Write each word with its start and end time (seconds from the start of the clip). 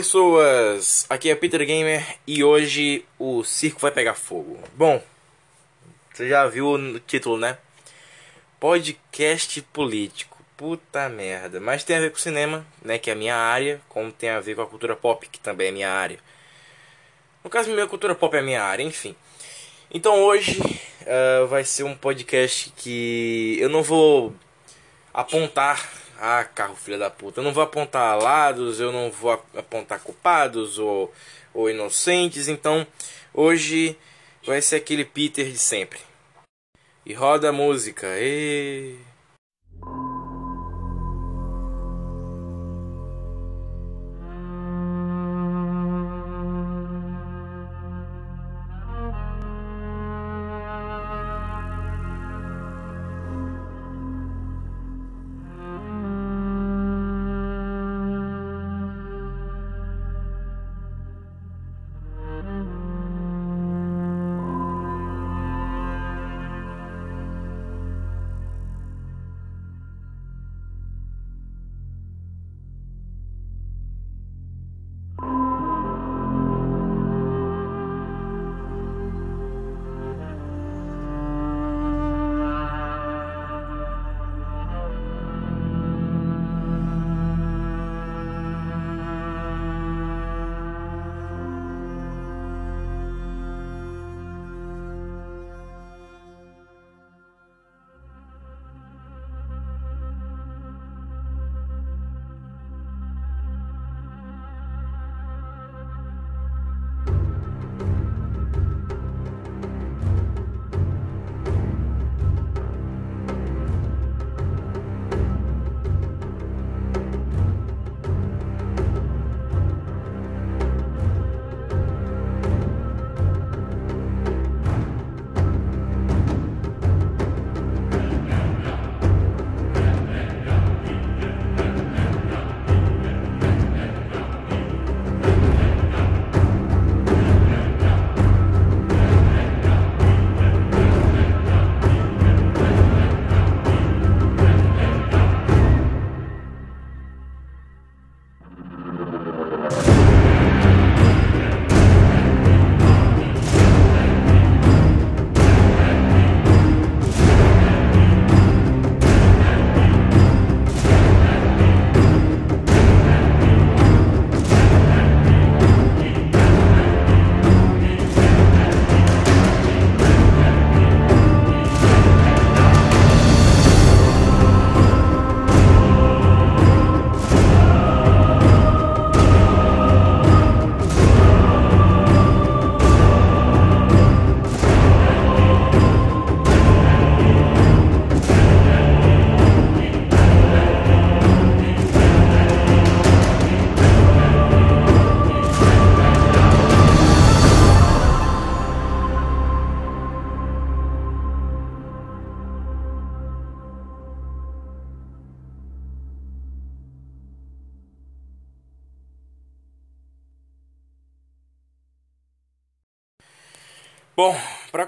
Pessoas, 0.00 1.04
aqui 1.10 1.28
é 1.28 1.34
Peter 1.34 1.62
Gamer 1.66 2.16
e 2.26 2.42
hoje 2.42 3.04
o 3.18 3.44
circo 3.44 3.82
vai 3.82 3.90
pegar 3.90 4.14
fogo. 4.14 4.58
Bom, 4.72 5.02
você 6.10 6.26
já 6.26 6.46
viu 6.46 6.70
o 6.70 6.98
título, 7.00 7.36
né? 7.36 7.58
Podcast 8.58 9.60
político, 9.60 10.42
puta 10.56 11.06
merda. 11.10 11.60
Mas 11.60 11.84
tem 11.84 11.98
a 11.98 12.00
ver 12.00 12.12
com 12.12 12.16
cinema, 12.16 12.66
né? 12.82 12.96
Que 12.96 13.10
é 13.10 13.12
a 13.12 13.16
minha 13.16 13.36
área, 13.36 13.78
como 13.90 14.10
tem 14.10 14.30
a 14.30 14.40
ver 14.40 14.56
com 14.56 14.62
a 14.62 14.66
cultura 14.66 14.96
pop, 14.96 15.28
que 15.28 15.38
também 15.38 15.68
é 15.68 15.70
minha 15.70 15.90
área. 15.90 16.18
No 17.44 17.50
caso, 17.50 17.70
minha 17.70 17.86
cultura 17.86 18.14
pop 18.14 18.34
é 18.34 18.40
a 18.40 18.42
minha 18.42 18.62
área, 18.62 18.82
enfim. 18.82 19.14
Então 19.90 20.22
hoje 20.22 20.62
uh, 20.62 21.46
vai 21.46 21.62
ser 21.62 21.82
um 21.82 21.94
podcast 21.94 22.72
que 22.74 23.58
eu 23.60 23.68
não 23.68 23.82
vou 23.82 24.34
apontar 25.12 26.00
ah, 26.20 26.44
carro 26.44 26.76
filha 26.76 26.98
da 26.98 27.08
puta. 27.08 27.40
Eu 27.40 27.44
não 27.44 27.52
vou 27.52 27.62
apontar 27.62 28.18
lados, 28.22 28.78
eu 28.78 28.92
não 28.92 29.10
vou 29.10 29.32
apontar 29.70 30.00
culpados 30.00 30.78
ou, 30.78 31.12
ou 31.54 31.70
inocentes. 31.70 32.48
Então, 32.48 32.84
hoje 33.32 33.96
vai 34.44 34.60
ser 34.60 34.76
aquele 34.76 35.04
Peter 35.04 35.48
de 35.48 35.58
sempre. 35.58 36.00
E 37.06 37.14
roda 37.14 37.48
a 37.48 37.52
música. 37.52 38.06
E... 38.18 38.96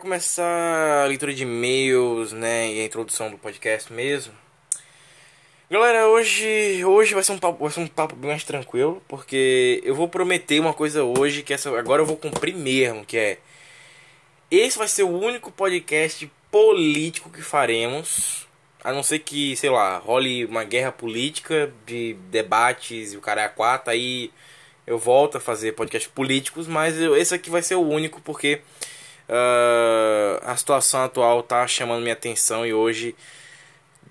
começar 0.03 1.05
a 1.05 1.07
leitura 1.07 1.33
de 1.33 1.45
e-mails, 1.45 2.33
né, 2.33 2.73
e 2.73 2.81
a 2.81 2.85
introdução 2.85 3.31
do 3.31 3.39
podcast 3.39 3.93
mesmo. 3.93 4.35
Galera, 5.71 6.09
hoje, 6.09 6.85
hoje 6.85 7.15
vai 7.15 7.23
ser 7.23 7.31
um 7.31 7.39
papo, 7.39 7.63
vai 7.63 7.73
ser 7.73 7.79
um 7.79 7.87
papo 7.87 8.17
bem 8.17 8.33
mais 8.33 8.43
tranquilo, 8.43 9.01
porque 9.07 9.81
eu 9.85 9.95
vou 9.95 10.09
prometer 10.09 10.59
uma 10.59 10.75
coisa 10.75 11.05
hoje 11.05 11.45
que 11.45 11.55
essa 11.55 11.71
agora 11.79 12.03
eu 12.03 12.07
vou 12.07 12.17
cumprir 12.17 12.53
mesmo, 12.53 13.05
que 13.05 13.17
é 13.17 13.39
esse 14.51 14.77
vai 14.77 14.89
ser 14.89 15.05
o 15.05 15.17
único 15.17 15.53
podcast 15.53 16.29
político 16.51 17.31
que 17.31 17.41
faremos, 17.41 18.49
a 18.83 18.93
não 18.93 19.05
ser 19.05 19.21
que, 19.21 19.55
sei 19.55 19.71
lá, 19.71 19.99
role 19.99 20.47
uma 20.47 20.65
guerra 20.65 20.91
política 20.91 21.73
de 21.87 22.15
debates 22.29 23.13
e 23.13 23.17
o 23.17 23.21
cara 23.21 23.43
é 23.43 23.45
a 23.45 23.49
quatro, 23.49 23.93
aí 23.93 24.33
eu 24.85 24.99
volto 24.99 25.37
a 25.37 25.41
fazer 25.41 25.75
podcasts 25.75 26.11
políticos, 26.13 26.67
mas 26.67 27.01
eu, 27.01 27.17
esse 27.17 27.33
aqui 27.33 27.49
vai 27.49 27.63
ser 27.63 27.77
o 27.77 27.89
único 27.89 28.21
porque 28.21 28.63
Uh, 29.33 30.39
a 30.43 30.55
situação 30.55 31.05
atual 31.05 31.43
tá 31.43 31.67
chamando 31.67 32.03
minha 32.03 32.13
atenção 32.13 32.67
e 32.67 32.75
hoje, 32.75 33.17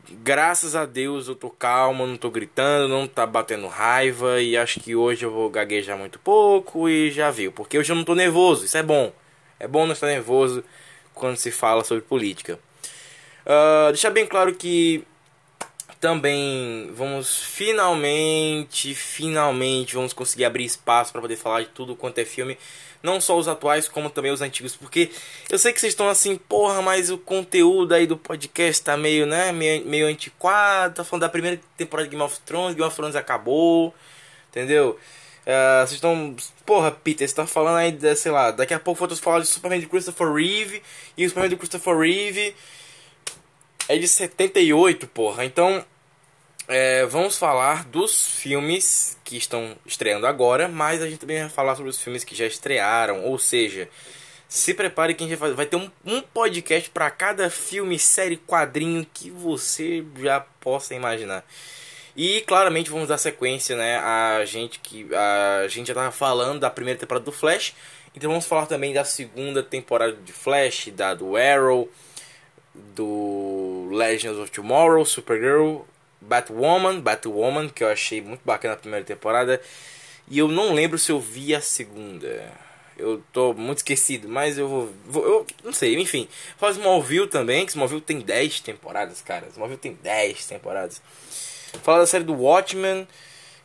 graças 0.10 0.76
a 0.76 0.84
Deus, 0.84 1.28
eu 1.28 1.36
tô 1.36 1.48
calmo, 1.52 2.08
não 2.08 2.18
tô 2.18 2.32
gritando, 2.32 2.88
não 2.88 3.06
tá 3.06 3.24
batendo 3.28 3.68
raiva 3.68 4.42
e 4.42 4.58
acho 4.58 4.80
que 4.80 4.96
hoje 4.96 5.24
eu 5.24 5.30
vou 5.30 5.48
gaguejar 5.48 5.96
muito 5.96 6.18
pouco 6.18 6.90
e 6.90 7.12
já 7.12 7.30
viu, 7.30 7.52
porque 7.52 7.78
hoje 7.78 7.92
eu 7.92 7.96
não 7.96 8.04
tô 8.04 8.16
nervoso, 8.16 8.66
isso 8.66 8.76
é 8.78 8.82
bom. 8.82 9.14
É 9.60 9.68
bom 9.68 9.86
não 9.86 9.94
estar 9.94 10.08
nervoso 10.08 10.64
quando 11.14 11.38
se 11.38 11.52
fala 11.52 11.84
sobre 11.84 12.04
política. 12.04 12.58
Uh, 13.46 13.92
deixar 13.92 14.10
bem 14.10 14.26
claro 14.26 14.56
que 14.56 15.06
também 16.00 16.90
vamos 16.96 17.44
finalmente, 17.44 18.96
finalmente 18.96 19.94
vamos 19.94 20.14
conseguir 20.14 20.46
abrir 20.46 20.66
espaço 20.66 21.12
para 21.12 21.22
poder 21.22 21.36
falar 21.36 21.62
de 21.62 21.70
tudo 21.70 21.96
quanto 21.96 22.18
é 22.18 22.26
filme, 22.26 22.58
não 23.04 23.20
só 23.20 23.38
os 23.38 23.48
atuais 23.48 23.88
como 23.88 24.10
também 24.10 24.32
os 24.32 24.42
antigos, 24.42 24.76
porque 24.76 25.10
eu 25.50 25.58
sei 25.58 25.74
que 25.74 25.80
vocês 25.80 25.94
estão 25.94 26.08
assim, 26.08 26.36
porra, 26.36 26.82
mas 26.82 27.10
o 27.10 27.18
conteúdo 27.18 27.94
aí 27.94 28.06
do 28.06 28.18
podcast 28.18 28.84
tá 28.84 28.96
meio, 28.98 29.26
né, 29.26 29.52
meio, 29.52 29.86
meio 29.86 30.08
antiquado, 30.08 30.96
tá 30.96 31.04
falando 31.04 31.22
da 31.22 31.30
primeira 31.30 31.60
temporada 31.78 32.08
de 32.08 32.16
Game 32.16 32.24
of 32.24 32.40
Thrones, 32.42 32.76
Game 32.76 32.88
of 32.88 32.96
Thrones 32.96 33.16
acabou, 33.16 33.94
entendeu? 34.50 34.98
Uh, 35.42 35.82
vocês 35.82 35.94
estão. 35.94 36.36
Porra, 36.66 36.92
Peter, 36.92 37.28
você 37.28 37.34
tá 37.34 37.48
falando 37.48 37.78
aí, 37.78 37.92
de, 37.92 38.16
sei 38.16 38.32
lá, 38.32 38.52
daqui 38.52 38.74
a 38.74 38.80
pouco 38.80 39.06
vou 39.06 39.18
falar 39.18 39.40
de 39.40 39.48
Superman 39.48 39.80
de 39.80 39.88
Christopher 39.88 40.32
Reeve. 40.32 40.84
E 41.18 41.26
o 41.26 41.30
Superman 41.30 41.50
de 41.50 41.58
Christopher 41.58 41.98
Reeve 41.98 42.56
é 43.88 43.98
de 43.98 44.08
78, 44.08 45.08
porra. 45.08 45.44
Então, 45.44 45.84
é, 46.68 47.06
vamos 47.08 47.38
falar 47.38 47.86
dos 47.86 48.28
filmes 48.28 49.18
que 49.32 49.38
estão 49.38 49.78
estreando 49.86 50.28
agora, 50.28 50.68
mas 50.68 51.02
a 51.02 51.08
gente 51.08 51.20
também 51.20 51.40
vai 51.40 51.50
falar 51.50 51.76
sobre 51.76 51.90
os 51.90 52.02
filmes 52.02 52.22
que 52.26 52.36
já 52.36 52.46
estrearam. 52.46 53.24
Ou 53.24 53.40
seja, 53.40 53.88
se 54.46 54.74
prepare 54.74 55.14
que 55.14 55.24
a 55.24 55.28
gente 55.28 55.38
vai, 55.38 55.66
ter 55.66 55.78
um, 55.78 55.90
um 56.04 56.22
podcast 56.22 56.90
para 56.90 57.10
cada 57.10 57.50
filme, 57.50 57.98
série, 57.98 58.36
quadrinho 58.36 59.08
que 59.14 59.30
você 59.32 60.04
já 60.20 60.42
possa 60.42 60.94
imaginar. 60.94 61.46
E 62.14 62.42
claramente 62.42 62.90
vamos 62.90 63.08
dar 63.08 63.18
sequência, 63.18 63.74
né? 63.78 64.00
A 64.00 64.44
gente 64.44 64.80
que 64.80 65.08
a 65.16 65.66
gente 65.70 65.88
já 65.88 65.94
tava 65.94 66.12
falando 66.12 66.60
da 66.60 66.70
primeira 66.70 67.00
temporada 67.00 67.24
do 67.24 67.32
Flash, 67.32 67.74
então 68.14 68.30
vamos 68.30 68.46
falar 68.46 68.66
também 68.66 68.94
da 68.94 69.06
segunda 69.06 69.64
temporada 69.64 70.12
de 70.12 70.34
Flash, 70.34 70.90
da 70.94 71.14
do 71.14 71.38
Arrow, 71.38 71.90
do 72.76 73.88
Legends 73.92 74.38
of 74.38 74.52
Tomorrow, 74.52 75.06
Supergirl, 75.06 75.84
Batwoman, 76.22 77.00
Batwoman 77.00 77.70
que 77.70 77.84
eu 77.84 77.90
achei 77.90 78.22
muito 78.22 78.42
bacana 78.46 78.76
a 78.76 78.78
primeira 78.78 79.06
temporada. 79.06 79.62
E 80.30 80.38
eu 80.38 80.48
não 80.48 80.74
lembro 80.74 80.98
se 80.98 81.12
eu 81.12 81.20
vi 81.20 81.54
a 81.54 81.62
segunda. 81.62 82.50
Eu 82.98 83.22
tô 83.34 83.54
muito 83.54 83.80
esquecido, 83.80 84.30
mas 84.30 84.58
eu 84.58 84.68
vou, 84.68 84.94
vou 85.06 85.26
eu 85.26 85.48
não 85.64 85.74
sei, 85.74 86.00
enfim. 86.00 86.28
Faz 86.58 86.78
Smallville 86.78 87.28
também, 87.28 87.66
que 87.66 87.72
Smallville 87.72 88.02
tem 88.02 88.20
10 88.20 88.60
temporadas, 88.60 89.22
cara. 89.22 89.48
Smallville 89.48 89.80
tem 89.80 89.94
10 90.02 90.46
temporadas 90.46 91.02
falar 91.80 92.00
da 92.00 92.06
série 92.06 92.24
do 92.24 92.34
Watchmen. 92.34 93.08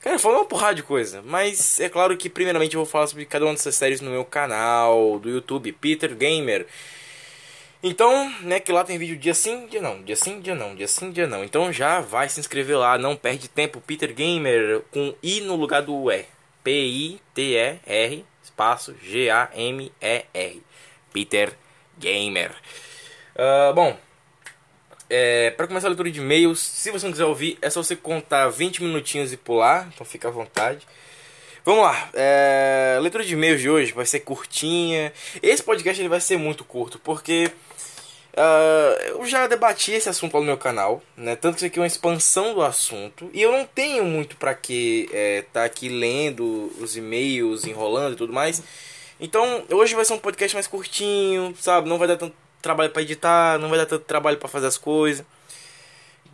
Cara, 0.00 0.18
falar 0.18 0.38
uma 0.38 0.44
porrada 0.44 0.76
de 0.76 0.82
coisa. 0.82 1.22
Mas 1.22 1.80
é 1.80 1.88
claro 1.88 2.16
que, 2.16 2.30
primeiramente, 2.30 2.74
eu 2.74 2.80
vou 2.80 2.86
falar 2.86 3.06
sobre 3.06 3.24
cada 3.24 3.44
uma 3.44 3.54
dessas 3.54 3.74
séries 3.74 4.00
no 4.00 4.10
meu 4.10 4.24
canal 4.24 5.18
do 5.18 5.28
YouTube, 5.28 5.72
Peter 5.72 6.14
Gamer. 6.14 6.66
Então, 7.82 8.32
né, 8.40 8.58
que 8.58 8.72
lá 8.72 8.82
tem 8.84 8.98
vídeo 8.98 9.16
dia 9.16 9.34
sim, 9.34 9.66
dia 9.66 9.80
não, 9.80 10.02
dia 10.02 10.16
sim, 10.16 10.40
dia 10.40 10.54
não, 10.54 10.74
dia 10.74 10.88
sim, 10.88 11.10
dia 11.10 11.26
não. 11.26 11.44
Então 11.44 11.72
já 11.72 12.00
vai 12.00 12.28
se 12.28 12.40
inscrever 12.40 12.78
lá, 12.78 12.98
não 12.98 13.16
perde 13.16 13.48
tempo, 13.48 13.80
Peter 13.80 14.12
Gamer, 14.14 14.82
com 14.90 15.14
I 15.22 15.40
no 15.40 15.56
lugar 15.56 15.82
do 15.82 16.10
E. 16.10 16.24
P-I-T-E-R, 16.64 18.24
espaço 18.42 18.96
G-A-M-E-R. 19.00 20.62
Peter 21.12 21.52
Gamer. 21.96 22.50
Uh, 23.36 23.72
bom, 23.72 23.96
é, 25.08 25.50
para 25.52 25.68
começar 25.68 25.86
a 25.86 25.90
leitura 25.90 26.10
de 26.10 26.20
e-mails, 26.20 26.58
se 26.58 26.90
você 26.90 27.06
não 27.06 27.12
quiser 27.12 27.24
ouvir, 27.24 27.56
é 27.62 27.70
só 27.70 27.82
você 27.82 27.94
contar 27.94 28.48
20 28.48 28.82
minutinhos 28.82 29.32
e 29.32 29.36
pular, 29.36 29.88
então 29.94 30.04
fica 30.04 30.26
à 30.26 30.30
vontade. 30.30 30.86
Vamos 31.66 31.82
lá, 31.82 32.10
é, 32.14 32.96
leitura 33.02 33.24
de 33.24 33.32
e-mails 33.32 33.60
de 33.60 33.68
hoje 33.68 33.90
vai 33.90 34.06
ser 34.06 34.20
curtinha. 34.20 35.12
Esse 35.42 35.64
podcast 35.64 36.00
ele 36.00 36.08
vai 36.08 36.20
ser 36.20 36.36
muito 36.36 36.62
curto, 36.62 36.96
porque 37.00 37.50
uh, 38.34 39.02
eu 39.08 39.26
já 39.26 39.48
debati 39.48 39.90
esse 39.90 40.08
assunto 40.08 40.34
lá 40.34 40.38
no 40.38 40.46
meu 40.46 40.56
canal, 40.56 41.02
né? 41.16 41.34
Tanto 41.34 41.54
que 41.54 41.58
isso 41.58 41.66
aqui 41.66 41.80
é 41.80 41.82
uma 41.82 41.88
expansão 41.88 42.54
do 42.54 42.62
assunto. 42.62 43.28
E 43.34 43.42
eu 43.42 43.50
não 43.50 43.64
tenho 43.64 44.04
muito 44.04 44.36
para 44.36 44.54
que 44.54 45.10
é, 45.12 45.42
tá 45.52 45.64
aqui 45.64 45.88
lendo 45.88 46.72
os 46.78 46.96
e-mails, 46.96 47.64
enrolando 47.64 48.12
e 48.12 48.16
tudo 48.16 48.32
mais. 48.32 48.62
Então, 49.18 49.64
hoje 49.68 49.92
vai 49.96 50.04
ser 50.04 50.12
um 50.12 50.20
podcast 50.20 50.54
mais 50.54 50.68
curtinho, 50.68 51.52
sabe? 51.58 51.88
Não 51.88 51.98
vai 51.98 52.06
dar 52.06 52.16
tanto 52.16 52.36
trabalho 52.62 52.90
para 52.90 53.02
editar, 53.02 53.58
não 53.58 53.68
vai 53.68 53.78
dar 53.78 53.86
tanto 53.86 54.04
trabalho 54.04 54.38
para 54.38 54.48
fazer 54.48 54.68
as 54.68 54.78
coisas. 54.78 55.26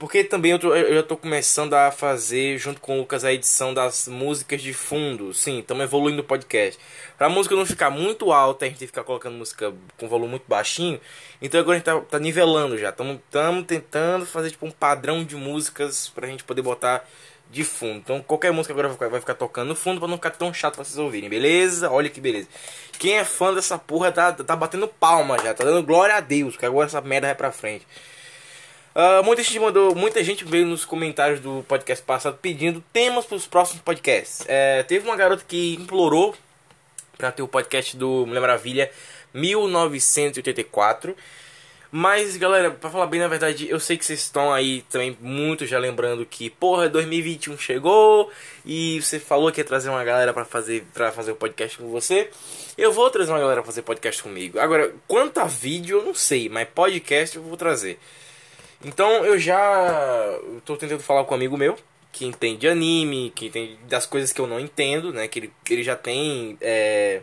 Porque 0.03 0.25
também 0.25 0.51
eu, 0.51 0.59
tô, 0.59 0.75
eu 0.75 0.95
já 0.95 1.01
estou 1.01 1.17
começando 1.17 1.75
a 1.75 1.93
fazer, 1.93 2.59
junto 2.59 2.81
com 2.81 2.97
o 2.97 2.99
Lucas, 3.03 3.25
a 3.25 3.33
edição 3.33 3.73
das 3.73 4.09
músicas 4.09 4.61
de 4.61 4.73
fundo. 4.73 5.33
Sim, 5.33 5.61
estamos 5.61 5.85
evoluindo 5.85 6.23
o 6.23 6.25
podcast. 6.25 6.77
Para 7.17 7.29
a 7.29 7.31
música 7.31 7.55
não 7.55 7.65
ficar 7.65 7.89
muito 7.89 8.33
alta, 8.33 8.65
a 8.65 8.69
gente 8.69 8.85
ficar 8.85 9.05
colocando 9.05 9.37
música 9.37 9.73
com 9.97 10.09
volume 10.09 10.31
muito 10.31 10.43
baixinho. 10.49 11.01
Então 11.41 11.61
agora 11.61 11.77
a 11.77 11.79
gente 11.79 11.85
tá, 11.85 12.01
tá 12.01 12.19
nivelando 12.19 12.77
já. 12.77 12.89
Estamos 12.89 13.65
tentando 13.65 14.27
fazer 14.27 14.51
tipo 14.51 14.67
um 14.67 14.73
padrão 14.73 15.23
de 15.23 15.37
músicas 15.37 16.09
para 16.09 16.27
a 16.27 16.29
gente 16.29 16.43
poder 16.43 16.63
botar 16.63 17.09
de 17.49 17.63
fundo. 17.63 17.99
Então 17.99 18.21
qualquer 18.21 18.51
música 18.51 18.75
agora 18.75 18.89
vai 18.89 19.21
ficar 19.21 19.35
tocando 19.35 19.69
no 19.69 19.77
fundo 19.77 20.01
para 20.01 20.09
não 20.09 20.17
ficar 20.17 20.31
tão 20.31 20.53
chato 20.53 20.75
pra 20.75 20.85
vocês 20.85 20.99
ouvirem, 20.99 21.31
beleza? 21.31 21.89
Olha 21.89 22.11
que 22.11 22.21
beleza. 22.21 22.49
Quem 22.99 23.19
é 23.19 23.25
fã 23.25 23.55
dessa 23.55 23.79
porra 23.79 24.11
tá, 24.11 24.33
tá 24.33 24.57
batendo 24.57 24.89
palma 24.89 25.39
já, 25.39 25.55
tá 25.55 25.63
dando 25.63 25.87
glória 25.87 26.17
a 26.17 26.21
Deus, 26.21 26.57
que 26.57 26.67
agora 26.67 26.89
essa 26.89 27.01
merda 27.01 27.29
vai 27.29 27.37
pra 27.37 27.53
frente. 27.53 27.87
Uh, 28.95 29.25
muita 29.25 29.43
gente 29.43 29.59
mandou, 29.59 29.95
muita 29.95 30.23
gente 30.23 30.45
veio 30.45 30.67
nos 30.67 30.85
comentários 30.85 31.41
do 31.41 31.65
podcast 31.67 32.05
passado 32.05 32.39
pedindo 32.41 32.85
temas 32.93 33.25
para 33.25 33.37
os 33.37 33.47
próximos 33.47 33.83
podcasts. 33.83 34.45
É, 34.47 34.83
teve 34.83 35.07
uma 35.09 35.17
garota 35.17 35.43
que 35.47 35.75
implorou 35.75 36.35
para 37.17 37.33
ter 37.33 37.43
o 37.43 37.49
podcast 37.49 37.97
do 37.97 38.27
Mulher 38.27 38.41
Maravilha 38.41 38.91
1984. 39.33 41.17
Mas, 41.95 42.39
galera, 42.39 42.71
pra 42.71 42.89
falar 42.89 43.07
bem 43.07 43.21
na 43.21 43.29
verdade, 43.29 43.69
eu 43.69 43.79
sei 43.79 43.99
que 43.99 44.05
vocês 44.05 44.21
estão 44.21 44.51
aí 44.51 44.81
também 44.91 45.17
muito 45.21 45.67
já 45.67 45.79
lembrando 45.79 46.25
que, 46.25 46.49
porra, 46.49 46.89
2021 46.89 47.59
chegou 47.59 48.31
e 48.65 48.99
você 49.01 49.21
falou 49.21 49.53
que 49.53 49.61
ia 49.61 49.65
trazer 49.65 49.91
uma 49.91 50.03
galera 50.03 50.33
para 50.33 50.47
fazer 50.47 50.85
para 50.95 51.13
fazer 51.13 51.33
o 51.33 51.37
podcast 51.37 51.77
com 51.77 51.89
você. 51.89 52.31
Eu 52.79 52.93
vou 52.93 53.11
trazer 53.11 53.31
uma 53.31 53.41
galera 53.41 53.61
pra 53.61 53.71
fazer 53.71 53.83
podcast 53.83 54.23
comigo. 54.23 54.59
Agora, 54.59 54.95
quanto 55.07 55.39
a 55.39 55.45
vídeo, 55.45 55.99
eu 55.99 56.05
não 56.05 56.15
sei, 56.15 56.49
mas 56.49 56.67
podcast 56.75 57.37
eu 57.37 57.43
vou 57.43 57.59
trazer. 57.59 57.99
Então, 58.85 59.25
eu 59.25 59.39
já 59.39 60.39
tô 60.65 60.77
tentando 60.77 61.03
falar 61.03 61.25
com 61.25 61.33
um 61.35 61.37
amigo 61.37 61.57
meu 61.57 61.77
que 62.11 62.27
entende 62.27 62.69
anime, 62.69 63.33
que 63.35 63.47
entende 63.47 63.79
das 63.89 64.05
coisas 64.05 64.33
que 64.33 64.41
eu 64.41 64.47
não 64.47 64.61
entendo, 64.61 65.13
né? 65.13 65.27
Que 65.27 65.39
ele, 65.39 65.53
ele 65.71 65.83
já 65.83 65.97
tem. 65.97 66.59
É, 66.61 67.23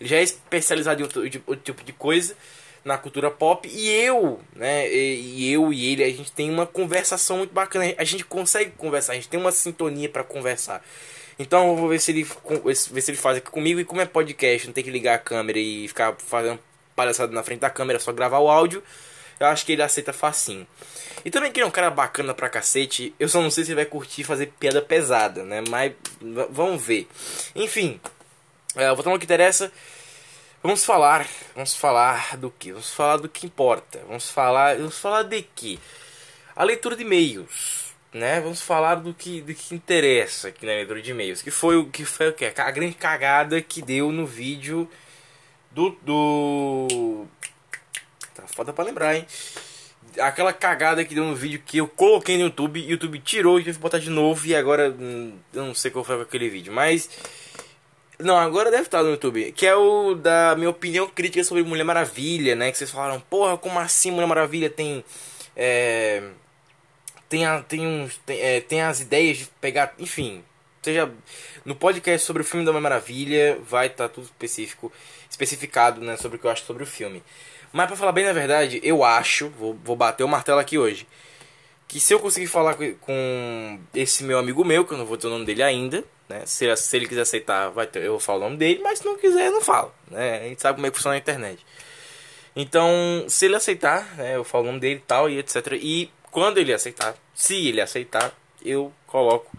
ele 0.00 0.08
já 0.08 0.16
é 0.16 0.22
especializado 0.22 1.00
em 1.00 1.04
outro, 1.04 1.22
outro 1.46 1.62
tipo 1.62 1.84
de 1.84 1.92
coisa 1.92 2.34
na 2.84 2.96
cultura 2.96 3.30
pop 3.30 3.68
e 3.70 3.90
eu, 3.90 4.40
né, 4.54 4.90
e, 4.90 5.20
e, 5.20 5.52
eu 5.52 5.72
e 5.72 5.92
ele, 5.92 6.02
a 6.02 6.08
gente 6.08 6.32
tem 6.32 6.50
uma 6.50 6.66
conversação 6.66 7.38
muito 7.38 7.52
bacana, 7.52 7.94
a 7.98 8.04
gente 8.04 8.24
consegue 8.24 8.70
conversar, 8.70 9.12
a 9.12 9.16
gente 9.16 9.28
tem 9.28 9.38
uma 9.38 9.52
sintonia 9.52 10.08
para 10.08 10.24
conversar. 10.24 10.82
Então 11.38 11.68
eu 11.68 11.76
vou 11.76 11.88
ver 11.88 11.98
se 12.00 12.10
ele 12.10 12.24
ver 12.24 13.00
se 13.00 13.10
ele 13.10 13.18
faz 13.18 13.38
aqui 13.38 13.50
comigo 13.50 13.80
e 13.80 13.84
como 13.84 14.00
é 14.00 14.06
podcast, 14.06 14.66
não 14.66 14.74
tem 14.74 14.84
que 14.84 14.90
ligar 14.90 15.14
a 15.14 15.18
câmera 15.18 15.58
e 15.58 15.88
ficar 15.88 16.14
fazendo 16.18 16.58
palhaçada 16.94 17.32
na 17.32 17.42
frente 17.42 17.60
da 17.60 17.70
câmera, 17.70 17.98
só 17.98 18.12
gravar 18.12 18.38
o 18.38 18.48
áudio. 18.48 18.82
Eu 19.38 19.46
acho 19.46 19.64
que 19.64 19.72
ele 19.72 19.82
aceita 19.82 20.12
facinho. 20.12 20.66
E 21.24 21.30
também 21.30 21.52
que 21.52 21.60
é 21.60 21.66
um 21.66 21.70
cara 21.70 21.90
bacana 21.90 22.34
pra 22.34 22.48
cacete. 22.48 23.14
Eu 23.18 23.28
só 23.28 23.40
não 23.40 23.50
sei 23.50 23.64
se 23.64 23.74
vai 23.74 23.84
curtir 23.84 24.24
fazer 24.24 24.46
piada 24.58 24.80
pesada, 24.80 25.44
né? 25.44 25.62
Mas 25.68 25.92
vamos 26.50 26.82
ver. 26.82 27.08
Enfim, 27.54 28.00
é, 28.76 28.88
voltando 28.88 29.12
ao 29.12 29.18
que 29.18 29.24
interessa. 29.24 29.72
Vamos 30.62 30.84
falar, 30.84 31.26
vamos 31.54 31.74
falar 31.74 32.36
do 32.36 32.50
que? 32.50 32.72
Vamos 32.72 32.92
falar 32.92 33.16
do 33.16 33.28
que 33.28 33.46
importa. 33.46 34.00
Vamos 34.06 34.30
falar, 34.30 34.76
vamos 34.76 34.98
falar 34.98 35.22
de 35.22 35.42
que? 35.42 35.80
A 36.54 36.62
leitura 36.64 36.94
de 36.94 37.02
e-mails, 37.02 37.94
né? 38.12 38.40
Vamos 38.40 38.60
falar 38.60 38.96
do 38.96 39.14
que, 39.14 39.40
do 39.40 39.54
que 39.54 39.74
interessa 39.74 40.48
aqui 40.48 40.66
na 40.66 40.72
leitura 40.72 41.00
de 41.00 41.10
e-mails, 41.12 41.40
que 41.40 41.50
foi 41.50 41.76
o 41.76 41.86
que 41.86 42.04
foi 42.04 42.28
o 42.28 42.34
que 42.34 42.44
a 42.44 42.70
grande 42.70 42.94
cagada 42.94 43.62
que 43.62 43.80
deu 43.80 44.12
no 44.12 44.26
vídeo 44.26 44.86
do 45.70 45.90
do 46.02 47.26
tá 48.34 48.46
foda 48.46 48.72
para 48.72 48.84
lembrar, 48.84 49.16
hein? 49.16 49.26
Aquela 50.18 50.52
cagada 50.52 51.04
que 51.04 51.14
deu 51.14 51.24
no 51.24 51.34
vídeo 51.34 51.62
que 51.64 51.78
eu 51.78 51.86
coloquei 51.86 52.36
no 52.36 52.44
YouTube, 52.44 52.80
YouTube 52.80 53.18
tirou 53.20 53.58
e 53.58 53.64
tive 53.64 53.76
que 53.76 53.82
botar 53.82 53.98
de 53.98 54.10
novo 54.10 54.46
e 54.46 54.54
agora 54.54 54.90
hum, 54.90 55.34
eu 55.52 55.66
não 55.66 55.74
sei 55.74 55.90
qual 55.90 56.04
foi 56.04 56.20
aquele 56.20 56.48
vídeo, 56.48 56.72
mas 56.72 57.08
não, 58.22 58.36
agora 58.36 58.70
deve 58.70 58.84
estar 58.84 59.02
no 59.02 59.10
YouTube. 59.10 59.52
Que 59.52 59.66
é 59.66 59.74
o 59.74 60.14
da 60.14 60.54
minha 60.56 60.70
opinião 60.70 61.08
crítica 61.08 61.42
sobre 61.42 61.62
Mulher 61.62 61.84
Maravilha, 61.84 62.54
né? 62.54 62.70
Que 62.70 62.78
vocês 62.78 62.90
falaram, 62.90 63.20
porra, 63.20 63.56
como 63.56 63.78
assim 63.78 64.10
Mulher 64.10 64.26
Maravilha 64.26 64.68
tem. 64.70 65.04
É, 65.56 66.22
tem, 67.28 67.46
a, 67.46 67.62
tem, 67.62 67.86
uns, 67.86 68.18
tem, 68.18 68.40
é, 68.40 68.60
tem 68.60 68.82
as 68.82 69.00
ideias 69.00 69.38
de 69.38 69.46
pegar. 69.60 69.94
Enfim. 69.98 70.44
Seja. 70.82 71.10
No 71.64 71.74
podcast 71.74 72.26
sobre 72.26 72.42
o 72.42 72.44
filme 72.44 72.64
da 72.64 72.72
Mulher 72.72 72.82
Maravilha 72.82 73.58
vai 73.62 73.86
estar 73.86 74.08
tudo 74.08 74.24
específico. 74.24 74.92
Especificado, 75.28 76.00
né? 76.00 76.16
Sobre 76.16 76.36
o 76.36 76.40
que 76.40 76.46
eu 76.46 76.50
acho 76.50 76.64
sobre 76.64 76.82
o 76.82 76.86
filme. 76.86 77.22
Mas 77.72 77.86
pra 77.86 77.96
falar 77.96 78.12
bem 78.12 78.24
na 78.24 78.32
verdade, 78.32 78.80
eu 78.82 79.04
acho. 79.04 79.48
Vou, 79.50 79.78
vou 79.84 79.96
bater 79.96 80.24
o 80.24 80.28
martelo 80.28 80.58
aqui 80.58 80.78
hoje. 80.78 81.06
Que 81.86 81.98
se 81.98 82.14
eu 82.14 82.20
conseguir 82.20 82.46
falar 82.46 82.74
com 82.74 83.80
esse 83.94 84.22
meu 84.24 84.38
amigo 84.38 84.64
meu, 84.64 84.84
que 84.84 84.92
eu 84.92 84.98
não 84.98 85.06
vou 85.06 85.16
ter 85.16 85.26
o 85.26 85.30
nome 85.30 85.44
dele 85.44 85.62
ainda 85.62 86.04
né? 86.30 86.46
Se, 86.46 86.74
se 86.76 86.96
ele 86.96 87.08
quiser 87.08 87.22
aceitar, 87.22 87.70
vai 87.70 87.88
ter, 87.88 88.04
eu 88.04 88.20
falar 88.20 88.38
o 88.38 88.42
nome 88.44 88.56
dele, 88.56 88.80
mas 88.80 89.00
se 89.00 89.04
não 89.04 89.18
quiser, 89.18 89.48
eu 89.48 89.52
não 89.52 89.60
falo. 89.60 89.92
Né? 90.08 90.38
A 90.38 90.44
gente 90.44 90.62
sabe 90.62 90.76
como 90.76 90.86
é 90.86 90.90
que 90.90 90.96
funciona 90.96 91.16
a 91.16 91.18
internet. 91.18 91.66
Então, 92.54 93.24
se 93.28 93.46
ele 93.46 93.56
aceitar, 93.56 94.14
né, 94.16 94.36
eu 94.36 94.44
falo 94.44 94.64
o 94.64 94.66
nome 94.68 94.80
dele 94.80 94.96
e 94.96 95.06
tal, 95.06 95.28
e 95.28 95.38
etc. 95.38 95.72
E 95.72 96.10
quando 96.30 96.58
ele 96.58 96.72
aceitar, 96.72 97.16
se 97.34 97.68
ele 97.68 97.80
aceitar, 97.80 98.32
eu 98.64 98.92
coloco 99.06 99.50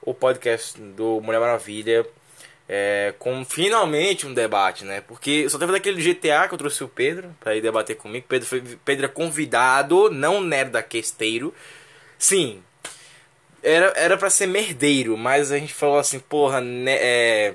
o 0.00 0.14
podcast 0.14 0.80
do 0.80 1.20
Mulher 1.20 1.40
Maravilha 1.40 2.06
é, 2.68 3.14
com 3.18 3.44
finalmente 3.44 4.26
um 4.26 4.34
debate, 4.34 4.84
né? 4.84 5.00
Porque 5.00 5.48
só 5.48 5.58
teve 5.58 5.72
daquele 5.72 6.02
GTA 6.02 6.48
que 6.48 6.54
eu 6.54 6.58
trouxe 6.58 6.84
o 6.84 6.88
Pedro 6.88 7.34
para 7.40 7.54
ir 7.56 7.60
debater 7.60 7.96
comigo. 7.96 8.26
Pedro 8.28 8.48
foi 8.48 8.62
Pedro 8.84 9.06
é 9.06 9.08
convidado, 9.08 10.10
não 10.10 10.40
nerda 10.40 10.82
questeiro. 10.82 11.54
Sim, 12.18 12.62
era 13.62 13.92
era 13.96 14.16
para 14.16 14.30
ser 14.30 14.46
merdeiro, 14.46 15.16
mas 15.16 15.52
a 15.52 15.58
gente 15.58 15.74
falou 15.74 15.98
assim, 15.98 16.18
porra, 16.18 16.60
né, 16.60 16.96
é, 17.00 17.54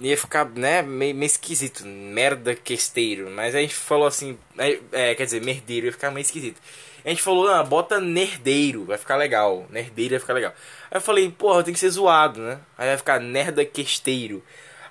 ia 0.00 0.16
ficar, 0.16 0.44
né, 0.50 0.82
meio, 0.82 1.14
meio 1.14 1.26
esquisito, 1.26 1.84
merda 1.86 2.54
questeiro. 2.54 3.30
Mas 3.30 3.54
a 3.54 3.60
gente 3.60 3.74
falou 3.74 4.06
assim, 4.06 4.38
é, 4.58 4.78
é, 4.92 5.14
quer 5.14 5.24
dizer, 5.24 5.42
merdeiro 5.42 5.86
ia 5.86 5.92
ficar 5.92 6.10
meio 6.10 6.22
esquisito. 6.22 6.60
A 7.04 7.08
gente 7.08 7.22
falou, 7.22 7.48
ah, 7.48 7.62
bota 7.62 8.00
nerdeiro, 8.00 8.84
vai 8.84 8.98
ficar 8.98 9.16
legal. 9.16 9.66
Nerdeiro 9.70 10.10
vai 10.10 10.20
ficar 10.20 10.34
legal. 10.34 10.52
Aí 10.90 10.96
eu 10.98 11.00
falei, 11.00 11.30
porra, 11.30 11.62
tem 11.62 11.74
que 11.74 11.80
ser 11.80 11.90
zoado, 11.90 12.40
né? 12.40 12.58
Aí 12.76 12.88
vai 12.88 12.96
ficar 12.96 13.20
nerda 13.20 13.64
questeiro. 13.64 14.42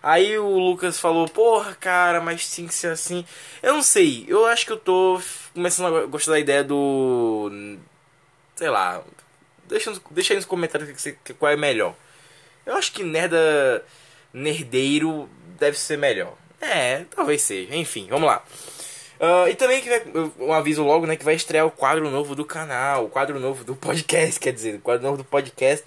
Aí 0.02 0.38
o 0.38 0.60
Lucas 0.60 1.00
falou, 1.00 1.28
porra, 1.28 1.74
cara, 1.74 2.22
mas 2.22 2.48
tem 2.56 2.68
que 2.68 2.74
ser 2.74 2.88
assim. 2.92 3.26
Eu 3.64 3.74
não 3.74 3.82
sei, 3.82 4.24
eu 4.28 4.46
acho 4.46 4.66
que 4.66 4.72
eu 4.72 4.78
tô 4.78 5.20
começando 5.54 5.96
a 5.96 6.06
gostar 6.06 6.34
da 6.34 6.40
ideia 6.40 6.64
do. 6.64 7.52
Sei 8.56 8.70
lá. 8.70 9.02
Deixa, 9.68 9.92
deixa 10.12 10.34
aí 10.34 10.38
nos 10.38 10.46
comentários 10.46 10.90
qual 11.40 11.52
é 11.52 11.56
melhor. 11.58 11.96
Eu 12.66 12.76
acho 12.76 12.92
que 12.92 13.04
nerda. 13.04 13.84
Nerdeiro 14.32 15.30
deve 15.58 15.78
ser 15.78 15.98
melhor. 15.98 16.36
É, 16.62 17.06
talvez 17.16 17.42
seja. 17.42 17.76
Enfim, 17.76 18.08
vamos 18.10 18.28
lá. 18.28 18.44
Uh, 19.20 19.48
e 19.50 19.56
também 19.56 19.82
que 19.82 19.90
vai, 19.90 20.04
um 20.40 20.52
aviso 20.52 20.84
logo, 20.84 21.06
né, 21.06 21.16
que 21.16 21.24
vai 21.24 21.36
estrear 21.36 21.66
o 21.66 21.72
quadro 21.72 22.10
novo 22.10 22.36
do 22.36 22.44
canal, 22.44 23.06
o 23.06 23.10
quadro 23.10 23.40
novo 23.40 23.64
do 23.64 23.76
podcast, 23.76 24.40
quer 24.40 24.52
dizer, 24.52 24.76
o 24.76 24.82
quadro 24.82 25.04
novo 25.04 25.18
do 25.18 25.24
podcast, 25.24 25.86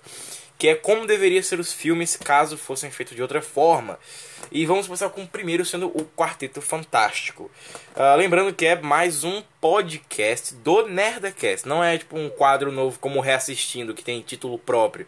que 0.57 0.69
é 0.69 0.75
como 0.75 1.07
deveriam 1.07 1.43
ser 1.43 1.61
os 1.61 1.73
filmes 1.73 2.17
caso 2.17 2.57
fossem 2.57 2.91
feitos 2.91 3.15
de 3.15 3.23
outra 3.23 3.41
forma. 3.41 3.99
E 4.51 4.65
vamos 4.65 4.87
começar 4.87 5.11
com 5.11 5.23
o 5.23 5.29
primeiro 5.29 5.65
sendo 5.65 5.89
o 5.89 6.05
Quarteto 6.17 6.61
Fantástico. 6.63 7.51
Uh, 7.95 8.17
lembrando 8.17 8.53
que 8.53 8.67
é 8.67 8.81
mais 8.81 9.25
um 9.25 9.43
podcast 9.61 10.55
do 10.55 10.89
Nerdcast, 10.89 11.69
não 11.69 11.85
é 11.85 11.99
tipo 11.99 12.19
um 12.19 12.31
quadro 12.31 12.73
novo 12.73 12.99
como 12.99 13.21
Reassistindo, 13.21 13.95
que 13.95 14.03
tem 14.03 14.21
título 14.23 14.59
próprio. 14.59 15.07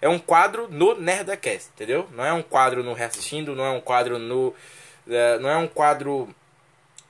É 0.00 0.08
um 0.08 0.18
quadro 0.18 0.68
no 0.70 0.94
Nerdcast, 0.94 1.70
entendeu? 1.74 2.08
Não 2.12 2.24
é 2.24 2.32
um 2.32 2.42
quadro 2.42 2.82
no 2.84 2.92
Reassistindo, 2.92 3.56
não 3.56 3.64
é 3.64 3.70
um 3.70 3.80
quadro 3.80 4.18
no... 4.18 4.48
Uh, 5.06 5.40
não 5.40 5.48
é 5.48 5.56
um 5.56 5.66
quadro 5.66 6.32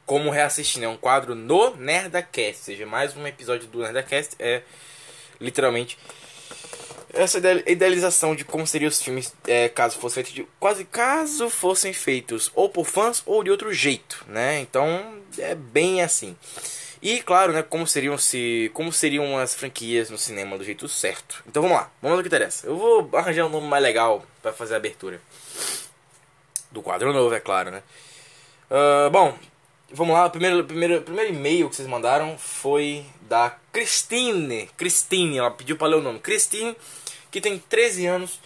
como 0.07 0.31
reassistir, 0.31 0.83
É 0.83 0.89
um 0.89 0.97
quadro 0.97 1.35
no 1.35 1.77
Nerdacast, 1.77 2.59
ou 2.59 2.65
seja, 2.65 2.87
mais 2.87 3.17
um 3.17 3.27
episódio 3.27 3.69
do 3.69 3.81
Nerdacast 3.81 4.37
é 4.39 4.63
literalmente 5.41 5.99
essa 7.13 7.39
idealização 7.67 8.35
de 8.35 8.45
como 8.45 8.67
seriam 8.67 8.89
os 8.89 9.03
filmes 9.03 9.35
é, 9.47 9.69
caso 9.69 9.99
fossem 9.99 10.25
feitos 10.25 10.33
de, 10.33 10.49
quase 10.59 10.85
caso 10.85 11.51
fossem 11.51 11.93
feitos 11.93 12.51
ou 12.55 12.69
por 12.69 12.87
fãs 12.87 13.23
ou 13.27 13.45
de 13.45 13.51
outro 13.51 13.73
jeito, 13.73 14.25
né? 14.27 14.61
Então 14.61 15.21
é 15.39 15.55
bem 15.55 16.03
assim. 16.03 16.37
E 17.03 17.21
claro, 17.21 17.53
né, 17.53 17.63
como 17.63 17.87
seriam 17.87 18.17
se 18.17 18.71
como 18.73 18.93
seriam 18.93 19.37
as 19.37 19.55
franquias 19.55 20.09
no 20.09 20.17
cinema 20.17 20.57
do 20.57 20.65
jeito 20.65 20.89
certo. 20.89 21.43
Então 21.47 21.63
vamos 21.63 21.77
lá, 21.77 21.91
vamos 22.01 22.17
ao 22.17 22.23
que 22.23 22.29
interessa. 22.29 22.67
Eu 22.67 22.77
vou 22.77 23.11
arranjar 23.15 23.45
um 23.45 23.51
nome 23.51 23.67
mais 23.67 23.83
legal 23.83 24.25
para 24.41 24.53
fazer 24.53 24.75
a 24.75 24.79
abertura 24.79 25.21
do 26.71 26.81
quadro 26.81 27.13
novo, 27.13 27.35
é 27.35 27.41
claro, 27.41 27.71
né? 27.71 27.83
Uh, 28.71 29.11
bom, 29.11 29.37
Vamos 29.95 30.15
lá, 30.15 30.25
o 30.25 30.31
primeiro, 30.31 30.65
primeiro, 30.65 31.03
primeiro 31.03 31.35
e-mail 31.35 31.69
que 31.69 31.77
vocês 31.77 31.87
mandaram 31.87 32.39
foi 32.39 33.05
da 33.29 33.55
Christine. 33.71 34.71
Christine, 34.75 35.37
ela 35.37 35.51
pediu 35.51 35.77
para 35.77 35.89
ler 35.89 35.97
o 35.97 36.01
nome. 36.01 36.19
Christine, 36.19 36.75
que 37.31 37.43
tem 37.43 37.59
13 37.59 38.07
anos 38.07 38.41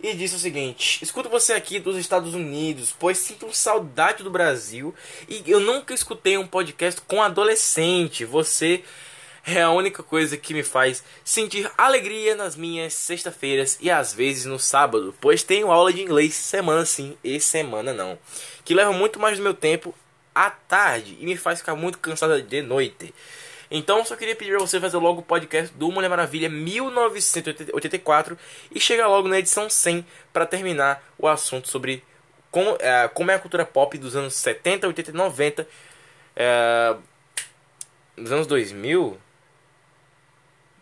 e 0.00 0.14
disse 0.14 0.36
o 0.36 0.38
seguinte: 0.38 1.02
Escuto 1.02 1.28
você 1.28 1.54
aqui 1.54 1.80
dos 1.80 1.96
Estados 1.96 2.34
Unidos, 2.34 2.94
pois 2.96 3.18
sinto 3.18 3.52
saudade 3.52 4.22
do 4.22 4.30
Brasil 4.30 4.94
e 5.28 5.42
eu 5.44 5.58
nunca 5.58 5.92
escutei 5.92 6.38
um 6.38 6.46
podcast 6.46 7.00
com 7.00 7.20
adolescente. 7.20 8.24
Você 8.24 8.84
é 9.44 9.62
a 9.62 9.70
única 9.72 10.04
coisa 10.04 10.36
que 10.36 10.54
me 10.54 10.62
faz 10.62 11.02
sentir 11.24 11.68
alegria 11.76 12.36
nas 12.36 12.54
minhas 12.54 12.94
sexta-feiras 12.94 13.76
e 13.80 13.90
às 13.90 14.14
vezes 14.14 14.44
no 14.44 14.58
sábado, 14.60 15.12
pois 15.20 15.42
tenho 15.42 15.72
aula 15.72 15.92
de 15.92 16.00
inglês 16.00 16.32
semana 16.34 16.86
sim 16.86 17.16
e 17.24 17.40
semana 17.40 17.92
não, 17.92 18.16
que 18.64 18.72
leva 18.72 18.92
muito 18.92 19.18
mais 19.18 19.36
do 19.36 19.42
meu 19.42 19.54
tempo 19.54 19.92
à 20.36 20.50
tarde 20.50 21.16
e 21.18 21.24
me 21.24 21.34
faz 21.34 21.60
ficar 21.60 21.74
muito 21.74 21.98
cansada 21.98 22.42
de 22.42 22.60
noite. 22.60 23.14
Então 23.70 24.04
só 24.04 24.14
queria 24.14 24.36
pedir 24.36 24.54
a 24.54 24.58
você 24.58 24.78
fazer 24.78 24.98
logo 24.98 25.20
o 25.20 25.24
podcast 25.24 25.74
do 25.74 25.90
Mulher 25.90 26.10
Maravilha 26.10 26.50
1984 26.50 28.38
e 28.70 28.78
chegar 28.78 29.08
logo 29.08 29.28
na 29.28 29.38
edição 29.38 29.70
100 29.70 30.06
para 30.34 30.44
terminar 30.44 31.02
o 31.18 31.26
assunto 31.26 31.68
sobre 31.68 32.04
como, 32.50 32.76
é, 32.78 33.08
como 33.08 33.30
é 33.30 33.34
a 33.34 33.38
cultura 33.38 33.64
pop 33.64 33.96
dos 33.96 34.14
anos 34.14 34.34
70, 34.34 34.86
80 34.86 35.10
e 35.10 35.14
90. 35.14 35.66
É, 36.36 36.94
dos 38.14 38.30
anos 38.30 38.46
2000? 38.46 39.18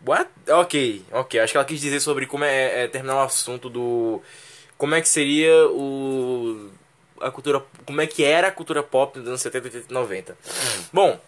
What? 0.05 0.29
Ok, 0.49 1.05
ok. 1.11 1.39
Acho 1.39 1.53
que 1.53 1.57
ela 1.57 1.65
quis 1.65 1.79
dizer 1.79 2.01
sobre 2.01 2.27
como 2.27 2.43
é, 2.43 2.83
é 2.83 2.87
terminar 2.89 3.15
o 3.15 3.23
assunto 3.23 3.69
do. 3.69 4.21
Como 4.77 4.93
é 4.93 5.01
que 5.01 5.07
seria 5.07 5.67
o 5.69 6.69
a 7.25 7.31
cultura, 7.31 7.63
como 7.85 8.01
é 8.01 8.07
que 8.07 8.23
era 8.23 8.49
a 8.49 8.51
cultura 8.51 8.83
pop 8.83 9.17
nos 9.17 9.27
anos 9.27 9.41
70, 9.41 9.67
80 9.67 9.85
e 9.89 9.93
90. 9.93 10.37
Bom, 10.93 11.19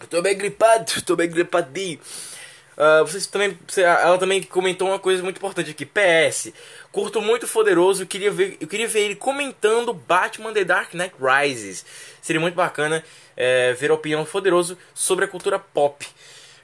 eu 0.00 0.06
tô 0.06 0.22
bem 0.22 0.36
gripado, 0.36 0.90
tô 1.04 1.14
bem 1.14 1.28
gripadinho. 1.28 2.00
Uh, 2.76 3.04
vocês 3.04 3.26
também, 3.26 3.58
ela 3.76 4.16
também 4.18 4.40
comentou 4.42 4.88
uma 4.88 4.98
coisa 5.00 5.22
muito 5.22 5.36
importante 5.36 5.70
aqui. 5.70 5.84
PS, 5.84 6.52
curto 6.92 7.20
muito 7.20 7.46
Poderoso, 7.46 8.06
queria 8.06 8.30
ver, 8.30 8.56
eu 8.60 8.68
queria 8.68 8.86
ver 8.86 9.00
ele 9.00 9.16
comentando 9.16 9.92
Batman 9.92 10.52
The 10.52 10.64
Dark 10.64 10.94
Knight 10.94 11.14
Rises. 11.20 11.84
Seria 12.22 12.40
muito 12.40 12.54
bacana 12.54 13.04
é, 13.36 13.72
ver 13.74 13.90
a 13.90 13.94
opinião 13.94 14.24
do 14.24 14.78
sobre 14.94 15.24
a 15.24 15.28
cultura 15.28 15.58
pop. 15.58 16.06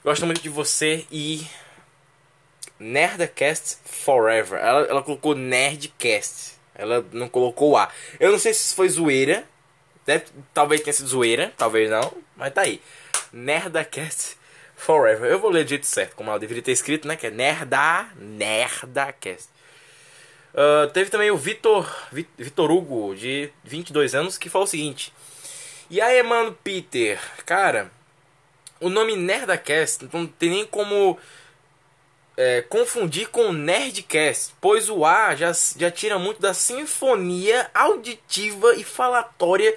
Gosto 0.03 0.25
muito 0.25 0.41
de 0.41 0.49
você 0.49 1.05
e 1.11 1.45
Nerdcast 2.79 3.77
Forever. 3.83 4.57
Ela, 4.59 4.81
ela 4.85 5.03
colocou 5.03 5.35
Nerdcast. 5.35 6.54
Ela 6.75 7.05
não 7.11 7.29
colocou 7.29 7.77
A. 7.77 7.89
Eu 8.19 8.31
não 8.31 8.39
sei 8.39 8.53
se 8.53 8.75
foi 8.75 8.89
zoeira. 8.89 9.43
Deve, 10.05 10.25
talvez 10.53 10.81
tenha 10.81 10.93
sido 10.93 11.07
zoeira, 11.07 11.53
talvez 11.57 11.89
não. 11.89 12.11
Mas 12.35 12.53
tá 12.53 12.61
aí. 12.61 12.81
Nerdacast 13.31 14.37
Forever. 14.75 15.31
Eu 15.31 15.39
vou 15.39 15.49
ler 15.49 15.63
do 15.63 15.69
jeito 15.69 15.87
certo, 15.87 16.15
como 16.15 16.29
ela 16.29 16.39
deveria 16.39 16.61
ter 16.61 16.71
escrito, 16.73 17.07
né? 17.07 17.15
Que 17.15 17.27
é 17.27 17.31
Nerda. 17.31 18.09
Nerdacast. 18.15 19.49
Uh, 20.53 20.89
teve 20.91 21.09
também 21.09 21.31
o 21.31 21.37
Vitor, 21.37 21.89
Vitor 22.11 22.71
Hugo, 22.71 23.13
de 23.15 23.49
22 23.63 24.15
anos, 24.15 24.37
que 24.37 24.49
falou 24.49 24.65
o 24.65 24.69
seguinte. 24.69 25.13
E 25.89 25.99
aí, 25.99 26.23
mano, 26.23 26.57
Peter, 26.63 27.19
cara, 27.45 27.91
o 28.79 28.89
nome 28.89 29.15
Nerdacast 29.15 30.07
não 30.13 30.25
tem 30.25 30.49
nem 30.49 30.65
como 30.65 31.19
é, 32.37 32.61
confundir 32.61 33.29
com 33.29 33.51
Nerdcast, 33.51 34.53
pois 34.59 34.89
o 34.89 35.05
A 35.05 35.35
já, 35.35 35.51
já 35.77 35.89
tira 35.89 36.19
muito 36.19 36.41
da 36.41 36.53
sinfonia 36.53 37.69
auditiva 37.73 38.75
e 38.75 38.83
falatória 38.83 39.75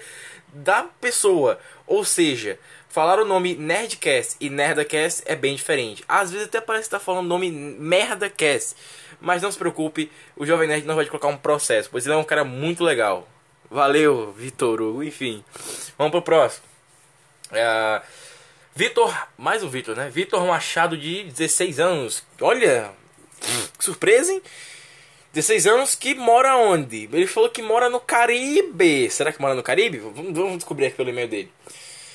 da 0.53 0.85
pessoa. 1.01 1.59
Ou 1.87 2.05
seja, 2.05 2.59
falar 2.89 3.21
o 3.21 3.25
nome 3.25 3.55
Nerdcast 3.55 4.37
e 4.41 4.51
Nerdcast 4.51 5.23
é 5.27 5.37
bem 5.37 5.55
diferente. 5.55 6.05
Às 6.09 6.31
vezes 6.31 6.49
até 6.49 6.61
parece 6.61 6.89
que 6.89 6.97
está 6.97 7.01
falando 7.01 7.27
o 7.27 7.29
nome 7.29 7.51
Merdacast. 7.51 8.75
Mas 9.21 9.43
não 9.43 9.51
se 9.51 9.59
preocupe, 9.59 10.11
o 10.37 10.47
Jovem 10.47 10.69
Nerd 10.69 10.87
não 10.87 10.95
vai 10.95 11.07
colocar 11.07 11.29
um 11.29 11.37
processo, 11.37 11.89
pois 11.91 12.07
ele 12.07 12.15
é 12.15 12.19
um 12.19 12.25
cara 12.25 12.45
muito 12.45 12.85
legal. 12.85 13.29
Valeu, 13.71 14.33
Vitor 14.33 14.81
Hugo. 14.81 15.03
Enfim, 15.03 15.45
vamos 15.97 16.13
pro 16.13 16.23
próximo. 16.23 16.65
É, 17.53 18.03
Vitor, 18.79 19.13
mais 19.37 19.65
um 19.65 19.69
Vitor, 19.69 19.97
né? 19.97 20.09
Vitor 20.09 20.47
Machado 20.47 20.97
de 20.97 21.25
16 21.25 21.81
anos. 21.81 22.23
Olha, 22.41 22.93
que 23.77 23.85
surpresa, 23.85 24.33
hein? 24.33 24.41
16 25.33 25.67
anos 25.67 25.95
que 25.97 26.15
mora 26.15 26.57
onde? 26.57 27.09
Ele 27.13 27.27
falou 27.27 27.51
que 27.51 27.61
mora 27.61 27.91
no 27.91 27.99
Caribe. 27.99 29.11
Será 29.11 29.33
que 29.33 29.41
mora 29.41 29.57
no 29.57 29.65
Caribe? 29.65 29.99
Vamos, 29.99 30.59
descobrir 30.59 30.87
aqui 30.87 30.97
pelo 30.97 31.11
e-mail 31.11 31.27
dele. 31.27 31.53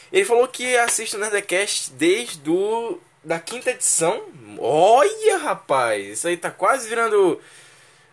Ele 0.10 0.24
falou 0.24 0.48
que 0.48 0.78
assiste 0.78 1.18
o 1.18 1.20
Nerdcast 1.20 1.92
desde 1.96 2.38
do, 2.38 2.98
da 3.22 3.42
quinta 3.42 3.72
edição. 3.72 4.24
Olha, 4.58 5.40
rapaz, 5.40 6.08
isso 6.08 6.30
aí 6.30 6.38
tá 6.38 6.50
quase 6.50 6.88
virando 6.88 7.42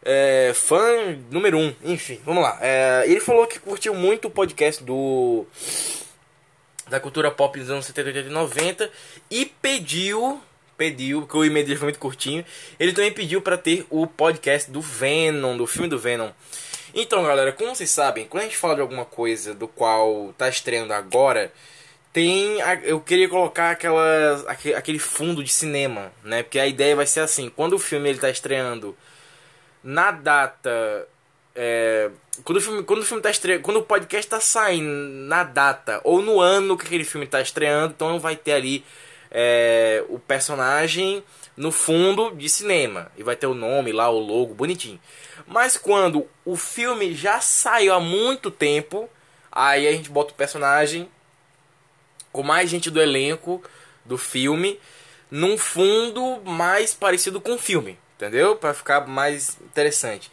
é, 0.03 0.51
fã 0.57 1.17
número 1.31 1.57
um. 1.57 1.73
Enfim, 1.85 2.21
vamos 2.25 2.43
lá. 2.43 2.59
É, 2.61 3.05
ele 3.07 3.21
falou 3.21 3.47
que 3.47 3.61
curtiu 3.61 3.95
muito 3.95 4.27
o 4.27 4.31
podcast 4.31 4.83
do 4.83 5.47
da 6.91 7.01
cultura 7.01 7.31
pop 7.31 7.59
dos 7.59 7.71
anos 7.71 7.87
70, 7.87 8.09
80 8.09 8.29
e 8.29 8.33
90 8.33 8.91
e 9.31 9.47
pediu, 9.47 10.41
pediu, 10.77 11.21
porque 11.23 11.37
o 11.39 11.45
e-mail 11.45 11.65
dele 11.65 11.79
foi 11.79 11.87
muito 11.87 11.99
curtinho, 11.99 12.45
ele 12.79 12.93
também 12.93 13.13
pediu 13.13 13.41
para 13.41 13.57
ter 13.57 13.87
o 13.89 14.07
podcast 14.07 14.71
do 14.71 14.81
Venom, 14.81 15.57
do 15.57 15.67
filme 15.67 15.89
do 15.89 15.99
Venom. 15.99 16.31
Então, 16.95 17.23
galera, 17.23 17.53
como 17.53 17.75
vocês 17.75 17.89
sabem, 17.91 18.27
quando 18.27 18.43
a 18.43 18.47
gente 18.47 18.57
fala 18.57 18.75
de 18.75 18.81
alguma 18.81 19.05
coisa 19.05 19.55
do 19.55 19.69
qual 19.69 20.35
tá 20.37 20.49
estreando 20.49 20.93
agora, 20.93 21.53
tem. 22.13 22.61
a- 22.63 22.75
Eu 22.83 23.01
queria 23.01 23.29
colocar 23.29 23.71
aquela, 23.71 24.45
aque- 24.49 24.75
aquele 24.75 24.99
fundo 24.99 25.45
de 25.45 25.53
cinema, 25.53 26.11
né? 26.25 26.43
Porque 26.43 26.59
a 26.59 26.67
ideia 26.67 26.97
vai 26.97 27.07
ser 27.07 27.21
assim: 27.21 27.49
quando 27.49 27.75
o 27.75 27.79
filme 27.79 28.09
ele 28.09 28.19
tá 28.19 28.29
estreando 28.29 28.97
na 29.85 30.11
data. 30.11 31.07
É, 31.55 32.11
quando, 32.45 32.59
o 32.59 32.61
filme, 32.61 32.83
quando 32.83 33.01
o 33.01 33.05
filme 33.05 33.23
tá 33.23 33.31
estreando. 33.31 33.63
Quando 33.63 33.79
o 33.79 33.83
podcast 33.83 34.29
tá 34.29 34.41
saindo 34.41 34.89
na 34.89 35.45
data 35.45 36.01
ou 36.05 36.23
no 36.23 36.41
ano 36.41 36.77
que 36.77 36.87
aquele 36.87 37.05
filme 37.05 37.27
tá 37.27 37.41
estreando, 37.41 37.95
então 37.95 38.19
vai 38.19 38.37
ter 38.37 38.53
ali 38.53 38.85
é, 39.31 40.05
o 40.09 40.19
personagem 40.19 41.23
no 41.57 41.71
fundo 41.71 42.35
de 42.35 42.49
cinema. 42.49 43.11
E 43.17 43.23
vai 43.23 43.37
ter 43.37 43.47
o 43.47 43.55
nome 43.55 43.93
lá, 43.93 44.09
o 44.09 44.19
logo, 44.19 44.55
bonitinho. 44.55 45.01
Mas 45.47 45.77
quando 45.77 46.27
o 46.45 46.57
filme 46.57 47.15
já 47.15 47.41
saiu 47.41 47.93
há 47.93 48.01
muito 48.01 48.51
tempo, 48.51 49.09
aí 49.51 49.87
a 49.87 49.93
gente 49.93 50.11
bota 50.11 50.33
o 50.33 50.37
personagem 50.37 51.09
com 52.33 52.43
mais 52.43 52.71
gente 52.71 52.91
do 52.91 53.01
elenco 53.01 53.63
do 54.05 54.17
filme 54.17 54.79
num 55.31 55.59
fundo 55.59 56.41
mais 56.45 56.95
parecido 56.95 57.41
com 57.41 57.55
o 57.55 57.59
filme, 57.59 57.99
entendeu? 58.17 58.57
Pra 58.57 58.75
ficar 58.75 59.07
mais 59.07 59.59
interessante. 59.61 60.31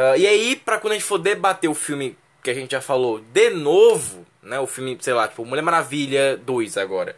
Ah, 0.00 0.16
e 0.16 0.28
aí, 0.28 0.54
pra 0.54 0.78
quando 0.78 0.92
a 0.92 0.94
gente 0.94 1.04
for 1.04 1.18
debater 1.18 1.68
o 1.68 1.74
filme 1.74 2.16
que 2.40 2.50
a 2.50 2.54
gente 2.54 2.70
já 2.70 2.80
falou 2.80 3.18
de 3.18 3.50
novo, 3.50 4.24
né? 4.40 4.60
O 4.60 4.66
filme, 4.66 4.96
sei 5.00 5.12
lá, 5.12 5.26
tipo 5.26 5.44
Mulher 5.44 5.62
Maravilha 5.62 6.36
2 6.36 6.78
agora. 6.78 7.16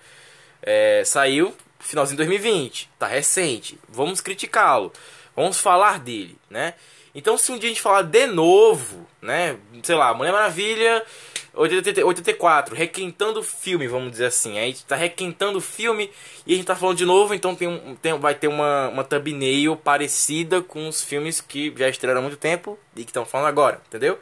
É, 0.62 1.02
saiu 1.04 1.54
finalzinho 1.78 2.16
de 2.16 2.24
2020, 2.24 2.88
tá 2.98 3.06
recente. 3.06 3.78
Vamos 3.86 4.22
criticá-lo, 4.22 4.90
vamos 5.36 5.60
falar 5.60 5.98
dele, 6.00 6.38
né? 6.48 6.72
Então, 7.14 7.36
se 7.36 7.52
um 7.52 7.58
dia 7.58 7.68
a 7.68 7.72
gente 7.72 7.82
falar 7.82 8.00
de 8.00 8.26
novo, 8.26 9.06
né? 9.20 9.58
Sei 9.82 9.94
lá, 9.94 10.14
Mulher 10.14 10.32
Maravilha 10.32 11.02
80 11.02 11.10
84, 11.54 12.74
requentando 12.74 13.40
o 13.40 13.42
filme, 13.42 13.88
vamos 13.88 14.12
dizer 14.12 14.26
assim. 14.26 14.58
A 14.58 14.62
gente 14.62 14.84
tá 14.84 14.94
requentando 14.96 15.58
o 15.58 15.60
filme 15.60 16.10
e 16.46 16.54
a 16.54 16.56
gente 16.56 16.66
tá 16.66 16.76
falando 16.76 16.96
de 16.96 17.04
novo, 17.04 17.34
então 17.34 17.54
tem 17.54 17.68
um, 17.68 17.96
tem, 17.96 18.16
vai 18.18 18.34
ter 18.34 18.48
uma, 18.48 18.88
uma 18.88 19.04
thumbnail 19.04 19.76
parecida 19.76 20.62
com 20.62 20.88
os 20.88 21.02
filmes 21.02 21.40
que 21.40 21.74
já 21.76 21.88
estrearam 21.88 22.20
há 22.20 22.22
muito 22.22 22.36
tempo 22.36 22.78
e 22.94 23.04
que 23.04 23.10
estão 23.10 23.24
falando 23.24 23.48
agora, 23.48 23.80
entendeu? 23.88 24.18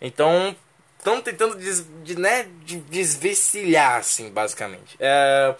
Então, 0.00 0.56
estão 0.98 1.20
tentando 1.20 1.56
des, 1.56 1.86
de, 2.02 2.18
né, 2.18 2.48
de 2.64 2.76
desvencilhar, 2.76 3.96
assim, 3.96 4.30
basicamente. 4.30 4.96
É... 4.98 5.54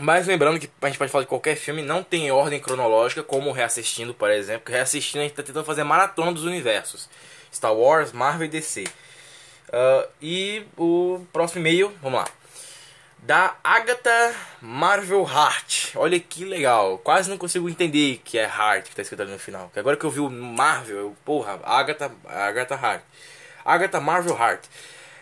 Mas 0.00 0.26
lembrando 0.26 0.60
que 0.60 0.70
a 0.80 0.86
gente 0.86 0.98
pode 0.98 1.10
falar 1.10 1.24
de 1.24 1.28
qualquer 1.28 1.56
filme, 1.56 1.82
não 1.82 2.04
tem 2.04 2.30
ordem 2.30 2.60
cronológica, 2.60 3.22
como 3.22 3.50
reassistindo, 3.50 4.14
por 4.14 4.30
exemplo. 4.30 4.72
Reassistindo, 4.72 5.20
a 5.20 5.22
gente 5.22 5.32
está 5.32 5.42
tentando 5.42 5.64
fazer 5.64 5.82
maratona 5.82 6.32
dos 6.32 6.44
universos: 6.44 7.08
Star 7.52 7.74
Wars, 7.74 8.12
Marvel 8.12 8.46
e 8.46 8.50
DC. 8.50 8.84
Uh, 9.68 10.08
e 10.20 10.66
o 10.76 11.26
próximo 11.32 11.60
e-mail, 11.60 11.92
vamos 12.02 12.20
lá. 12.20 12.28
Da 13.18 13.56
Agatha 13.62 14.34
Marvel 14.62 15.22
Heart. 15.22 15.96
Olha 15.96 16.18
que 16.18 16.44
legal. 16.44 16.98
Quase 16.98 17.28
não 17.28 17.36
consigo 17.36 17.68
entender 17.68 18.20
que 18.24 18.38
é 18.38 18.44
Heart 18.44 18.84
que 18.84 18.90
está 18.90 19.02
escrito 19.02 19.22
ali 19.22 19.32
no 19.32 19.38
final. 19.38 19.70
Que 19.72 19.78
agora 19.78 19.96
que 19.96 20.04
eu 20.04 20.10
vi 20.10 20.20
o 20.20 20.30
Marvel, 20.30 20.96
eu, 20.96 21.16
porra, 21.24 21.60
Agatha, 21.64 22.10
Agatha 22.26 22.74
Heart. 22.74 23.02
Agatha 23.64 24.00
Marvel 24.00 24.36
Heart. 24.36 24.64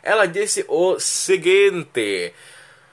Ela 0.03 0.27
disse 0.27 0.65
o 0.69 1.01
seguinte. 1.01 2.33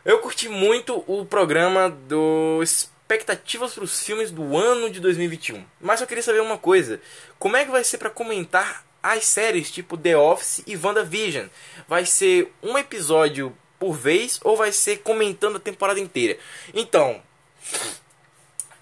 Eu 0.03 0.19
curti 0.19 0.49
muito 0.49 1.03
o 1.05 1.25
programa 1.25 1.89
do 1.89 2.61
expectativas 2.63 3.73
para 3.73 3.83
os 3.83 4.01
filmes 4.01 4.31
do 4.31 4.57
ano 4.57 4.89
de 4.89 4.99
2021. 4.99 5.63
Mas 5.79 6.01
eu 6.01 6.07
queria 6.07 6.23
saber 6.23 6.41
uma 6.41 6.57
coisa: 6.57 6.99
como 7.37 7.55
é 7.55 7.65
que 7.65 7.71
vai 7.71 7.83
ser 7.83 7.99
para 7.99 8.09
comentar 8.09 8.83
as 9.03 9.25
séries 9.25 9.69
tipo 9.69 9.97
The 9.97 10.17
Office 10.17 10.63
e 10.65 10.75
WandaVision? 10.75 11.47
Vai 11.87 12.05
ser 12.05 12.51
um 12.63 12.77
episódio 12.77 13.55
por 13.77 13.93
vez 13.93 14.39
ou 14.43 14.55
vai 14.55 14.71
ser 14.71 14.99
comentando 14.99 15.57
a 15.57 15.59
temporada 15.59 15.99
inteira? 15.99 16.37
Então, 16.73 17.21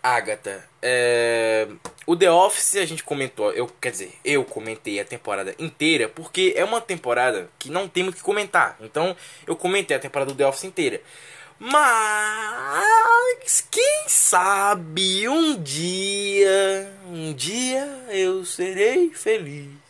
Agatha, 0.03 0.67
é... 0.81 1.67
o 2.07 2.15
The 2.15 2.31
Office 2.31 2.75
a 2.75 2.85
gente 2.85 3.03
comentou, 3.03 3.51
eu 3.51 3.67
quer 3.67 3.91
dizer, 3.91 4.13
eu 4.23 4.43
comentei 4.43 4.99
a 4.99 5.05
temporada 5.05 5.53
inteira 5.59 6.07
porque 6.07 6.53
é 6.55 6.63
uma 6.63 6.81
temporada 6.81 7.49
que 7.59 7.69
não 7.69 7.87
temos 7.87 8.15
que 8.15 8.21
comentar. 8.21 8.77
Então, 8.79 9.15
eu 9.45 9.55
comentei 9.55 9.97
a 9.97 9.99
temporada 9.99 10.31
do 10.31 10.37
The 10.37 10.47
Office 10.47 10.63
inteira. 10.63 11.01
Mas 11.63 13.67
quem 13.69 14.05
sabe 14.07 15.29
um 15.29 15.61
dia, 15.61 16.91
um 17.05 17.31
dia 17.33 17.85
eu 18.09 18.43
serei 18.43 19.11
feliz. 19.11 19.80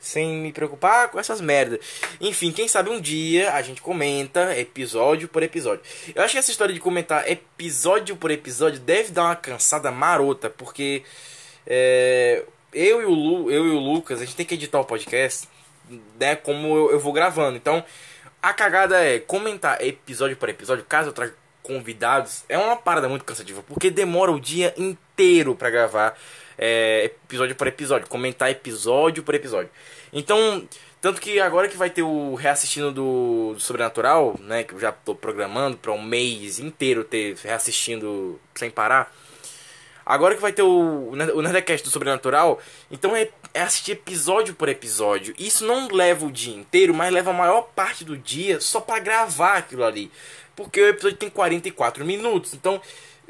Sem 0.00 0.34
me 0.36 0.52
preocupar 0.52 1.10
com 1.10 1.20
essas 1.20 1.40
merdas. 1.40 1.78
Enfim, 2.20 2.50
quem 2.50 2.66
sabe 2.66 2.88
um 2.88 3.00
dia 3.00 3.52
a 3.52 3.60
gente 3.60 3.82
comenta 3.82 4.58
episódio 4.58 5.28
por 5.28 5.42
episódio. 5.42 5.82
Eu 6.14 6.22
acho 6.22 6.32
que 6.32 6.38
essa 6.38 6.50
história 6.50 6.72
de 6.72 6.80
comentar 6.80 7.30
episódio 7.30 8.16
por 8.16 8.30
episódio 8.30 8.80
deve 8.80 9.12
dar 9.12 9.24
uma 9.24 9.36
cansada 9.36 9.90
marota, 9.90 10.48
porque 10.48 11.02
é, 11.66 12.44
eu, 12.72 13.02
e 13.02 13.04
o 13.04 13.10
Lu, 13.10 13.50
eu 13.50 13.66
e 13.66 13.70
o 13.70 13.78
Lucas, 13.78 14.20
a 14.20 14.24
gente 14.24 14.36
tem 14.36 14.46
que 14.46 14.54
editar 14.54 14.80
o 14.80 14.84
podcast, 14.84 15.48
né? 16.18 16.34
Como 16.34 16.76
eu, 16.76 16.92
eu 16.92 17.00
vou 17.00 17.12
gravando. 17.12 17.56
Então, 17.56 17.84
a 18.42 18.52
cagada 18.54 19.04
é 19.04 19.18
comentar 19.18 19.82
episódio 19.84 20.36
por 20.36 20.48
episódio, 20.48 20.84
caso 20.84 21.10
eu 21.10 21.12
traga 21.12 21.34
convidados, 21.62 22.44
é 22.48 22.56
uma 22.56 22.74
parada 22.74 23.08
muito 23.08 23.24
cansativa, 23.24 23.62
porque 23.62 23.90
demora 23.90 24.32
o 24.32 24.40
dia 24.40 24.74
inteiro 24.76 25.54
para 25.54 25.70
gravar 25.70 26.18
é, 26.62 27.04
episódio 27.06 27.56
por 27.56 27.66
episódio, 27.66 28.06
comentar 28.06 28.50
episódio 28.50 29.22
por 29.22 29.34
episódio. 29.34 29.70
Então, 30.12 30.68
tanto 31.00 31.18
que 31.18 31.40
agora 31.40 31.66
que 31.66 31.76
vai 31.76 31.88
ter 31.88 32.02
o 32.02 32.34
reassistindo 32.34 32.92
do, 32.92 33.54
do 33.54 33.60
Sobrenatural, 33.60 34.36
né, 34.38 34.62
que 34.62 34.74
eu 34.74 34.78
já 34.78 34.92
tô 34.92 35.14
programando 35.14 35.78
para 35.78 35.90
um 35.90 36.02
mês 36.02 36.58
inteiro 36.58 37.02
ter 37.02 37.34
reassistindo 37.36 38.38
sem 38.54 38.70
parar. 38.70 39.10
Agora 40.04 40.34
que 40.34 40.42
vai 40.42 40.52
ter 40.52 40.62
o, 40.62 41.12
o 41.12 41.42
Nerdcast 41.42 41.84
do 41.84 41.90
Sobrenatural, 41.90 42.60
então 42.90 43.16
é, 43.16 43.28
é 43.54 43.62
assistir 43.62 43.92
episódio 43.92 44.54
por 44.54 44.68
episódio. 44.68 45.34
Isso 45.38 45.64
não 45.64 45.88
leva 45.88 46.26
o 46.26 46.32
dia 46.32 46.54
inteiro, 46.54 46.92
mas 46.92 47.12
leva 47.12 47.30
a 47.30 47.34
maior 47.34 47.62
parte 47.74 48.04
do 48.04 48.18
dia 48.18 48.60
só 48.60 48.80
para 48.80 48.98
gravar 48.98 49.54
aquilo 49.58 49.84
ali. 49.84 50.10
Porque 50.54 50.80
o 50.80 50.88
episódio 50.88 51.16
tem 51.16 51.30
44 51.30 52.04
minutos. 52.04 52.52
Então, 52.52 52.82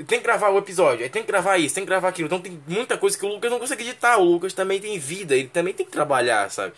tem 0.06 0.18
que 0.18 0.24
gravar 0.24 0.50
o 0.50 0.58
episódio, 0.58 1.08
tem 1.10 1.22
que 1.22 1.28
gravar 1.28 1.58
isso, 1.58 1.74
tem 1.74 1.84
que 1.84 1.88
gravar 1.88 2.08
aquilo. 2.08 2.26
Então 2.26 2.40
tem 2.40 2.60
muita 2.66 2.96
coisa 2.96 3.18
que 3.18 3.24
o 3.24 3.28
Lucas 3.28 3.50
não 3.50 3.58
consegue 3.58 3.82
editar. 3.82 4.18
O 4.18 4.24
Lucas 4.24 4.52
também 4.52 4.80
tem 4.80 4.98
vida, 4.98 5.34
ele 5.34 5.48
também 5.48 5.74
tem 5.74 5.86
que 5.86 5.92
trabalhar, 5.92 6.50
sabe? 6.50 6.74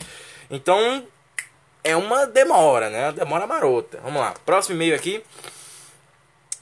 Então, 0.51 1.07
é 1.85 1.97
uma 1.97 2.27
demora, 2.27 2.91
né? 2.91 3.13
Demora 3.13 3.47
marota. 3.47 4.01
Vamos 4.03 4.21
lá, 4.21 4.35
próximo 4.45 4.77
e-mail 4.77 4.95
aqui. 4.95 5.23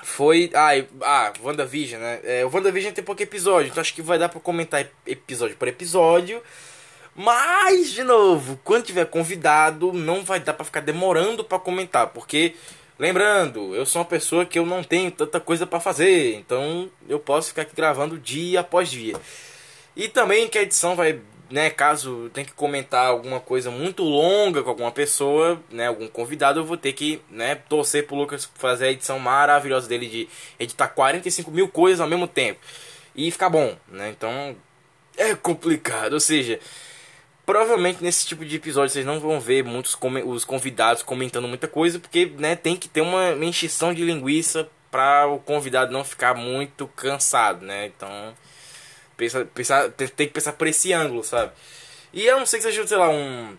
Foi. 0.02 0.50
Ah, 0.54 0.70
ah 1.02 1.32
WandaVision, 1.42 2.00
né? 2.00 2.20
É, 2.24 2.44
o 2.44 2.50
WandaVision 2.52 2.92
tem 2.92 3.04
pouco 3.04 3.22
episódio, 3.22 3.70
então 3.70 3.80
acho 3.80 3.94
que 3.94 4.02
vai 4.02 4.18
dar 4.18 4.28
pra 4.28 4.40
comentar 4.40 4.86
episódio 5.06 5.56
por 5.56 5.68
episódio. 5.68 6.42
Mas, 7.14 7.90
de 7.90 8.02
novo, 8.02 8.58
quando 8.64 8.84
tiver 8.84 9.04
convidado, 9.06 9.92
não 9.92 10.24
vai 10.24 10.40
dar 10.40 10.54
pra 10.54 10.64
ficar 10.64 10.80
demorando 10.80 11.44
pra 11.44 11.58
comentar, 11.58 12.08
porque. 12.08 12.54
Lembrando, 13.00 13.74
eu 13.74 13.86
sou 13.86 14.02
uma 14.02 14.06
pessoa 14.06 14.44
que 14.44 14.58
eu 14.58 14.66
não 14.66 14.84
tenho 14.84 15.10
tanta 15.10 15.40
coisa 15.40 15.66
para 15.66 15.80
fazer, 15.80 16.34
então 16.34 16.90
eu 17.08 17.18
posso 17.18 17.48
ficar 17.48 17.62
aqui 17.62 17.74
gravando 17.74 18.18
dia 18.18 18.60
após 18.60 18.90
dia. 18.90 19.16
E 19.96 20.06
também 20.06 20.46
que 20.48 20.58
a 20.58 20.62
edição 20.62 20.94
vai, 20.94 21.18
né, 21.50 21.70
caso 21.70 22.30
tenha 22.34 22.44
que 22.44 22.52
comentar 22.52 23.06
alguma 23.06 23.40
coisa 23.40 23.70
muito 23.70 24.02
longa 24.02 24.62
com 24.62 24.68
alguma 24.68 24.92
pessoa, 24.92 25.58
né, 25.70 25.86
algum 25.86 26.08
convidado, 26.08 26.60
eu 26.60 26.64
vou 26.66 26.76
ter 26.76 26.92
que, 26.92 27.22
né, 27.30 27.54
torcer 27.54 28.06
pro 28.06 28.16
Lucas 28.16 28.46
fazer 28.56 28.88
a 28.88 28.92
edição 28.92 29.18
maravilhosa 29.18 29.88
dele 29.88 30.06
de 30.06 30.28
editar 30.58 30.88
45 30.88 31.50
mil 31.50 31.68
coisas 31.68 32.02
ao 32.02 32.06
mesmo 32.06 32.28
tempo 32.28 32.60
e 33.16 33.30
ficar 33.30 33.48
bom, 33.48 33.74
né? 33.88 34.10
Então 34.10 34.54
é 35.16 35.34
complicado, 35.34 36.12
ou 36.12 36.20
seja, 36.20 36.60
provavelmente 37.44 38.02
nesse 38.02 38.26
tipo 38.26 38.44
de 38.44 38.56
episódio 38.56 38.92
vocês 38.92 39.06
não 39.06 39.18
vão 39.20 39.40
ver 39.40 39.64
muitos 39.64 39.96
os 40.24 40.44
convidados 40.44 41.02
comentando 41.02 41.48
muita 41.48 41.66
coisa, 41.66 41.98
porque 41.98 42.26
né, 42.38 42.56
tem 42.56 42.76
que 42.76 42.88
ter 42.88 43.00
uma, 43.00 43.32
enchição 43.44 43.92
de 43.92 44.04
linguiça 44.04 44.68
para 44.90 45.26
o 45.26 45.38
convidado 45.38 45.92
não 45.92 46.04
ficar 46.04 46.34
muito 46.34 46.88
cansado, 46.88 47.64
né? 47.64 47.86
Então, 47.86 48.34
pensa, 49.16 49.46
pensa, 49.54 49.88
tem, 49.90 50.26
que 50.26 50.34
pensar 50.34 50.52
por 50.54 50.66
esse 50.66 50.92
ângulo, 50.92 51.22
sabe? 51.22 51.52
E 52.12 52.26
eu 52.26 52.38
não 52.38 52.46
sei 52.46 52.58
que 52.58 52.64
seja, 52.64 52.86
sei 52.86 52.96
lá, 52.96 53.08
um, 53.08 53.56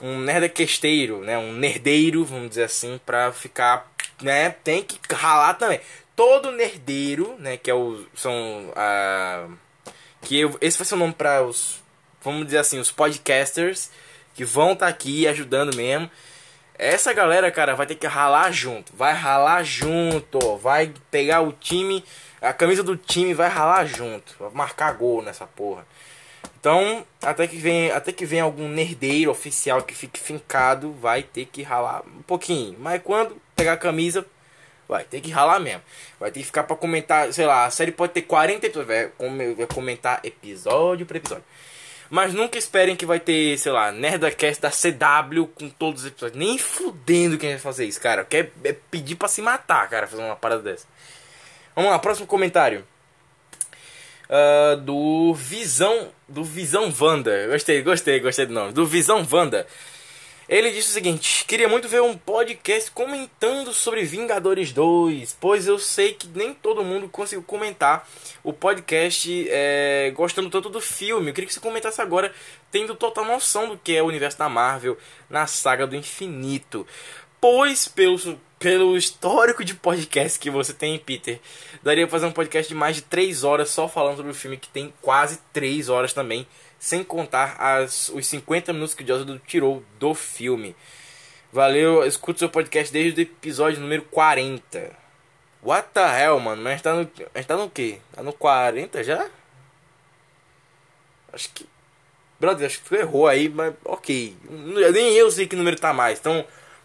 um 0.00 0.20
né? 0.20 1.38
Um 1.38 1.52
nerdeiro, 1.52 2.24
vamos 2.24 2.50
dizer 2.50 2.64
assim, 2.64 3.00
pra 3.06 3.32
ficar, 3.32 3.90
né? 4.20 4.50
Tem 4.50 4.82
que 4.82 4.98
ralar 5.14 5.54
também. 5.54 5.80
Todo 6.14 6.52
nerdeiro, 6.52 7.36
né? 7.38 7.56
Que 7.56 7.70
é 7.70 7.74
o, 7.74 8.04
são, 8.14 8.72
a... 8.76 9.48
que 10.22 10.38
eu, 10.38 10.56
esse 10.60 10.78
vai 10.78 10.86
ser 10.86 10.94
o 10.94 10.98
nome 10.98 11.14
para 11.14 11.42
os 11.42 11.82
vamos 12.26 12.46
dizer 12.46 12.58
assim, 12.58 12.78
os 12.78 12.90
podcasters 12.90 13.90
que 14.34 14.44
vão 14.44 14.72
estar 14.72 14.86
tá 14.86 14.90
aqui 14.90 15.26
ajudando 15.28 15.74
mesmo. 15.74 16.10
Essa 16.78 17.12
galera, 17.12 17.50
cara, 17.50 17.74
vai 17.74 17.86
ter 17.86 17.94
que 17.94 18.06
ralar 18.06 18.50
junto. 18.52 18.92
Vai 18.94 19.14
ralar 19.14 19.62
junto. 19.62 20.56
Vai 20.56 20.92
pegar 21.10 21.40
o 21.40 21.52
time, 21.52 22.04
a 22.42 22.52
camisa 22.52 22.82
do 22.82 22.96
time 22.96 23.32
vai 23.32 23.48
ralar 23.48 23.86
junto. 23.86 24.34
Vai 24.38 24.50
marcar 24.52 24.92
gol 24.94 25.22
nessa 25.22 25.46
porra. 25.46 25.86
Então, 26.58 27.06
até 27.22 27.46
que 27.46 27.56
vem, 27.56 27.90
até 27.92 28.12
que 28.12 28.26
vem 28.26 28.40
algum 28.40 28.68
nerdeiro 28.68 29.30
oficial 29.30 29.82
que 29.82 29.94
fique 29.94 30.18
fincado, 30.18 30.92
vai 30.94 31.22
ter 31.22 31.46
que 31.46 31.62
ralar 31.62 32.02
um 32.06 32.22
pouquinho. 32.22 32.76
Mas 32.78 33.00
quando 33.02 33.40
pegar 33.54 33.74
a 33.74 33.76
camisa, 33.76 34.26
vai 34.88 35.04
ter 35.04 35.20
que 35.20 35.30
ralar 35.30 35.60
mesmo. 35.60 35.82
Vai 36.18 36.30
ter 36.30 36.40
que 36.40 36.46
ficar 36.46 36.64
para 36.64 36.76
comentar, 36.76 37.32
sei 37.32 37.46
lá, 37.46 37.66
a 37.66 37.70
série 37.70 37.92
pode 37.92 38.12
ter 38.12 38.22
40 38.22 38.66
episódios, 38.66 39.12
vai 39.56 39.66
comentar 39.72 40.20
episódio 40.24 41.06
por 41.06 41.16
episódio. 41.16 41.44
Mas 42.08 42.32
nunca 42.32 42.56
esperem 42.58 42.94
que 42.94 43.04
vai 43.04 43.18
ter, 43.18 43.58
sei 43.58 43.72
lá, 43.72 43.90
Nerdcast 43.90 44.62
da 44.62 44.70
CW 44.70 45.46
com 45.54 45.68
todos 45.68 46.02
os 46.02 46.08
episódios. 46.08 46.38
Nem 46.38 46.56
fudendo 46.58 47.38
quem 47.38 47.50
vai 47.50 47.58
fazer 47.58 47.84
isso, 47.84 48.00
cara. 48.00 48.24
Quer 48.24 48.52
é 48.64 48.72
pedir 48.90 49.16
pra 49.16 49.28
se 49.28 49.42
matar, 49.42 49.88
cara, 49.88 50.06
fazer 50.06 50.22
uma 50.22 50.36
parada 50.36 50.62
dessa. 50.62 50.86
Vamos 51.74 51.90
lá, 51.90 51.98
próximo 51.98 52.26
comentário. 52.26 52.86
Uh, 54.28 54.76
do 54.76 55.34
Visão. 55.34 56.10
Do 56.28 56.42
Visão 56.42 56.92
Wanda. 57.00 57.48
Gostei, 57.48 57.82
gostei, 57.82 58.20
gostei 58.20 58.46
do 58.46 58.54
nome. 58.54 58.72
Do 58.72 58.86
Visão 58.86 59.26
Wanda. 59.30 59.66
Ele 60.48 60.70
disse 60.70 60.90
o 60.90 60.92
seguinte: 60.92 61.44
Queria 61.44 61.68
muito 61.68 61.88
ver 61.88 62.00
um 62.02 62.16
podcast 62.16 62.90
comentando 62.92 63.72
sobre 63.72 64.04
Vingadores 64.04 64.72
2, 64.72 65.36
pois 65.40 65.66
eu 65.66 65.76
sei 65.76 66.14
que 66.14 66.28
nem 66.28 66.54
todo 66.54 66.84
mundo 66.84 67.08
conseguiu 67.08 67.42
comentar 67.42 68.08
o 68.44 68.52
podcast 68.52 69.48
é, 69.50 70.12
gostando 70.14 70.48
tanto 70.48 70.70
do 70.70 70.80
filme. 70.80 71.30
Eu 71.30 71.34
queria 71.34 71.48
que 71.48 71.54
você 71.54 71.58
comentasse 71.58 72.00
agora, 72.00 72.32
tendo 72.70 72.94
total 72.94 73.24
noção 73.24 73.68
do 73.68 73.76
que 73.76 73.96
é 73.96 74.02
o 74.02 74.06
universo 74.06 74.38
da 74.38 74.48
Marvel 74.48 74.96
na 75.28 75.48
saga 75.48 75.84
do 75.84 75.96
infinito. 75.96 76.86
Pois, 77.40 77.88
pelo, 77.88 78.40
pelo 78.56 78.96
histórico 78.96 79.64
de 79.64 79.74
podcast 79.74 80.38
que 80.38 80.48
você 80.48 80.72
tem, 80.72 80.96
Peter, 80.96 81.40
daria 81.82 82.06
pra 82.06 82.12
fazer 82.12 82.26
um 82.26 82.32
podcast 82.32 82.72
de 82.72 82.78
mais 82.78 82.94
de 82.94 83.02
3 83.02 83.42
horas 83.42 83.68
só 83.68 83.88
falando 83.88 84.16
sobre 84.16 84.30
o 84.30 84.34
filme, 84.34 84.56
que 84.56 84.68
tem 84.68 84.94
quase 85.02 85.40
3 85.52 85.88
horas 85.88 86.12
também 86.12 86.46
sem 86.78 87.02
contar 87.02 87.56
as, 87.58 88.08
os 88.08 88.26
50 88.26 88.72
minutos 88.72 88.94
que 88.94 89.02
o 89.02 89.06
Joss 89.06 89.24
tirou 89.46 89.82
do 89.98 90.14
filme. 90.14 90.74
Valeu, 91.52 92.04
escuta 92.06 92.40
seu 92.40 92.50
podcast 92.50 92.92
desde 92.92 93.20
o 93.20 93.22
episódio 93.22 93.80
número 93.80 94.02
40. 94.02 94.94
What 95.62 95.88
the 95.94 96.00
hell, 96.00 96.38
mano? 96.38 96.62
Mas 96.62 96.82
tá 96.82 96.94
no, 96.94 97.02
gente 97.02 97.46
tá 97.46 97.56
no 97.56 97.70
quê? 97.70 97.98
Tá 98.12 98.22
no 98.22 98.32
40 98.32 99.02
já? 99.02 99.28
Acho 101.32 101.50
que. 101.52 101.66
Brother, 102.38 102.66
acho 102.66 102.82
que 102.82 102.88
tu 102.88 102.94
errou 102.94 103.26
aí, 103.26 103.48
mas 103.48 103.74
ok. 103.84 104.36
Nem 104.92 105.14
eu 105.14 105.30
sei 105.30 105.46
que 105.46 105.56
número 105.56 105.76
tá 105.76 105.92
mais. 105.92 106.18
Então, 106.18 106.44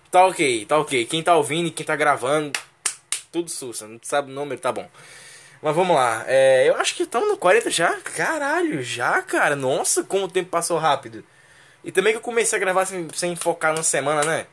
tá 0.10 0.26
ok, 0.26 0.66
tá 0.66 0.78
ok. 0.78 1.06
Quem 1.06 1.22
tá 1.22 1.36
ouvindo 1.36 1.68
e 1.68 1.72
quem 1.72 1.86
tá 1.86 1.96
gravando, 1.96 2.58
tudo 3.32 3.50
sussa. 3.50 3.88
Não 3.88 4.00
sabe 4.02 4.32
o 4.32 4.34
número, 4.34 4.60
tá 4.60 4.72
bom. 4.72 4.90
Mas 5.62 5.76
vamos 5.76 5.96
lá. 5.96 6.24
É, 6.28 6.68
eu 6.68 6.76
acho 6.76 6.96
que 6.96 7.04
estamos 7.04 7.30
no 7.30 7.38
40 7.38 7.70
já. 7.70 7.94
Caralho, 8.02 8.82
já, 8.82 9.22
cara. 9.22 9.56
Nossa, 9.56 10.04
como 10.04 10.26
o 10.26 10.32
tempo 10.32 10.50
passou 10.50 10.78
rápido. 10.78 11.24
E 11.84 11.92
também 11.92 12.14
que 12.14 12.18
eu 12.18 12.22
comecei 12.22 12.58
a 12.58 12.60
gravar 12.60 12.86
sem, 12.86 13.08
sem 13.14 13.36
focar 13.36 13.74
na 13.76 13.84
semana, 13.84 14.24
né? 14.24 14.48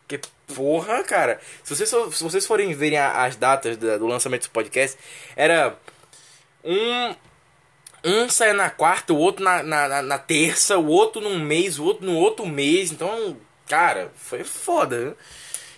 Porque, 0.00 0.20
porra, 0.54 1.02
cara. 1.02 1.40
Se 1.64 1.74
vocês, 1.74 1.88
se 1.88 2.22
vocês 2.22 2.46
forem 2.46 2.74
verem 2.74 2.98
as 2.98 3.34
datas 3.34 3.76
do 3.76 4.06
lançamento 4.06 4.44
do 4.44 4.50
podcast, 4.50 4.96
era 5.36 5.76
um. 6.64 7.14
Um 8.04 8.28
saia 8.28 8.52
na 8.52 8.68
quarta, 8.68 9.12
o 9.12 9.16
outro 9.16 9.44
na, 9.44 9.62
na, 9.62 10.02
na, 10.02 10.18
terça, 10.18 10.76
o 10.76 10.88
outro 10.88 11.20
num 11.20 11.38
mês, 11.38 11.78
o 11.78 11.84
outro 11.84 12.04
no 12.04 12.16
outro 12.16 12.44
mês. 12.44 12.90
Então, 12.90 13.36
cara, 13.68 14.10
foi 14.16 14.42
foda. 14.42 14.98
Né? 14.98 15.14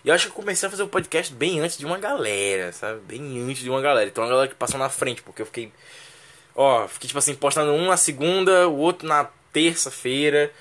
E 0.04 0.08
eu 0.08 0.14
acho 0.14 0.26
que 0.26 0.32
eu 0.32 0.36
comecei 0.36 0.66
a 0.66 0.70
fazer 0.70 0.82
o 0.82 0.88
podcast 0.88 1.32
bem 1.32 1.60
antes 1.60 1.78
de 1.78 1.86
uma 1.86 1.98
galera, 1.98 2.72
sabe? 2.72 3.00
Bem 3.00 3.40
antes 3.40 3.62
de 3.62 3.70
uma 3.70 3.80
galera. 3.80 4.08
Então 4.08 4.22
a 4.22 4.28
galera 4.28 4.48
que 4.48 4.54
passou 4.54 4.78
na 4.78 4.90
frente, 4.90 5.22
porque 5.22 5.40
eu 5.40 5.46
fiquei. 5.46 5.72
Ó, 6.54 6.86
fiquei 6.86 7.08
tipo 7.08 7.18
assim, 7.18 7.34
postando 7.34 7.72
um 7.72 7.86
na 7.86 7.96
segunda, 7.96 8.68
o 8.68 8.76
outro 8.76 9.08
na 9.08 9.28
terça-feira, 9.52 10.52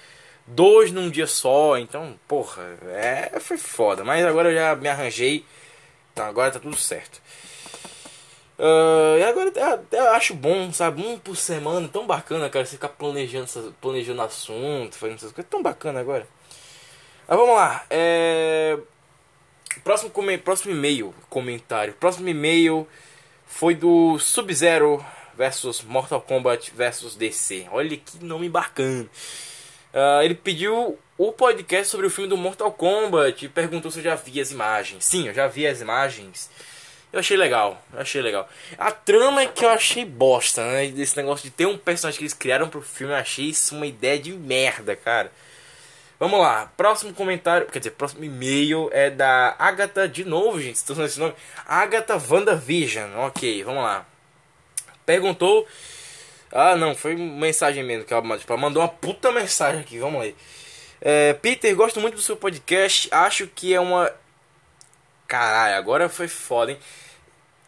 dois 0.47 0.91
num 0.93 1.09
dia 1.09 1.27
só. 1.27 1.77
Então, 1.77 2.17
porra, 2.27 2.63
é, 2.87 3.37
foi 3.41 3.57
foda. 3.57 4.03
Mas 4.05 4.25
agora 4.25 4.49
eu 4.49 4.55
já 4.55 4.75
me 4.77 4.87
arranjei. 4.87 5.45
Então 6.13 6.25
agora 6.25 6.51
tá 6.51 6.59
tudo 6.59 6.77
certo. 6.77 7.21
Uh, 8.57 9.17
e 9.19 9.23
agora 9.23 9.49
até 9.73 9.99
acho 10.15 10.33
bom, 10.35 10.71
sabe? 10.71 11.01
Um 11.05 11.19
por 11.19 11.35
semana, 11.35 11.89
tão 11.89 12.07
bacana, 12.07 12.49
cara. 12.49 12.65
Você 12.65 12.75
ficar 12.75 12.89
planejando, 12.89 13.75
planejando 13.81 14.21
assunto, 14.21 14.95
fazendo 14.95 15.17
essas 15.17 15.31
coisas, 15.33 15.49
tão 15.49 15.61
bacana 15.61 15.99
agora. 15.99 16.25
Mas 17.27 17.37
vamos 17.37 17.55
lá. 17.55 17.85
É... 17.89 18.77
Próximo, 19.81 20.11
próximo 20.43 20.73
e-mail, 20.73 21.13
comentário. 21.29 21.93
Próximo 21.93 22.27
e-mail 22.29 22.87
foi 23.45 23.75
do 23.75 24.17
Sub-Zero 24.19 25.03
versus 25.37 25.81
Mortal 25.81 26.21
Kombat 26.21 26.71
versus 26.75 27.15
DC. 27.15 27.67
Olha 27.71 27.97
que 27.97 28.23
nome 28.23 28.49
bacana. 28.49 29.07
Uh, 29.93 30.23
ele 30.23 30.35
pediu 30.35 30.97
o 31.17 31.31
podcast 31.31 31.87
sobre 31.87 32.07
o 32.07 32.09
filme 32.09 32.29
do 32.29 32.35
Mortal 32.35 32.71
Kombat 32.71 33.45
e 33.45 33.49
perguntou 33.49 33.91
se 33.91 33.99
eu 33.99 34.03
já 34.03 34.15
vi 34.15 34.41
as 34.41 34.51
imagens. 34.51 35.05
Sim, 35.05 35.27
eu 35.27 35.33
já 35.33 35.47
vi 35.47 35.67
as 35.67 35.81
imagens. 35.81 36.49
Eu 37.11 37.19
achei 37.19 37.37
legal, 37.37 37.79
eu 37.93 37.99
achei 37.99 38.21
legal. 38.23 38.49
A 38.75 38.91
trama 38.91 39.43
é 39.43 39.45
que 39.45 39.63
eu 39.63 39.69
achei 39.69 40.03
bosta, 40.03 40.65
né? 40.65 40.87
Desse 40.87 41.15
negócio 41.15 41.43
de 41.47 41.51
ter 41.51 41.67
um 41.67 41.77
personagem 41.77 42.17
que 42.17 42.23
eles 42.23 42.33
criaram 42.33 42.67
pro 42.67 42.81
filme, 42.81 43.13
eu 43.13 43.17
achei 43.17 43.45
isso 43.45 43.75
uma 43.75 43.85
ideia 43.85 44.17
de 44.17 44.31
merda, 44.33 44.95
cara. 44.95 45.31
Vamos 46.19 46.39
lá, 46.39 46.71
próximo 46.77 47.13
comentário, 47.13 47.67
quer 47.67 47.79
dizer, 47.79 47.91
próximo 47.91 48.23
e-mail 48.23 48.89
é 48.93 49.09
da 49.09 49.55
Agatha 49.59 50.07
de 50.07 50.23
novo, 50.23 50.61
gente. 50.61 50.75
Estou 50.75 50.93
usando 50.93 51.07
esse 51.07 51.19
nome. 51.19 51.33
Agatha 51.65 52.15
WandaVision. 52.15 53.09
Ok, 53.17 53.63
vamos 53.63 53.83
lá. 53.83 54.05
Perguntou. 55.05 55.67
Ah, 56.51 56.75
não, 56.75 56.95
foi 56.95 57.15
mensagem 57.15 57.83
mesmo 57.83 58.05
que 58.05 58.13
ela, 58.13 58.37
tipo, 58.37 58.57
mandou 58.57 58.81
uma 58.81 58.87
puta 58.87 59.31
mensagem 59.31 59.81
aqui. 59.81 59.97
Vamos 59.97 60.21
ler. 60.21 60.35
É, 61.01 61.33
Peter, 61.33 61.75
gosto 61.75 61.99
muito 61.99 62.15
do 62.15 62.21
seu 62.21 62.37
podcast. 62.37 63.09
Acho 63.11 63.47
que 63.47 63.73
é 63.73 63.79
uma. 63.79 64.09
Caralho, 65.27 65.75
agora 65.75 66.07
foi 66.07 66.27
foda, 66.27 66.71
hein? 66.71 66.79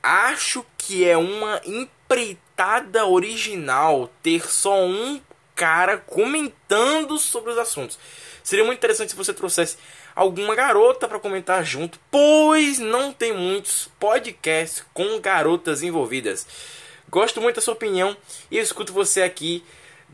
Acho 0.01 0.63
que 0.77 1.03
é 1.03 1.17
uma 1.17 1.60
empreitada 1.65 3.08
original 3.08 4.10
ter 4.21 4.47
só 4.47 4.86
um 4.86 5.19
cara 5.55 5.97
comentando 5.97 7.17
sobre 7.17 7.51
os 7.51 7.58
assuntos. 7.58 7.97
Seria 8.45 8.63
muito 8.63 8.77
interessante 8.77 9.10
se 9.10 9.15
você 9.15 9.34
trouxesse 9.34 9.75
alguma 10.15 10.53
garota 10.53 11.08
para 11.08 11.19
comentar 11.19 11.65
junto, 11.65 11.99
pois 12.12 12.77
não 12.77 13.12
tem 13.12 13.34
muitos 13.34 13.89
podcasts 13.99 14.86
com 14.93 15.19
garotas 15.19 15.81
envolvidas. 15.81 16.45
Gosto 17.10 17.41
muito 17.41 17.55
da 17.55 17.62
sua 17.63 17.73
opinião 17.73 18.15
e 18.51 18.60
escuto 18.60 18.93
você 18.93 19.23
aqui 19.23 19.63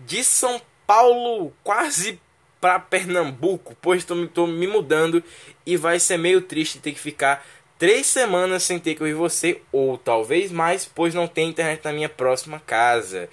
de 0.06 0.24
São 0.24 0.62
Paulo, 0.88 1.52
quase 1.62 2.22
para 2.62 2.80
Pernambuco, 2.80 3.76
pois 3.82 4.00
estou 4.00 4.48
me 4.48 4.66
mudando 4.66 5.22
e 5.66 5.76
vai 5.76 6.00
ser 6.00 6.16
meio 6.16 6.42
triste 6.42 6.80
ter 6.80 6.94
que 6.94 7.00
ficar 7.02 7.46
três 7.78 8.06
semanas 8.08 8.64
sem 8.64 8.80
ter 8.80 8.96
que 8.96 9.04
ouvir 9.04 9.14
você, 9.14 9.60
ou 9.74 9.98
talvez 9.98 10.54
mais, 10.54 10.86
pois 10.86 11.14
não 11.14 11.28
tem 11.28 11.50
internet 11.50 11.84
na 11.84 11.92
minha 11.92 12.08
próxima 12.08 12.62
casa. 12.62 13.28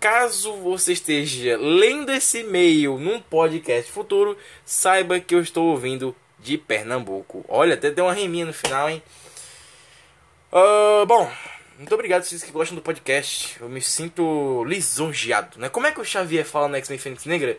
Caso 0.00 0.54
você 0.54 0.94
esteja 0.94 1.58
lendo 1.58 2.10
esse 2.10 2.38
e-mail 2.38 2.96
num 2.96 3.20
podcast 3.20 3.92
futuro, 3.92 4.34
saiba 4.64 5.20
que 5.20 5.34
eu 5.34 5.42
estou 5.42 5.66
ouvindo 5.66 6.16
de 6.38 6.56
Pernambuco. 6.56 7.44
Olha, 7.46 7.74
até 7.74 7.90
deu 7.90 8.06
uma 8.06 8.14
reminha 8.14 8.46
no 8.46 8.52
final, 8.54 8.88
hein? 8.88 9.02
Uh, 10.50 11.04
bom, 11.04 11.30
muito 11.78 11.92
obrigado 11.92 12.22
vocês 12.22 12.42
que 12.42 12.50
gostam 12.50 12.76
do 12.76 12.80
podcast. 12.80 13.60
Eu 13.60 13.68
me 13.68 13.82
sinto 13.82 14.64
lisonjeado, 14.64 15.58
né? 15.58 15.68
Como 15.68 15.86
é 15.86 15.92
que 15.92 16.00
o 16.00 16.04
Xavier 16.04 16.46
fala 16.46 16.66
no 16.66 16.76
X-Men 16.76 16.98
Fênix 16.98 17.26
Negra? 17.26 17.58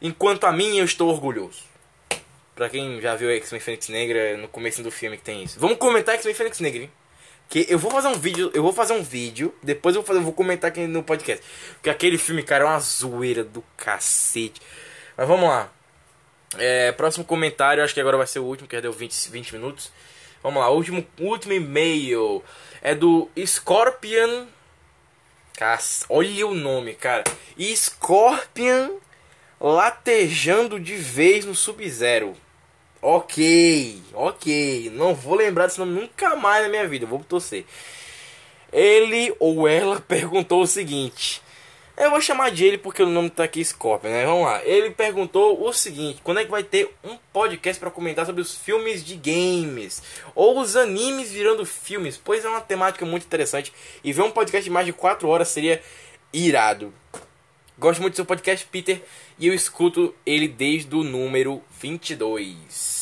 Enquanto 0.00 0.44
a 0.44 0.52
mim, 0.52 0.76
eu 0.76 0.84
estou 0.84 1.10
orgulhoso. 1.10 1.64
Pra 2.54 2.68
quem 2.68 3.00
já 3.00 3.16
viu 3.16 3.30
X-Men 3.30 3.60
Fênix 3.60 3.88
Negra, 3.88 4.36
no 4.36 4.46
começo 4.46 4.80
do 4.80 4.92
filme 4.92 5.16
que 5.16 5.24
tem 5.24 5.42
isso. 5.42 5.58
Vamos 5.58 5.78
comentar 5.78 6.14
X-Men 6.14 6.34
Fênix 6.34 6.60
Negra, 6.60 6.82
hein? 6.82 6.90
Que 7.54 7.68
eu 7.68 7.78
vou 7.78 7.88
fazer 7.88 8.08
um 8.08 8.18
vídeo, 8.18 8.50
eu 8.52 8.64
vou 8.64 8.72
fazer 8.72 8.94
um 8.94 9.02
vídeo, 9.04 9.54
depois 9.62 9.94
eu 9.94 10.02
vou, 10.02 10.06
fazer, 10.08 10.18
eu 10.18 10.24
vou 10.24 10.32
comentar 10.32 10.72
aqui 10.72 10.88
no 10.88 11.04
podcast. 11.04 11.40
Porque 11.74 11.88
aquele 11.88 12.18
filme, 12.18 12.42
cara, 12.42 12.64
é 12.64 12.66
uma 12.66 12.80
zoeira 12.80 13.44
do 13.44 13.62
cacete. 13.76 14.60
Mas 15.16 15.28
vamos 15.28 15.48
lá. 15.48 15.70
É, 16.58 16.90
próximo 16.90 17.24
comentário, 17.24 17.84
acho 17.84 17.94
que 17.94 18.00
agora 18.00 18.16
vai 18.16 18.26
ser 18.26 18.40
o 18.40 18.44
último, 18.44 18.66
que 18.66 18.74
já 18.74 18.80
deu 18.80 18.92
20, 18.92 19.30
20 19.30 19.52
minutos. 19.52 19.92
Vamos 20.42 20.60
lá, 20.60 20.68
último, 20.68 21.06
último 21.20 21.52
e-mail 21.52 22.42
é 22.82 22.92
do 22.92 23.30
Scorpion. 23.46 24.46
Caça, 25.56 26.06
olha 26.08 26.48
o 26.48 26.56
nome, 26.56 26.94
cara. 26.94 27.22
Scorpion 27.76 28.96
latejando 29.60 30.80
de 30.80 30.96
vez 30.96 31.44
no 31.44 31.54
Sub-Zero. 31.54 32.36
Ok, 33.06 34.02
ok. 34.14 34.90
Não 34.94 35.14
vou 35.14 35.34
lembrar 35.34 35.66
desse 35.66 35.78
nome 35.78 36.00
nunca 36.00 36.34
mais 36.36 36.62
na 36.62 36.70
minha 36.70 36.88
vida. 36.88 37.04
Vou 37.04 37.22
torcer. 37.22 37.66
Ele 38.72 39.30
ou 39.38 39.68
ela 39.68 40.00
perguntou 40.08 40.62
o 40.62 40.66
seguinte. 40.66 41.42
Eu 41.98 42.08
vou 42.08 42.20
chamar 42.22 42.50
de 42.50 42.64
ele 42.64 42.78
porque 42.78 43.02
o 43.02 43.06
nome 43.06 43.28
tá 43.28 43.44
aqui 43.44 43.62
Scorpion, 43.62 44.08
né? 44.08 44.24
Vamos 44.24 44.46
lá. 44.46 44.64
Ele 44.64 44.88
perguntou 44.88 45.68
o 45.68 45.70
seguinte: 45.70 46.22
quando 46.24 46.40
é 46.40 46.46
que 46.46 46.50
vai 46.50 46.62
ter 46.62 46.94
um 47.04 47.18
podcast 47.30 47.78
para 47.78 47.90
comentar 47.90 48.24
sobre 48.24 48.40
os 48.40 48.56
filmes 48.56 49.04
de 49.04 49.16
games 49.16 50.02
ou 50.34 50.58
os 50.58 50.74
animes 50.74 51.30
virando 51.30 51.66
filmes? 51.66 52.16
Pois 52.16 52.42
é 52.42 52.48
uma 52.48 52.62
temática 52.62 53.04
muito 53.04 53.26
interessante 53.26 53.70
e 54.02 54.14
ver 54.14 54.22
um 54.22 54.30
podcast 54.30 54.64
de 54.64 54.70
mais 54.70 54.86
de 54.86 54.94
4 54.94 55.28
horas 55.28 55.48
seria 55.48 55.82
irado. 56.32 56.90
Gosto 57.76 58.00
muito 58.00 58.14
do 58.14 58.16
seu 58.16 58.24
podcast, 58.24 58.64
Peter, 58.70 59.02
e 59.38 59.48
eu 59.48 59.52
escuto 59.52 60.14
ele 60.24 60.48
desde 60.48 60.94
o 60.94 61.02
número 61.02 61.60
22. 61.80 62.93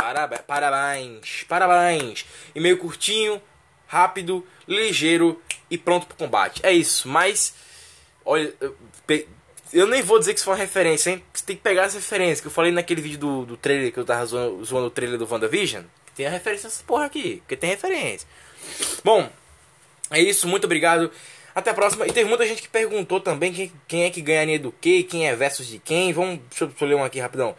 Parabéns, 0.00 0.40
parabéns, 0.46 1.44
parabéns. 1.46 2.26
E-mail 2.54 2.78
curtinho, 2.78 3.40
rápido, 3.86 4.46
ligeiro 4.66 5.40
e 5.70 5.76
pronto 5.76 6.06
pro 6.06 6.16
combate. 6.16 6.60
É 6.64 6.72
isso, 6.72 7.06
mas. 7.06 7.54
Olha, 8.24 8.52
eu 9.72 9.86
nem 9.86 10.02
vou 10.02 10.18
dizer 10.18 10.32
que 10.32 10.38
isso 10.38 10.46
foi 10.46 10.54
uma 10.54 10.60
referência, 10.60 11.10
hein? 11.10 11.24
Você 11.32 11.44
tem 11.44 11.56
que 11.56 11.62
pegar 11.62 11.82
essa 11.82 11.98
referência 11.98 12.40
que 12.40 12.48
eu 12.48 12.52
falei 12.52 12.72
naquele 12.72 13.02
vídeo 13.02 13.18
do, 13.18 13.44
do 13.44 13.56
trailer 13.56 13.92
que 13.92 13.98
eu 13.98 14.04
tava 14.04 14.24
zoando, 14.24 14.64
zoando 14.64 14.86
o 14.86 14.90
trailer 14.90 15.18
do 15.18 15.30
WandaVision. 15.30 15.84
Tem 16.16 16.26
a 16.26 16.30
referência 16.30 16.68
nessa 16.68 16.82
porra 16.82 17.04
aqui, 17.04 17.36
porque 17.38 17.56
tem 17.56 17.70
referência. 17.70 18.26
Bom, 19.04 19.30
é 20.10 20.20
isso, 20.20 20.48
muito 20.48 20.64
obrigado. 20.64 21.10
Até 21.54 21.70
a 21.70 21.74
próxima. 21.74 22.06
E 22.06 22.12
teve 22.12 22.28
muita 22.28 22.46
gente 22.46 22.62
que 22.62 22.68
perguntou 22.68 23.20
também 23.20 23.52
quem, 23.52 23.72
quem 23.86 24.04
é 24.04 24.10
que 24.10 24.20
ganharia 24.20 24.58
do 24.58 24.72
que, 24.72 25.02
quem 25.02 25.28
é 25.28 25.36
versus 25.36 25.66
de 25.66 25.78
quem. 25.78 26.12
Vamos, 26.12 26.40
deixa 26.48 26.64
eu, 26.64 26.68
deixa 26.68 26.84
eu 26.84 26.88
ler 26.88 26.94
um 26.94 27.04
aqui 27.04 27.20
rapidão. 27.20 27.54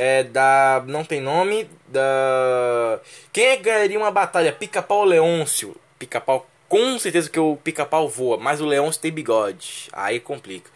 É 0.00 0.22
da. 0.22 0.84
Não 0.86 1.04
tem 1.04 1.20
nome. 1.20 1.68
Da. 1.88 3.00
Quem 3.32 3.46
é 3.46 3.56
ganharia 3.56 3.98
uma 3.98 4.12
batalha? 4.12 4.52
Pica-pau 4.52 4.98
ou 4.98 5.04
Leôncio? 5.04 5.74
Pica-pau, 5.98 6.48
com 6.68 6.96
certeza 7.00 7.28
que 7.28 7.40
o 7.40 7.56
pica-pau 7.56 8.08
voa, 8.08 8.36
mas 8.36 8.60
o 8.60 8.64
Leôncio 8.64 9.02
tem 9.02 9.10
bigode. 9.10 9.88
Aí 9.92 10.20
complica. 10.20 10.70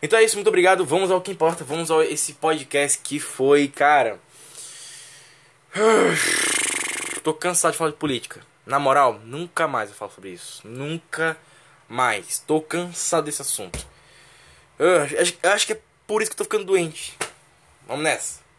Então 0.00 0.16
é 0.16 0.22
isso, 0.22 0.36
muito 0.36 0.46
obrigado. 0.46 0.86
Vamos 0.86 1.10
ao 1.10 1.20
que 1.20 1.32
importa. 1.32 1.64
Vamos 1.64 1.90
ao 1.90 2.00
esse 2.00 2.34
podcast 2.34 3.00
que 3.02 3.18
foi, 3.18 3.66
cara. 3.66 4.20
Tô 7.24 7.34
cansado 7.34 7.72
de 7.72 7.78
falar 7.78 7.90
de 7.90 7.96
política. 7.96 8.40
Na 8.64 8.78
moral, 8.78 9.20
nunca 9.24 9.66
mais 9.66 9.90
eu 9.90 9.96
falo 9.96 10.12
sobre 10.12 10.30
isso. 10.30 10.64
Nunca 10.64 11.36
mais. 11.88 12.38
Tô 12.46 12.60
cansado 12.60 13.24
desse 13.24 13.42
assunto. 13.42 13.84
Acho, 14.78 15.34
eu 15.42 15.50
acho 15.50 15.66
que 15.66 15.72
é 15.72 15.80
por 16.06 16.22
isso 16.22 16.30
que 16.30 16.34
eu 16.34 16.38
tô 16.38 16.44
ficando 16.44 16.66
doente. 16.66 17.18
Vamos 17.84 18.04
nessa. 18.04 18.49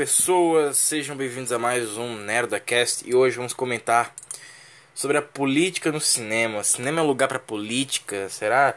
Pessoas, 0.00 0.78
sejam 0.78 1.14
bem-vindos 1.14 1.52
a 1.52 1.58
mais 1.58 1.98
um 1.98 2.16
Nerdacast 2.16 3.06
e 3.06 3.14
hoje 3.14 3.36
vamos 3.36 3.52
comentar 3.52 4.14
sobre 4.94 5.18
a 5.18 5.20
política 5.20 5.92
no 5.92 6.00
cinema. 6.00 6.64
Cinema 6.64 7.02
é 7.02 7.04
lugar 7.04 7.28
para 7.28 7.38
política, 7.38 8.26
será? 8.30 8.74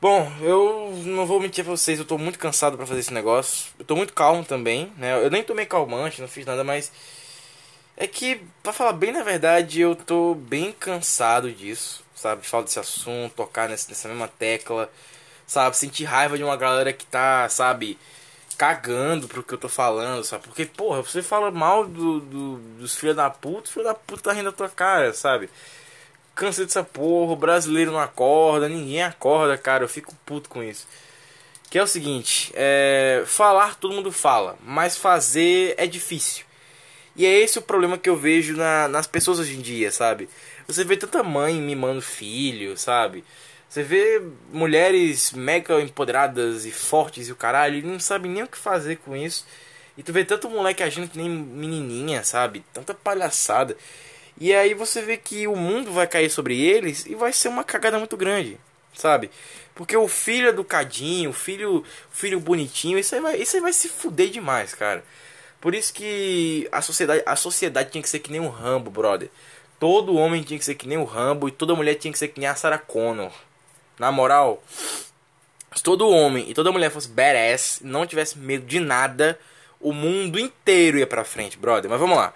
Bom, 0.00 0.32
eu 0.40 0.92
não 1.06 1.26
vou 1.26 1.40
mentir 1.40 1.64
pra 1.64 1.72
vocês, 1.72 1.98
eu 1.98 2.04
tô 2.04 2.16
muito 2.18 2.38
cansado 2.38 2.76
para 2.76 2.86
fazer 2.86 3.00
esse 3.00 3.12
negócio. 3.12 3.72
Eu 3.76 3.84
tô 3.84 3.96
muito 3.96 4.12
calmo 4.12 4.44
também, 4.44 4.92
né? 4.96 5.12
Eu 5.24 5.28
nem 5.28 5.42
tomei 5.42 5.66
calmante, 5.66 6.20
não 6.20 6.28
fiz 6.28 6.46
nada, 6.46 6.62
mas 6.62 6.92
é 7.96 8.06
que, 8.06 8.42
para 8.62 8.72
falar 8.72 8.92
bem 8.92 9.10
na 9.10 9.24
verdade, 9.24 9.80
eu 9.80 9.96
tô 9.96 10.36
bem 10.36 10.70
cansado 10.70 11.50
disso, 11.50 12.04
sabe? 12.14 12.46
Falar 12.46 12.62
desse 12.62 12.78
assunto, 12.78 13.34
tocar 13.34 13.68
nessa 13.68 14.06
mesma 14.06 14.28
tecla, 14.28 14.88
sabe? 15.48 15.76
Sentir 15.76 16.04
raiva 16.04 16.38
de 16.38 16.44
uma 16.44 16.56
galera 16.56 16.92
que 16.92 17.06
tá, 17.06 17.48
sabe? 17.48 17.98
Cagando 18.56 19.28
pro 19.28 19.42
que 19.42 19.54
eu 19.54 19.58
tô 19.58 19.68
falando, 19.68 20.24
sabe? 20.24 20.44
Porque, 20.44 20.64
porra, 20.66 21.02
você 21.02 21.22
fala 21.22 21.50
mal 21.50 21.86
do, 21.86 22.20
do 22.20 22.56
dos 22.78 22.96
filhos 22.96 23.16
da 23.16 23.30
puta, 23.30 23.70
filho 23.70 23.84
da 23.84 23.94
puta 23.94 24.22
tá 24.22 24.32
rindo 24.32 24.50
da 24.50 24.56
tua 24.56 24.68
cara, 24.68 25.12
sabe? 25.12 25.48
Cansei 26.34 26.64
dessa 26.64 26.82
porra, 26.82 27.32
o 27.32 27.36
brasileiro 27.36 27.92
não 27.92 28.00
acorda, 28.00 28.68
ninguém 28.68 29.02
acorda, 29.02 29.58
cara, 29.58 29.84
eu 29.84 29.88
fico 29.88 30.14
puto 30.26 30.48
com 30.48 30.62
isso. 30.62 30.86
Que 31.70 31.78
é 31.78 31.82
o 31.82 31.86
seguinte, 31.86 32.52
é, 32.54 33.22
falar 33.26 33.76
todo 33.76 33.94
mundo 33.94 34.12
fala, 34.12 34.56
mas 34.64 34.96
fazer 34.96 35.74
é 35.78 35.86
difícil. 35.86 36.44
E 37.14 37.26
é 37.26 37.40
esse 37.40 37.58
o 37.58 37.62
problema 37.62 37.98
que 37.98 38.08
eu 38.08 38.16
vejo 38.16 38.56
na, 38.56 38.88
nas 38.88 39.06
pessoas 39.06 39.38
hoje 39.38 39.56
em 39.56 39.60
dia, 39.60 39.90
sabe? 39.90 40.28
Você 40.66 40.84
vê 40.84 40.96
tanta 40.96 41.22
mãe 41.22 41.54
mimando 41.54 42.00
filho, 42.00 42.76
sabe? 42.76 43.24
Você 43.72 43.82
vê 43.82 44.20
mulheres 44.52 45.32
mega 45.32 45.80
empoderadas 45.80 46.66
e 46.66 46.70
fortes 46.70 47.28
e 47.28 47.32
o 47.32 47.34
caralho, 47.34 47.78
e 47.78 47.82
não 47.82 47.98
sabe 47.98 48.28
nem 48.28 48.42
o 48.42 48.46
que 48.46 48.58
fazer 48.58 48.96
com 48.96 49.16
isso. 49.16 49.46
E 49.96 50.02
tu 50.02 50.12
vê 50.12 50.26
tanto 50.26 50.50
moleque 50.50 50.82
agindo 50.82 51.08
que 51.08 51.16
nem 51.16 51.30
menininha, 51.30 52.22
sabe? 52.22 52.62
Tanta 52.70 52.92
palhaçada. 52.92 53.74
E 54.38 54.52
aí 54.52 54.74
você 54.74 55.00
vê 55.00 55.16
que 55.16 55.48
o 55.48 55.56
mundo 55.56 55.90
vai 55.90 56.06
cair 56.06 56.28
sobre 56.28 56.60
eles 56.60 57.06
e 57.06 57.14
vai 57.14 57.32
ser 57.32 57.48
uma 57.48 57.64
cagada 57.64 57.96
muito 57.98 58.14
grande, 58.14 58.60
sabe? 58.92 59.30
Porque 59.74 59.96
o 59.96 60.06
filho 60.06 60.48
educadinho, 60.48 61.30
o 61.30 61.32
filho, 61.32 61.78
o 61.78 62.14
filho 62.14 62.38
bonitinho, 62.40 62.98
isso 62.98 63.14
aí, 63.14 63.22
vai, 63.22 63.36
isso 63.40 63.56
aí 63.56 63.62
vai 63.62 63.72
se 63.72 63.88
fuder 63.88 64.28
demais, 64.28 64.74
cara. 64.74 65.02
Por 65.62 65.74
isso 65.74 65.94
que 65.94 66.68
a 66.70 66.82
sociedade, 66.82 67.22
a 67.24 67.36
sociedade 67.36 67.90
tinha 67.90 68.02
que 68.02 68.08
ser 68.10 68.18
que 68.18 68.30
nem 68.30 68.40
um 68.42 68.50
Rambo, 68.50 68.90
brother. 68.90 69.30
Todo 69.80 70.14
homem 70.14 70.42
tinha 70.42 70.58
que 70.58 70.64
ser 70.66 70.74
que 70.74 70.86
nem 70.86 70.98
o 70.98 71.04
Rambo 71.04 71.48
e 71.48 71.50
toda 71.50 71.74
mulher 71.74 71.94
tinha 71.94 72.12
que 72.12 72.18
ser 72.18 72.28
que 72.28 72.38
nem 72.38 72.50
a 72.50 72.54
Sarah 72.54 72.76
Connor. 72.76 73.32
Na 74.02 74.10
moral, 74.10 74.60
se 75.72 75.80
todo 75.80 76.08
homem 76.08 76.50
e 76.50 76.54
toda 76.54 76.72
mulher 76.72 76.90
fosse 76.90 77.06
badass, 77.06 77.78
não 77.84 78.04
tivesse 78.04 78.36
medo 78.36 78.66
de 78.66 78.80
nada, 78.80 79.38
o 79.78 79.92
mundo 79.92 80.40
inteiro 80.40 80.98
ia 80.98 81.06
pra 81.06 81.22
frente, 81.22 81.56
brother. 81.56 81.88
Mas 81.88 82.00
vamos 82.00 82.16
lá. 82.16 82.34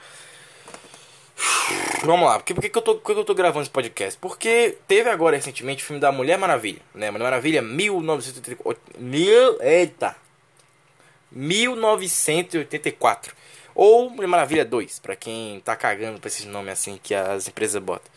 Vamos 2.05 2.25
lá, 2.25 2.39
por 2.39 2.45
que, 2.45 2.55
por 2.55 2.63
que, 2.63 2.79
eu, 2.79 2.83
tô, 2.83 2.95
por 2.95 3.13
que 3.13 3.19
eu 3.19 3.25
tô 3.25 3.35
gravando 3.35 3.63
esse 3.63 3.71
podcast? 3.71 4.17
Porque 4.21 4.79
teve 4.87 5.11
agora 5.11 5.35
recentemente 5.35 5.83
o 5.83 5.87
filme 5.89 6.01
da 6.01 6.13
Mulher 6.13 6.39
Maravilha, 6.39 6.81
né? 6.95 7.11
Mulher 7.11 7.25
Maravilha 7.25 7.61
1984. 7.61 8.81
Mil, 9.01 9.61
eita! 9.61 10.15
1984. 11.33 13.35
Ou 13.75 14.09
Mulher 14.09 14.29
Maravilha 14.29 14.65
2, 14.65 15.01
pra 15.01 15.17
quem 15.17 15.59
tá 15.65 15.75
cagando 15.75 16.21
pra 16.21 16.29
esses 16.29 16.45
nomes 16.45 16.75
assim 16.75 16.97
que 17.03 17.13
as 17.13 17.49
empresas 17.49 17.83
botam. 17.83 18.09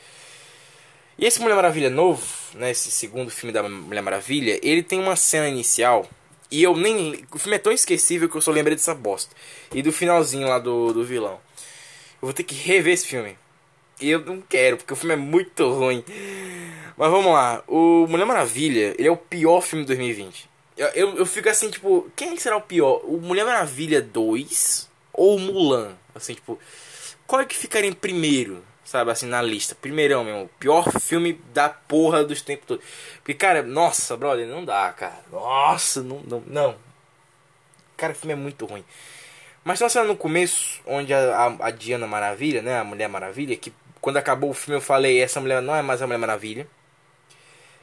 E 1.19 1.25
esse 1.25 1.41
Mulher 1.41 1.55
Maravilha 1.55 1.89
novo, 1.89 2.25
né, 2.53 2.71
esse 2.71 2.89
segundo 2.89 3.29
filme 3.29 3.51
da 3.51 3.61
Mulher 3.61 4.01
Maravilha, 4.01 4.57
ele 4.63 4.81
tem 4.81 4.97
uma 5.01 5.17
cena 5.17 5.49
inicial 5.49 6.09
e 6.49 6.63
eu 6.63 6.77
nem. 6.77 7.25
O 7.33 7.37
filme 7.37 7.57
é 7.57 7.59
tão 7.59 7.73
esquecível 7.73 8.29
que 8.29 8.37
eu 8.37 8.41
só 8.41 8.51
lembrei 8.51 8.73
dessa 8.73 8.95
bosta. 8.95 9.35
E 9.73 9.81
do 9.81 9.91
finalzinho 9.91 10.47
lá 10.47 10.57
do, 10.59 10.93
do 10.93 11.03
vilão. 11.03 11.33
Eu 12.21 12.27
vou 12.27 12.33
ter 12.33 12.43
que 12.43 12.55
rever 12.55 12.93
esse 12.93 13.05
filme. 13.05 13.37
E 13.99 14.09
eu 14.09 14.23
não 14.23 14.39
quero, 14.39 14.77
porque 14.77 14.93
o 14.93 14.95
filme 14.95 15.13
é 15.13 15.17
muito 15.17 15.69
ruim. 15.69 16.05
Mas 16.95 17.11
vamos 17.11 17.33
lá. 17.33 17.63
O 17.67 18.07
Mulher 18.07 18.25
Maravilha, 18.25 18.95
ele 18.97 19.09
é 19.09 19.11
o 19.11 19.17
pior 19.17 19.59
filme 19.59 19.83
de 19.83 19.87
2020. 19.87 20.49
Eu, 20.77 20.87
eu, 20.87 21.17
eu 21.17 21.25
fico 21.25 21.49
assim, 21.49 21.69
tipo, 21.69 22.09
quem 22.15 22.37
será 22.37 22.55
o 22.55 22.61
pior? 22.61 23.01
O 23.03 23.19
Mulher 23.19 23.43
Maravilha 23.43 24.01
2 24.01 24.89
ou 25.11 25.35
o 25.35 25.39
Mulan? 25.39 25.97
Assim, 26.15 26.33
tipo, 26.33 26.57
qual 27.27 27.41
é 27.41 27.45
que 27.45 27.57
ficaria 27.57 27.89
em 27.89 27.93
primeiro? 27.93 28.63
Sabe, 28.89 29.11
assim, 29.11 29.27
na 29.27 29.39
lista. 29.39 29.75
Primeirão, 29.75 30.23
meu, 30.23 30.49
pior 30.59 30.91
filme 30.99 31.33
da 31.53 31.69
porra 31.69 32.23
dos 32.23 32.41
tempos 32.41 32.65
todos. 32.67 32.85
Porque, 33.17 33.35
cara, 33.35 33.61
nossa, 33.61 34.17
brother, 34.17 34.47
não 34.47 34.65
dá, 34.65 34.91
cara. 34.93 35.23
Nossa, 35.31 36.01
não, 36.01 36.21
não, 36.21 36.43
não. 36.47 36.75
Cara, 37.95 38.13
o 38.13 38.15
filme 38.15 38.33
é 38.33 38.35
muito 38.35 38.65
ruim. 38.65 38.83
Mas 39.63 39.77
cena 39.77 40.05
no 40.05 40.17
começo, 40.17 40.81
onde 40.87 41.13
a, 41.13 41.19
a, 41.35 41.67
a, 41.67 41.71
Diana 41.71 42.07
Maravilha, 42.07 42.63
né, 42.63 42.79
a 42.79 42.83
Mulher 42.83 43.07
Maravilha, 43.07 43.55
que 43.55 43.71
quando 44.01 44.17
acabou 44.17 44.49
o 44.49 44.53
filme 44.55 44.77
eu 44.77 44.81
falei, 44.81 45.21
essa 45.21 45.39
mulher 45.39 45.61
não 45.61 45.75
é 45.75 45.83
mais 45.83 46.01
a 46.01 46.07
Mulher 46.07 46.17
Maravilha. 46.17 46.67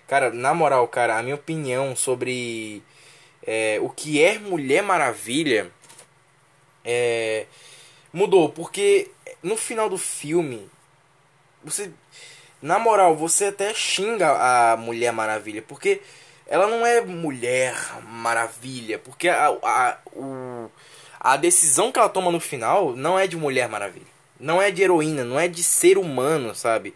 Cara, 0.09 0.33
na 0.33 0.53
moral, 0.55 0.89
cara, 0.89 1.19
a 1.19 1.23
minha 1.23 1.37
opinião 1.37 1.95
sobre 1.95 2.83
é, 3.47 3.79
o 3.81 3.89
que 3.91 4.21
é 4.21 4.39
Mulher 4.41 4.83
Maravilha 4.83 5.71
é, 6.85 7.47
mudou, 8.13 8.49
porque 8.49 9.11
no 9.41 9.57
final 9.57 9.89
do 9.89 9.99
filme 9.99 10.69
você. 11.71 11.91
Na 12.63 12.79
moral, 12.79 13.15
você 13.15 13.47
até 13.47 13.75
xinga 13.75 14.31
a 14.31 14.77
Mulher 14.77 15.13
Maravilha. 15.13 15.63
Porque 15.63 16.01
ela 16.47 16.67
não 16.67 16.87
é 16.87 17.01
Mulher 17.01 17.75
Maravilha. 18.05 18.99
Porque 18.99 19.29
a, 19.29 19.49
a, 19.49 19.99
o, 20.13 20.71
a 21.21 21.37
decisão 21.37 21.93
que 21.93 21.99
ela 21.99 22.09
toma 22.09 22.31
no 22.31 22.41
final 22.41 22.95
não 22.97 23.19
é 23.19 23.27
de 23.27 23.37
Mulher 23.37 23.69
Maravilha. 23.69 24.07
Não 24.39 24.61
é 24.61 24.71
de 24.71 24.83
heroína, 24.83 25.25
não 25.25 25.41
é 25.41 25.49
de 25.49 25.63
ser 25.63 25.99
humano, 25.99 26.55
sabe? 26.55 26.95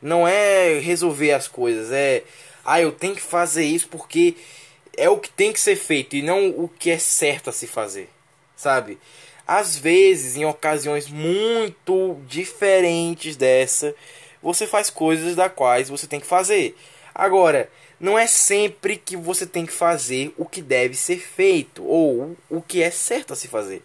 Não 0.00 0.26
é 0.26 0.78
resolver 0.78 1.32
as 1.32 1.48
coisas, 1.48 1.90
é 1.90 2.22
Ah, 2.64 2.80
eu 2.80 2.92
tenho 2.92 3.14
que 3.14 3.22
fazer 3.22 3.64
isso 3.64 3.88
porque 3.88 4.36
é 4.96 5.08
o 5.08 5.18
que 5.18 5.28
tem 5.30 5.52
que 5.52 5.60
ser 5.60 5.76
feito 5.76 6.16
e 6.16 6.22
não 6.22 6.48
o 6.50 6.68
que 6.68 6.90
é 6.90 6.98
certo 6.98 7.50
a 7.50 7.52
se 7.52 7.66
fazer, 7.66 8.08
sabe? 8.56 8.98
Às 9.46 9.76
vezes, 9.76 10.36
em 10.36 10.44
ocasiões 10.44 11.08
muito 11.08 12.20
diferentes 12.26 13.36
dessa, 13.36 13.94
você 14.42 14.66
faz 14.66 14.90
coisas 14.90 15.36
da 15.36 15.48
quais 15.48 15.88
você 15.88 16.06
tem 16.06 16.20
que 16.20 16.26
fazer. 16.26 16.76
Agora, 17.14 17.70
não 17.98 18.18
é 18.18 18.26
sempre 18.26 18.96
que 18.96 19.16
você 19.16 19.46
tem 19.46 19.64
que 19.64 19.72
fazer 19.72 20.34
o 20.36 20.44
que 20.44 20.60
deve 20.60 20.94
ser 20.94 21.18
feito 21.18 21.84
ou 21.84 22.36
o 22.50 22.60
que 22.60 22.82
é 22.82 22.90
certo 22.90 23.32
a 23.32 23.36
se 23.36 23.48
fazer. 23.48 23.82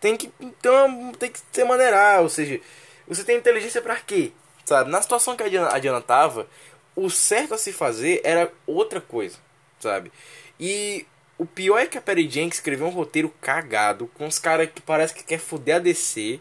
Tem 0.00 0.16
que 0.16 0.30
então 0.38 1.12
tem 1.12 1.30
que 1.30 1.40
ser 1.50 1.64
maneirar, 1.64 2.20
ou 2.20 2.28
seja, 2.28 2.60
você 3.08 3.24
tem 3.24 3.36
inteligência 3.36 3.80
para 3.80 3.96
quê? 3.96 4.32
Sabe? 4.64 4.90
Na 4.90 5.00
situação 5.00 5.36
que 5.36 5.42
a 5.42 5.78
Diana, 5.78 6.00
tava, 6.00 6.46
o 6.94 7.08
certo 7.08 7.54
a 7.54 7.58
se 7.58 7.72
fazer 7.72 8.20
era 8.22 8.52
outra 8.66 9.00
coisa, 9.00 9.36
sabe? 9.80 10.12
E 10.60 11.06
o 11.36 11.44
pior 11.44 11.78
é 11.78 11.86
que 11.86 11.98
a 11.98 12.00
Perry 12.00 12.28
Jenkins 12.28 12.56
escreveu 12.56 12.86
um 12.86 12.90
roteiro 12.90 13.32
cagado 13.40 14.08
com 14.14 14.26
os 14.26 14.38
caras 14.38 14.68
que 14.72 14.80
parece 14.80 15.14
que 15.14 15.24
quer 15.24 15.38
foder 15.38 15.76
a 15.76 15.78
DC. 15.78 16.40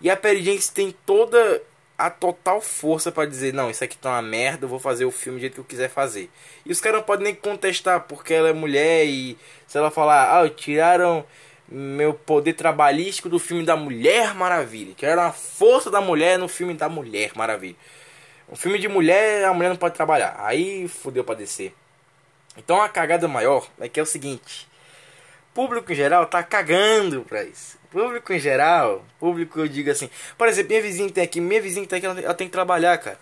E 0.00 0.10
a 0.10 0.16
Perry 0.16 0.42
Jenkins 0.42 0.68
tem 0.68 0.94
toda 1.06 1.62
a 1.96 2.10
total 2.10 2.60
força 2.60 3.12
para 3.12 3.28
dizer: 3.28 3.54
Não, 3.54 3.70
isso 3.70 3.84
aqui 3.84 3.96
tá 3.96 4.10
uma 4.10 4.22
merda, 4.22 4.64
eu 4.64 4.68
vou 4.68 4.80
fazer 4.80 5.04
o 5.04 5.10
filme 5.10 5.38
do 5.38 5.40
jeito 5.40 5.54
que 5.54 5.60
eu 5.60 5.64
quiser 5.64 5.88
fazer. 5.88 6.28
E 6.66 6.72
os 6.72 6.80
caras 6.80 6.98
não 6.98 7.06
podem 7.06 7.24
nem 7.24 7.34
contestar 7.34 8.00
porque 8.02 8.34
ela 8.34 8.48
é 8.48 8.52
mulher 8.52 9.06
e 9.06 9.38
se 9.66 9.78
ela 9.78 9.90
falar: 9.90 10.42
Ah, 10.42 10.48
tiraram 10.48 11.24
meu 11.68 12.12
poder 12.12 12.54
trabalhístico 12.54 13.28
do 13.28 13.38
filme 13.38 13.64
da 13.64 13.76
Mulher 13.76 14.34
Maravilha. 14.34 14.94
Tiraram 14.94 15.22
a 15.22 15.32
força 15.32 15.90
da 15.90 16.00
mulher 16.00 16.38
no 16.38 16.48
filme 16.48 16.74
da 16.74 16.88
Mulher 16.88 17.32
Maravilha. 17.34 17.76
Um 18.48 18.56
filme 18.56 18.78
de 18.78 18.88
mulher, 18.88 19.44
a 19.44 19.54
mulher 19.54 19.70
não 19.70 19.76
pode 19.76 19.94
trabalhar. 19.94 20.36
Aí 20.38 20.86
fudeu 20.88 21.24
pra 21.24 21.34
descer. 21.34 21.72
Então 22.56 22.80
a 22.80 22.88
cagada 22.88 23.26
maior 23.26 23.68
é 23.80 23.88
que 23.88 23.98
é 23.98 24.02
o 24.02 24.06
seguinte: 24.06 24.68
público 25.52 25.92
em 25.92 25.94
geral 25.94 26.26
tá 26.26 26.42
cagando 26.42 27.22
pra 27.22 27.44
isso. 27.44 27.78
Público 27.90 28.32
em 28.32 28.40
geral, 28.40 29.04
público 29.20 29.60
eu 29.60 29.68
digo 29.68 29.90
assim, 29.90 30.10
por 30.36 30.48
exemplo, 30.48 30.70
minha 30.70 30.82
vizinha 30.82 31.10
tem 31.10 31.24
aqui, 31.24 31.40
minha 31.40 31.60
vizinha 31.60 31.86
tem 31.86 31.98
aqui, 31.98 32.06
ela 32.06 32.34
tem, 32.34 32.48
que 32.48 32.52
trabalhar, 32.52 32.98
cara. 32.98 33.18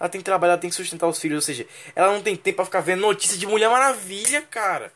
Ela 0.00 0.08
tem 0.08 0.20
que 0.20 0.24
trabalhar, 0.24 0.54
ela 0.54 0.60
tem 0.60 0.70
que 0.70 0.76
sustentar 0.76 1.06
os 1.06 1.18
filhos, 1.18 1.36
ou 1.36 1.42
seja, 1.42 1.66
ela 1.94 2.12
não 2.12 2.22
tem 2.22 2.34
tempo 2.34 2.56
pra 2.56 2.64
ficar 2.64 2.80
vendo 2.80 3.00
notícia 3.00 3.36
de 3.36 3.46
Mulher 3.46 3.68
Maravilha, 3.68 4.40
cara. 4.42 4.92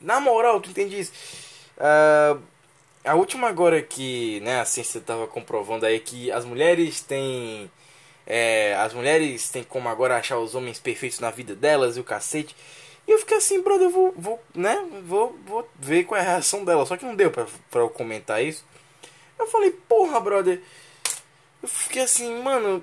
Na 0.00 0.18
moral, 0.18 0.60
tu 0.60 0.70
entende 0.70 0.98
isso? 0.98 1.12
Uh, 1.78 2.42
a 3.04 3.14
última 3.14 3.48
agora 3.48 3.80
que, 3.80 4.40
né, 4.40 4.60
a 4.60 4.64
ciência 4.64 5.00
tava 5.00 5.28
comprovando 5.28 5.86
aí 5.86 6.00
que 6.00 6.32
as 6.32 6.44
mulheres 6.44 7.00
têm 7.00 7.70
é, 8.26 8.74
as 8.76 8.94
mulheres 8.94 9.50
têm 9.50 9.62
como 9.62 9.88
agora 9.88 10.16
achar 10.16 10.38
os 10.38 10.54
homens 10.54 10.78
perfeitos 10.78 11.20
na 11.20 11.30
vida 11.30 11.54
delas 11.54 11.96
e 11.96 12.00
o 12.00 12.04
cacete. 12.04 12.56
E 13.06 13.12
eu 13.12 13.18
fiquei 13.18 13.36
assim, 13.36 13.62
brother, 13.62 13.86
eu 13.86 13.90
vou, 13.90 14.14
vou, 14.16 14.42
né, 14.54 14.82
vou, 15.04 15.38
vou 15.46 15.68
ver 15.78 16.04
qual 16.04 16.18
é 16.18 16.24
a 16.24 16.28
reação 16.28 16.64
dela. 16.64 16.86
Só 16.86 16.96
que 16.96 17.04
não 17.04 17.14
deu 17.14 17.30
pra, 17.30 17.46
pra 17.70 17.80
eu 17.80 17.90
comentar 17.90 18.42
isso. 18.42 18.64
Eu 19.38 19.46
falei, 19.46 19.70
porra, 19.70 20.20
brother. 20.20 20.62
Eu 21.62 21.68
fiquei 21.68 22.02
assim, 22.02 22.42
mano, 22.42 22.82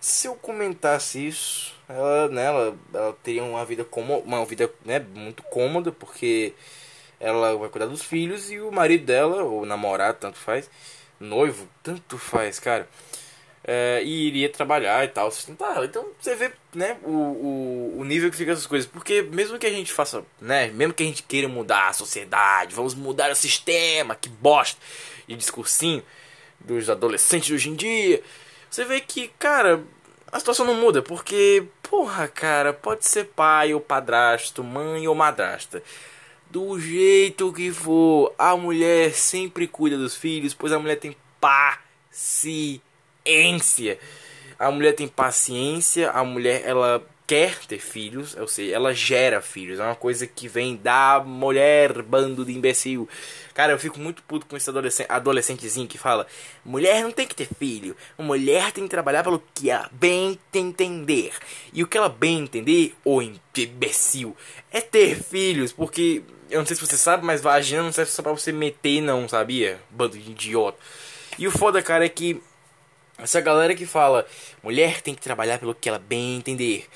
se 0.00 0.26
eu 0.26 0.34
comentasse 0.34 1.26
isso, 1.26 1.74
ela, 1.88 2.28
né, 2.28 2.44
ela, 2.44 2.76
ela 2.92 3.12
teria 3.22 3.44
uma 3.44 3.64
vida 3.64 3.84
como 3.84 4.18
uma 4.20 4.44
vida, 4.44 4.70
né, 4.84 4.98
muito 4.98 5.42
cômoda, 5.44 5.92
porque 5.92 6.54
ela 7.20 7.56
vai 7.56 7.68
cuidar 7.68 7.86
dos 7.86 8.02
filhos 8.02 8.50
e 8.50 8.60
o 8.60 8.72
marido 8.72 9.06
dela, 9.06 9.42
ou 9.44 9.64
namorado, 9.66 10.18
tanto 10.20 10.38
faz, 10.38 10.70
noivo, 11.20 11.68
tanto 11.82 12.18
faz, 12.18 12.58
cara 12.58 12.88
é, 13.64 14.02
e 14.04 14.26
iria 14.26 14.48
trabalhar 14.48 15.04
e 15.04 15.08
tal, 15.08 15.30
sustentar 15.30 15.84
Então 15.84 16.04
você 16.20 16.34
vê 16.34 16.50
né, 16.74 16.96
o, 17.04 17.10
o, 17.10 17.98
o 18.00 18.04
nível 18.04 18.30
que 18.30 18.36
fica 18.36 18.52
essas 18.52 18.66
coisas. 18.66 18.88
Porque 18.88 19.22
mesmo 19.22 19.58
que 19.58 19.66
a 19.66 19.70
gente 19.70 19.92
faça, 19.92 20.24
né, 20.40 20.68
mesmo 20.68 20.92
que 20.92 21.02
a 21.02 21.06
gente 21.06 21.22
queira 21.22 21.48
mudar 21.48 21.88
a 21.88 21.92
sociedade, 21.92 22.74
vamos 22.74 22.94
mudar 22.94 23.30
o 23.30 23.36
sistema, 23.36 24.14
que 24.14 24.28
bosta 24.28 24.80
de 25.26 25.36
discursinho 25.36 26.02
dos 26.60 26.90
adolescentes 26.90 27.46
de 27.46 27.54
hoje 27.54 27.70
em 27.70 27.74
dia, 27.74 28.22
você 28.70 28.84
vê 28.84 29.00
que, 29.00 29.28
cara, 29.38 29.82
a 30.30 30.38
situação 30.38 30.66
não 30.66 30.74
muda. 30.74 31.02
Porque, 31.02 31.64
porra, 31.82 32.26
cara, 32.28 32.72
pode 32.72 33.06
ser 33.06 33.24
pai 33.26 33.74
ou 33.74 33.80
padrasto, 33.80 34.64
mãe 34.64 35.06
ou 35.06 35.14
madrasta. 35.14 35.82
Do 36.50 36.78
jeito 36.78 37.52
que 37.52 37.72
for, 37.72 38.34
a 38.38 38.56
mulher 38.56 39.14
sempre 39.14 39.66
cuida 39.66 39.96
dos 39.96 40.14
filhos, 40.14 40.52
pois 40.52 40.72
a 40.72 40.78
mulher 40.78 40.96
tem 40.96 41.16
paciência 41.40 42.91
paciência. 43.24 43.98
A 44.58 44.70
mulher 44.70 44.92
tem 44.94 45.08
paciência, 45.08 46.10
a 46.10 46.22
mulher 46.24 46.62
ela 46.64 47.04
quer 47.26 47.56
ter 47.66 47.78
filhos, 47.78 48.36
ou 48.36 48.46
seja, 48.46 48.74
ela 48.74 48.92
gera 48.92 49.40
filhos. 49.40 49.80
É 49.80 49.82
uma 49.82 49.94
coisa 49.94 50.26
que 50.26 50.46
vem 50.46 50.76
da 50.76 51.22
mulher, 51.24 52.02
bando 52.02 52.44
de 52.44 52.52
imbecil. 52.52 53.08
Cara, 53.54 53.72
eu 53.72 53.78
fico 53.78 53.98
muito 53.98 54.22
puto 54.22 54.46
com 54.46 54.56
esse 54.56 54.68
adolescente, 54.68 55.06
adolescentezinho 55.10 55.88
que 55.88 55.98
fala: 55.98 56.26
mulher 56.64 57.02
não 57.02 57.10
tem 57.10 57.26
que 57.26 57.34
ter 57.34 57.48
filho, 57.58 57.96
mulher 58.18 58.70
tem 58.72 58.84
que 58.84 58.90
trabalhar 58.90 59.24
pelo 59.24 59.42
que 59.54 59.70
ela 59.70 59.88
bem 59.92 60.38
entender. 60.52 61.32
E 61.72 61.82
o 61.82 61.86
que 61.86 61.96
ela 61.96 62.08
bem 62.08 62.40
entender, 62.40 62.94
ô 63.04 63.20
imbecil, 63.22 64.36
é 64.70 64.80
ter 64.80 65.20
filhos, 65.22 65.72
porque 65.72 66.22
eu 66.50 66.58
não 66.58 66.66
sei 66.66 66.76
se 66.76 66.86
você 66.86 66.98
sabe, 66.98 67.24
mas 67.24 67.40
vagina 67.40 67.82
não 67.82 67.92
serve 67.92 68.12
só 68.12 68.22
pra 68.22 68.32
você 68.32 68.52
meter, 68.52 69.00
não, 69.00 69.28
sabia? 69.28 69.80
Bando 69.90 70.18
de 70.18 70.30
idiota. 70.30 70.78
E 71.38 71.48
o 71.48 71.50
foda, 71.50 71.80
cara, 71.80 72.04
é 72.04 72.08
que 72.10 72.42
essa 73.18 73.40
galera 73.40 73.74
que 73.74 73.86
fala, 73.86 74.26
mulher 74.62 75.00
tem 75.00 75.14
que 75.14 75.20
trabalhar 75.20 75.58
pelo 75.58 75.74
que 75.74 75.88
ela 75.88 75.98
bem 75.98 76.36
entender. 76.36 76.86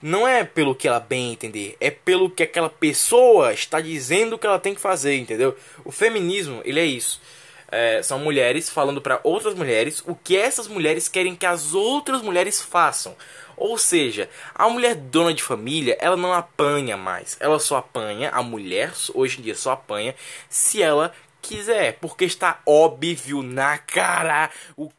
Não 0.00 0.28
é 0.28 0.44
pelo 0.44 0.74
que 0.74 0.86
ela 0.86 1.00
bem 1.00 1.32
entender, 1.32 1.76
é 1.80 1.90
pelo 1.90 2.30
que 2.30 2.42
aquela 2.42 2.68
pessoa 2.68 3.52
está 3.52 3.80
dizendo 3.80 4.38
que 4.38 4.46
ela 4.46 4.58
tem 4.58 4.74
que 4.74 4.80
fazer, 4.80 5.16
entendeu? 5.16 5.56
O 5.84 5.90
feminismo, 5.90 6.60
ele 6.64 6.80
é 6.80 6.84
isso. 6.84 7.20
É, 7.68 8.00
são 8.02 8.18
mulheres 8.18 8.70
falando 8.70 9.00
para 9.00 9.20
outras 9.24 9.54
mulheres 9.54 10.02
o 10.06 10.14
que 10.14 10.36
essas 10.36 10.68
mulheres 10.68 11.08
querem 11.08 11.34
que 11.34 11.46
as 11.46 11.74
outras 11.74 12.22
mulheres 12.22 12.60
façam. 12.60 13.16
Ou 13.56 13.78
seja, 13.78 14.28
a 14.54 14.68
mulher 14.68 14.94
dona 14.94 15.32
de 15.32 15.42
família, 15.42 15.96
ela 15.98 16.16
não 16.16 16.32
apanha 16.32 16.96
mais. 16.96 17.36
Ela 17.40 17.58
só 17.58 17.78
apanha, 17.78 18.30
a 18.30 18.42
mulher 18.42 18.92
hoje 19.14 19.40
em 19.40 19.42
dia 19.42 19.54
só 19.54 19.72
apanha 19.72 20.14
se 20.48 20.82
ela 20.82 21.12
quiser, 21.40 21.98
porque 22.00 22.24
está 22.24 22.60
óbvio 22.66 23.42
na 23.42 23.78
cara 23.78 24.50
o 24.76 24.90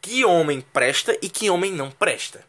que 0.00 0.24
homem 0.24 0.60
presta 0.72 1.16
e 1.20 1.28
que 1.28 1.50
homem 1.50 1.72
não 1.72 1.90
presta. 1.90 2.44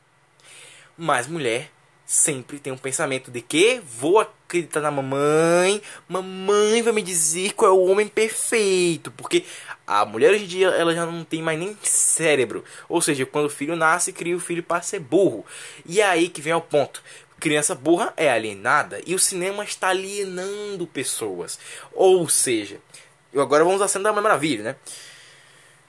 Mas 0.98 1.28
mulher 1.28 1.72
sempre 2.12 2.60
tem 2.60 2.74
um 2.74 2.78
pensamento 2.78 3.32
de 3.32 3.42
que 3.42 3.80
vou 3.80 4.20
acreditar 4.20 4.82
na 4.82 4.92
mamãe, 4.92 5.82
mamãe 6.10 6.82
vai 6.82 6.92
me 6.92 7.02
dizer 7.02 7.54
qual 7.54 7.72
é 7.72 7.74
o 7.74 7.86
homem 7.86 8.06
perfeito, 8.06 9.10
porque 9.12 9.46
a 9.88 10.04
mulher 10.04 10.32
hoje 10.32 10.44
em 10.44 10.48
dia 10.48 10.68
ela 10.68 10.94
já 10.94 11.06
não 11.06 11.24
tem 11.24 11.42
mais 11.42 11.58
nem 11.58 11.78
cérebro, 11.82 12.66
ou 12.90 13.02
seja, 13.02 13.26
quando 13.26 13.46
o 13.46 13.50
filho 13.50 13.78
nasce, 13.78 14.12
cria 14.12 14.36
o 14.36 14.42
filho 14.42 14.62
para 14.62 14.82
ser 14.82 15.00
burro. 15.00 15.46
E 15.86 16.02
é 16.02 16.06
aí 16.06 16.28
que 16.28 16.42
vem 16.42 16.52
ao 16.52 16.62
ponto. 16.62 17.02
Criança 17.40 17.74
burra 17.74 18.14
é 18.18 18.30
alienada 18.30 19.02
e 19.06 19.16
o 19.16 19.20
cinema 19.20 19.64
está 19.64 19.88
alienando 19.88 20.86
pessoas. 20.86 21.58
Ou 21.94 22.28
seja, 22.28 22.78
agora 23.34 23.64
vamos 23.64 23.82
a 23.82 23.88
cena 23.88 24.12
da 24.12 24.22
Maravilha, 24.22 24.64
né? 24.64 24.76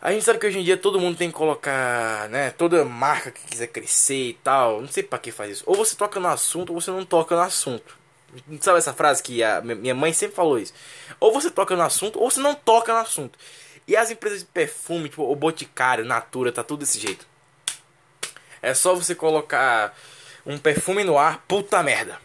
A 0.03 0.11
gente 0.11 0.25
sabe 0.25 0.41
que 0.41 0.47
hoje 0.49 0.59
em 0.59 0.65
dia 0.65 0.77
todo 0.77 0.99
mundo 0.99 1.17
tem 1.17 1.31
que 1.31 1.37
colocar, 1.37 2.29
né? 2.29 2.51
Toda 2.51 2.85
marca 2.85 3.31
que 3.31 3.47
quiser 3.47 3.69
crescer 3.69 4.31
e 4.31 4.35
tal. 4.35 4.81
Não 4.81 4.89
sei 4.89 5.05
para 5.05 5.17
que 5.21 5.31
faz 5.31 5.53
isso. 5.53 5.65
Ou 5.65 5.77
você 5.77 5.95
toca 5.95 6.19
no 6.19 6.27
assunto 6.27 6.75
ou 6.75 6.81
você 6.81 6.91
não 6.91 7.05
toca 7.05 7.37
no 7.37 7.43
assunto. 7.43 7.97
Sabe 8.61 8.79
essa 8.79 8.93
frase 8.93 9.23
que 9.23 9.45
a 9.45 9.61
minha 9.61 9.95
mãe 9.95 10.13
sempre 10.13 10.35
falou 10.35 10.59
isso? 10.59 10.75
Ou 11.21 11.33
você 11.33 11.49
toca 11.53 11.77
no 11.77 11.83
assunto 11.83 12.19
ou 12.19 12.29
você 12.29 12.41
não 12.41 12.53
toca 12.53 12.93
no 12.93 12.99
assunto. 12.99 13.39
E 13.87 13.97
as 13.97 14.11
empresas 14.11 14.41
de 14.41 14.47
perfume, 14.47 15.09
tipo 15.09 15.23
o 15.23 15.37
Boticário, 15.37 16.05
Natura, 16.05 16.51
tá 16.51 16.65
tudo 16.65 16.81
desse 16.81 16.99
jeito. 16.99 17.25
É 18.61 18.75
só 18.75 18.97
você 18.97 19.15
colocar 19.15 19.97
um 20.45 20.59
perfume 20.59 21.05
no 21.05 21.17
ar, 21.17 21.45
puta 21.47 21.81
merda. 21.81 22.19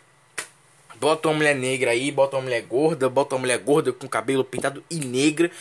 Bota 0.95 1.27
uma 1.27 1.35
mulher 1.35 1.55
negra 1.55 1.91
aí, 1.91 2.11
bota 2.11 2.37
uma 2.37 2.41
mulher 2.41 2.61
gorda, 2.63 3.07
bota 3.07 3.35
uma 3.35 3.41
mulher 3.41 3.59
gorda 3.59 3.93
com 3.93 4.07
cabelo 4.07 4.43
pintado 4.43 4.83
e 4.89 4.95
negra 4.95 5.51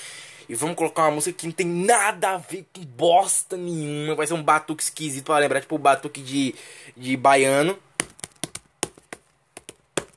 e 0.48 0.54
vamos 0.54 0.76
colocar 0.76 1.02
uma 1.02 1.12
música 1.12 1.36
que 1.36 1.46
não 1.46 1.52
tem 1.52 1.66
nada 1.66 2.30
a 2.30 2.38
ver 2.38 2.66
com 2.72 2.84
bosta 2.84 3.56
nenhuma. 3.56 4.14
Vai 4.14 4.26
ser 4.26 4.34
um 4.34 4.42
batuque 4.42 4.82
esquisito 4.82 5.26
pra 5.26 5.38
lembrar, 5.38 5.60
tipo 5.60 5.74
o 5.74 5.78
batuque 5.78 6.22
de, 6.22 6.54
de 6.96 7.16
baiano. 7.16 7.78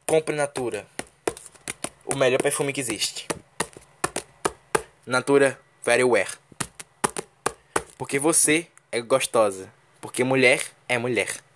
Compre 0.06 0.36
Natura. 0.36 0.88
O 2.06 2.16
melhor 2.16 2.42
perfume 2.42 2.74
que 2.74 2.82
existe. 2.82 3.28
Natura 5.06 5.60
Very 5.84 6.04
Wear. 6.04 6.38
Porque 7.98 8.20
você 8.20 8.68
é 8.92 9.02
gostosa. 9.02 9.72
Porque 10.00 10.24
mulher 10.24 10.64
é 10.88 10.98
mulher. 10.98 11.49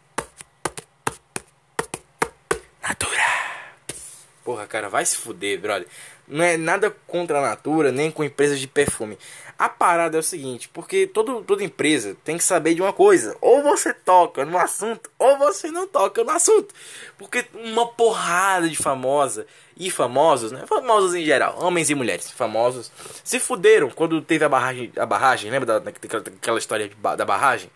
Porra, 4.43 4.67
cara, 4.67 4.89
vai 4.89 5.05
se 5.05 5.15
fuder, 5.15 5.59
brother. 5.59 5.87
Não 6.27 6.43
é 6.43 6.57
nada 6.57 6.93
contra 7.07 7.39
a 7.39 7.41
Natura, 7.41 7.91
nem 7.91 8.11
com 8.11 8.23
empresas 8.23 8.59
de 8.59 8.67
perfume. 8.67 9.17
A 9.57 9.69
parada 9.69 10.17
é 10.17 10.19
o 10.19 10.23
seguinte, 10.23 10.67
porque 10.69 11.05
todo, 11.07 11.41
toda 11.43 11.63
empresa 11.63 12.17
tem 12.23 12.37
que 12.37 12.43
saber 12.43 12.73
de 12.73 12.81
uma 12.81 12.91
coisa. 12.91 13.37
Ou 13.39 13.61
você 13.61 13.93
toca 13.93 14.43
no 14.43 14.57
assunto, 14.57 15.09
ou 15.17 15.37
você 15.37 15.69
não 15.69 15.87
toca 15.87 16.23
no 16.23 16.31
assunto. 16.31 16.73
Porque 17.17 17.45
uma 17.53 17.87
porrada 17.87 18.67
de 18.67 18.75
famosa 18.75 19.45
e 19.77 19.91
famosos, 19.91 20.51
né? 20.51 20.65
Famosos 20.65 21.15
em 21.15 21.23
geral, 21.23 21.57
homens 21.59 21.89
e 21.89 21.95
mulheres 21.95 22.31
famosos, 22.31 22.91
se 23.23 23.39
fuderam 23.39 23.89
quando 23.89 24.21
teve 24.21 24.43
a 24.43 24.49
barragem, 24.49 24.91
a 24.97 25.05
barragem 25.05 25.51
lembra 25.51 25.65
da, 25.65 25.79
daquela, 25.79 26.23
daquela 26.23 26.57
história 26.57 26.89
da 27.17 27.25
barragem? 27.25 27.69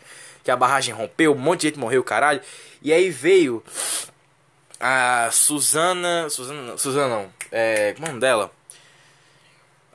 Que 0.43 0.51
a 0.51 0.55
barragem 0.55 0.93
rompeu, 0.93 1.34
um 1.34 1.38
monte 1.38 1.61
de 1.61 1.68
gente 1.68 1.80
morreu, 1.80 2.03
caralho. 2.03 2.41
E 2.82 2.91
aí 2.91 3.09
veio 3.09 3.63
a 4.80 5.30
Suzana. 5.32 6.30
Suzana, 6.30 6.78
Suzana 6.78 7.07
não. 7.07 7.34
É. 7.51 7.93
Como 7.93 8.05
é 8.05 8.09
o 8.09 8.11
nome 8.11 8.21
dela? 8.21 8.51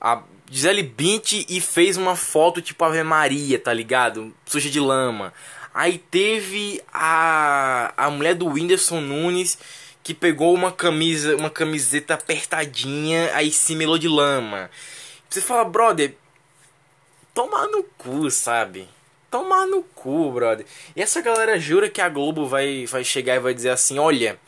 A 0.00 0.22
Gisele 0.50 0.82
Bint 0.82 1.46
e 1.48 1.60
fez 1.60 1.96
uma 1.96 2.16
foto 2.16 2.60
tipo 2.60 2.84
Ave 2.84 3.02
Maria, 3.02 3.58
tá 3.58 3.72
ligado? 3.72 4.34
Suja 4.44 4.68
de 4.68 4.80
lama. 4.80 5.32
Aí 5.72 5.98
teve 5.98 6.82
a. 6.92 7.92
A 7.96 8.10
mulher 8.10 8.34
do 8.34 8.46
Whindersson 8.46 9.00
Nunes 9.00 9.58
que 10.02 10.12
pegou 10.12 10.52
uma 10.52 10.72
camisa, 10.72 11.36
uma 11.36 11.48
camiseta 11.48 12.14
apertadinha, 12.14 13.30
aí 13.34 13.52
se 13.52 13.76
melou 13.76 13.96
de 13.96 14.08
lama. 14.08 14.68
Você 15.30 15.40
fala, 15.40 15.64
brother, 15.64 16.16
tomar 17.32 17.68
no 17.68 17.84
cu, 17.84 18.30
sabe? 18.30 18.88
Tomar 19.30 19.66
no 19.66 19.82
cu, 19.82 20.32
brother. 20.32 20.66
E 20.94 21.00
essa 21.00 21.20
galera 21.22 21.58
jura 21.58 21.88
que 21.88 22.00
a 22.00 22.08
Globo 22.08 22.46
vai, 22.46 22.84
vai 22.86 23.04
chegar 23.04 23.36
e 23.36 23.38
vai 23.38 23.54
dizer 23.54 23.70
assim: 23.70 23.98
olha 23.98 24.38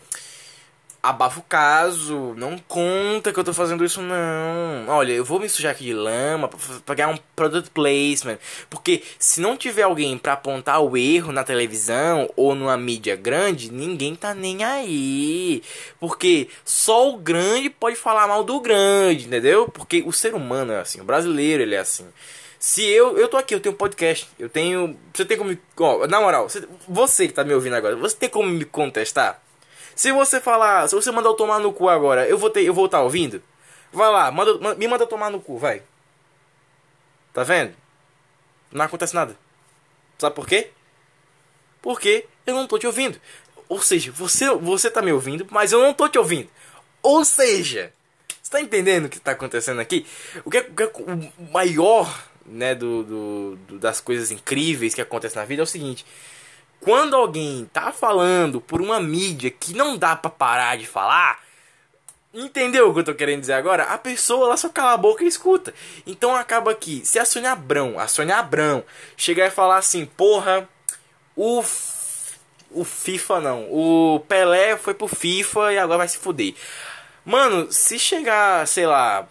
abafa 1.05 1.39
o 1.39 1.43
caso, 1.43 2.35
não 2.39 2.57
conta 2.57 3.31
que 3.31 3.39
eu 3.39 3.45
tô 3.45 3.53
fazendo 3.53 3.85
isso 3.85 4.01
não. 4.01 4.89
Olha, 4.89 5.13
eu 5.13 5.25
vou 5.25 5.39
me 5.39 5.51
sujar 5.51 5.73
aqui 5.73 5.85
de 5.85 5.93
lama 5.93 6.49
pra 6.87 6.95
ganhar 6.95 7.11
um 7.11 7.19
product 7.37 7.71
placement, 7.71 8.39
porque 8.71 9.03
se 9.19 9.39
não 9.39 9.55
tiver 9.55 9.83
alguém 9.83 10.17
para 10.17 10.33
apontar 10.33 10.81
o 10.81 10.97
erro 10.97 11.31
na 11.31 11.45
televisão 11.45 12.31
ou 12.35 12.55
numa 12.55 12.77
mídia 12.79 13.17
grande, 13.17 13.71
ninguém 13.71 14.17
tá 14.17 14.33
nem 14.33 14.65
aí. 14.65 15.63
Porque 16.01 16.49
só 16.65 17.11
o 17.11 17.19
grande 17.19 17.69
pode 17.69 17.97
falar 17.97 18.27
mal 18.27 18.43
do 18.43 18.59
grande, 18.59 19.27
entendeu? 19.27 19.69
Porque 19.69 20.03
o 20.07 20.13
ser 20.13 20.35
humano 20.35 20.73
é 20.73 20.81
assim, 20.81 21.03
o 21.03 21.05
brasileiro 21.05 21.63
ele 21.63 21.75
é 21.75 21.81
assim. 21.81 22.07
Se 22.59 22.83
eu, 22.83 23.19
eu 23.19 23.29
tô 23.29 23.37
aqui, 23.37 23.55
eu 23.55 23.61
tenho 23.61 23.75
podcast, 23.75 24.27
eu 24.39 24.49
tenho, 24.49 24.99
você 25.13 25.27
tem 25.27 25.37
como 25.37 25.55
ó, 25.79 26.07
na 26.07 26.19
moral, 26.19 26.49
você, 26.49 26.67
você 26.89 27.29
que 27.29 27.35
tá 27.35 27.45
me 27.45 27.53
ouvindo 27.53 27.77
agora, 27.77 27.95
você 27.95 28.17
tem 28.17 28.31
como 28.31 28.49
me 28.49 28.65
contestar? 28.65 29.44
Se 29.95 30.13
você 30.13 30.41
falar, 30.41 30.89
se 30.89 30.95
você 30.95 31.11
mandar 31.11 31.31
eu 31.31 31.35
tomar 31.35 31.59
no 31.61 31.73
cu 31.73 31.89
agora, 31.89 32.27
eu 32.29 32.37
vou 32.37 32.51
ter, 32.51 32.63
eu 32.63 32.75
vou 32.75 32.87
estar 32.87 32.99
tá 32.99 33.05
ouvindo? 33.05 33.43
Vai 33.93 34.11
lá, 34.11 34.31
manda, 34.31 34.75
me 34.75 34.89
manda 34.89 35.07
tomar 35.07 35.31
no 35.31 35.41
cu, 35.41 35.57
vai. 35.57 35.83
Tá 37.33 37.45
vendo? 37.45 37.75
Não 38.73 38.85
acontece 38.85 39.15
nada. 39.15 39.37
Sabe 40.19 40.35
por 40.35 40.47
quê? 40.47 40.71
Porque 41.81 42.27
eu 42.47 42.55
não 42.55 42.67
tô 42.67 42.79
te 42.79 42.87
ouvindo. 42.87 43.21
Ou 43.69 43.81
seja, 43.81 44.11
você, 44.13 44.51
você 44.51 44.91
tá 44.91 45.01
me 45.01 45.13
ouvindo, 45.13 45.47
mas 45.51 45.73
eu 45.73 45.81
não 45.81 45.95
tô 45.95 46.09
te 46.09 46.19
ouvindo. 46.19 46.49
Ou 47.03 47.25
seja, 47.25 47.93
você 48.43 48.51
tá 48.51 48.61
entendendo 48.61 49.07
o 49.07 49.09
que 49.09 49.21
tá 49.21 49.33
acontecendo 49.33 49.81
aqui? 49.81 50.07
O 50.45 50.51
que 50.51 50.59
é, 50.59 50.61
o, 50.61 50.75
que 50.75 50.83
é, 50.83 50.87
o 50.87 51.53
maior 51.53 52.25
né, 52.47 52.75
do, 52.75 53.03
do, 53.03 53.57
do, 53.69 53.79
das 53.79 54.01
coisas 54.01 54.31
incríveis 54.31 54.95
que 54.95 55.01
acontecem 55.01 55.39
na 55.39 55.47
vida 55.47 55.63
é 55.63 55.65
o 55.65 55.67
seguinte: 55.67 56.05
quando 56.85 57.17
alguém 57.17 57.69
tá 57.73 57.91
falando 57.91 58.61
por 58.61 58.83
uma 58.83 59.01
mídia 59.01 59.51
que 59.51 59.75
não 59.75 59.97
dá 59.97 60.15
para 60.15 60.31
parar 60.31 60.77
de 60.77 60.87
falar, 60.87 61.41
entendeu 62.33 62.91
o 62.91 62.93
que 62.93 63.01
eu 63.01 63.05
tô 63.05 63.15
querendo 63.15 63.41
dizer 63.41 63.55
agora? 63.55 63.85
A 63.85 63.97
pessoa 63.97 64.47
ela 64.47 64.57
só 64.57 64.69
cala 64.69 64.93
a 64.93 64.99
boca 64.99 65.25
e 65.25 65.27
escuta. 65.27 65.73
Então 66.07 66.37
acaba 66.37 66.75
que 66.75 67.05
se 67.05 67.19
a 67.19 67.25
Sônia 67.25 67.53
Abrão, 67.53 67.99
a 67.99 68.07
Sônia 68.07 68.37
Abrão 68.37 68.85
chegar 69.17 69.47
e 69.47 69.51
falar 69.51 69.79
assim, 69.79 70.05
porra, 70.05 70.69
o 71.35 71.65
o 72.71 72.85
FIFA 72.85 73.41
não, 73.41 73.69
o 73.71 74.21
Pelé 74.29 74.77
foi 74.77 74.95
pro 74.95 75.07
FIFA 75.07 75.73
e 75.73 75.79
agora 75.79 75.99
vai 75.99 76.09
se 76.09 76.19
fuder. 76.19 76.55
Mano, 77.25 77.71
se 77.71 77.99
chegar, 77.99 78.67
sei 78.67 78.85
lá, 78.85 79.29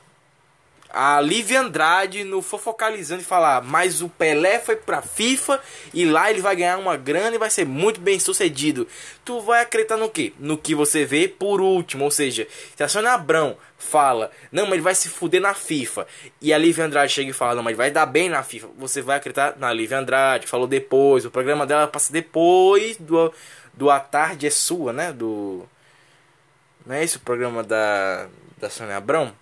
a 0.94 1.20
Lívia 1.20 1.60
Andrade 1.60 2.24
no 2.24 2.39
Fofocalizando 2.39 3.24
e 3.24 3.26
falar, 3.26 3.64
mas 3.64 4.04
o 4.04 4.08
Pelé 4.08 4.60
foi 4.60 4.76
pra 4.76 5.02
FIFA 5.02 5.60
e 5.91 6.06
lá 6.06 6.30
ele 6.30 6.39
vai 6.39 6.56
ganhar 6.56 6.78
uma 6.78 6.96
grana 6.96 7.36
e 7.36 7.39
vai 7.39 7.50
ser 7.50 7.66
muito 7.66 8.00
bem 8.00 8.20
sucedido. 8.20 8.88
Tu 9.26 9.41
vai 9.41 9.64
acreditar 9.64 9.98
no 9.98 10.08
que? 10.08 10.36
No 10.38 10.56
que 10.56 10.76
você 10.76 11.04
vê 11.04 11.28
por 11.28 11.60
último, 11.60 12.04
ou 12.04 12.12
seja, 12.12 12.48
se 12.76 12.84
a 12.84 12.88
Sônia 12.88 13.14
Abrão 13.14 13.58
fala, 13.76 14.30
não, 14.52 14.66
mas 14.66 14.74
ele 14.74 14.82
vai 14.84 14.94
se 14.94 15.10
fuder 15.10 15.41
na 15.41 15.56
FIFA, 15.56 16.06
e 16.39 16.54
a 16.54 16.58
Lívia 16.60 16.86
Andrade 16.86 17.12
chega 17.12 17.32
e 17.32 17.34
fala, 17.34 17.56
não, 17.56 17.64
mas 17.64 17.72
ele 17.72 17.78
vai 17.78 17.89
dar 17.89 18.06
bem 18.06 18.30
na 18.30 18.44
FIFA, 18.44 18.70
você 18.78 19.02
vai 19.02 19.18
acreditar 19.18 19.56
na 19.58 19.74
Lívia 19.74 19.98
Andrade, 19.98 20.46
falou 20.46 20.68
depois, 20.68 21.26
o 21.26 21.32
programa 21.32 21.66
dela 21.66 21.88
passa 21.88 22.14
depois 22.14 22.98
do, 22.98 23.34
do 23.74 23.89
A 23.89 24.00
Tarde 24.00 24.46
é 24.46 24.52
Sua, 24.52 24.94
né? 24.94 25.12
Do. 25.12 25.68
Não 26.86 26.96
é 26.96 27.04
esse 27.04 27.18
o 27.18 27.22
programa 27.22 27.64
da, 27.64 28.28
da 28.58 28.70
Sônia 28.70 28.98
Abrão? 28.98 29.34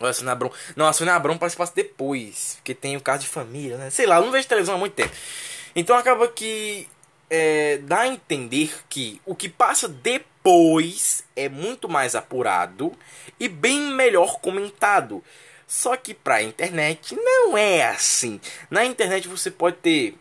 Ou 0.00 0.06
a 0.06 0.12
Sônia 0.12 0.32
Abrão. 0.32 0.50
Não, 0.76 0.86
a 0.86 0.92
Sônia 0.92 1.14
Abrão 1.14 1.38
parece 1.38 1.56
que 1.56 1.62
passa 1.62 1.72
depois. 1.74 2.54
Porque 2.56 2.74
tem 2.74 2.96
o 2.96 3.00
caso 3.00 3.22
de 3.22 3.28
família, 3.28 3.76
né? 3.76 3.90
Sei 3.90 4.06
lá, 4.06 4.16
eu 4.16 4.24
não 4.24 4.32
vejo 4.32 4.48
televisão 4.48 4.74
há 4.74 4.78
muito 4.78 4.94
tempo. 4.94 5.14
Então 5.74 5.96
acaba 5.96 6.28
que 6.28 6.88
é, 7.30 7.78
dá 7.78 8.00
a 8.00 8.08
entender 8.08 8.72
que 8.88 9.20
o 9.24 9.34
que 9.34 9.48
passa 9.48 9.88
depois 9.88 11.24
é 11.34 11.48
muito 11.48 11.88
mais 11.88 12.14
apurado 12.14 12.92
e 13.38 13.48
bem 13.48 13.80
melhor 13.92 14.40
comentado. 14.40 15.22
Só 15.66 15.96
que 15.96 16.12
pra 16.12 16.42
internet 16.42 17.16
não 17.16 17.56
é 17.56 17.86
assim. 17.86 18.40
Na 18.70 18.84
internet 18.84 19.26
você 19.26 19.50
pode 19.50 19.76
ter 19.76 20.14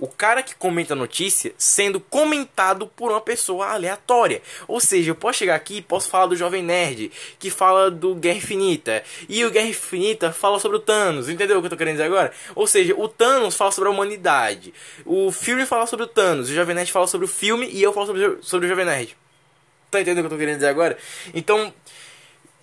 o 0.00 0.08
cara 0.08 0.42
que 0.42 0.54
comenta 0.54 0.94
a 0.94 0.96
notícia 0.96 1.52
sendo 1.58 2.00
comentado 2.00 2.86
por 2.86 3.10
uma 3.10 3.20
pessoa 3.20 3.66
aleatória. 3.68 4.40
Ou 4.66 4.80
seja, 4.80 5.10
eu 5.10 5.14
posso 5.14 5.38
chegar 5.38 5.54
aqui 5.54 5.76
e 5.76 5.82
posso 5.82 6.08
falar 6.08 6.26
do 6.26 6.34
Jovem 6.34 6.62
Nerd, 6.62 7.12
que 7.38 7.50
fala 7.50 7.90
do 7.90 8.14
Guerra 8.14 8.38
Infinita, 8.38 9.04
e 9.28 9.44
o 9.44 9.50
Guerra 9.50 9.68
Infinita 9.68 10.32
fala 10.32 10.58
sobre 10.58 10.78
o 10.78 10.80
Thanos, 10.80 11.28
entendeu 11.28 11.58
o 11.58 11.60
que 11.60 11.66
eu 11.66 11.70
tô 11.70 11.76
querendo 11.76 11.96
dizer 11.96 12.06
agora? 12.06 12.32
Ou 12.54 12.66
seja, 12.66 12.94
o 12.96 13.06
Thanos 13.06 13.54
fala 13.54 13.70
sobre 13.70 13.88
a 13.88 13.92
humanidade, 13.92 14.72
o 15.04 15.30
filme 15.30 15.66
fala 15.66 15.86
sobre 15.86 16.06
o 16.06 16.08
Thanos, 16.08 16.48
o 16.48 16.54
Jovem 16.54 16.74
Nerd 16.74 16.90
fala 16.90 17.06
sobre 17.06 17.26
o 17.26 17.28
filme 17.28 17.68
e 17.70 17.82
eu 17.82 17.92
falo 17.92 18.06
sobre, 18.06 18.38
sobre 18.40 18.66
o 18.66 18.68
Jovem 18.70 18.86
Nerd. 18.86 19.16
Tá 19.90 20.00
entendendo 20.00 20.24
o 20.24 20.28
que 20.28 20.34
eu 20.34 20.38
tô 20.38 20.38
querendo 20.38 20.56
dizer 20.56 20.68
agora? 20.68 20.96
Então, 21.34 21.74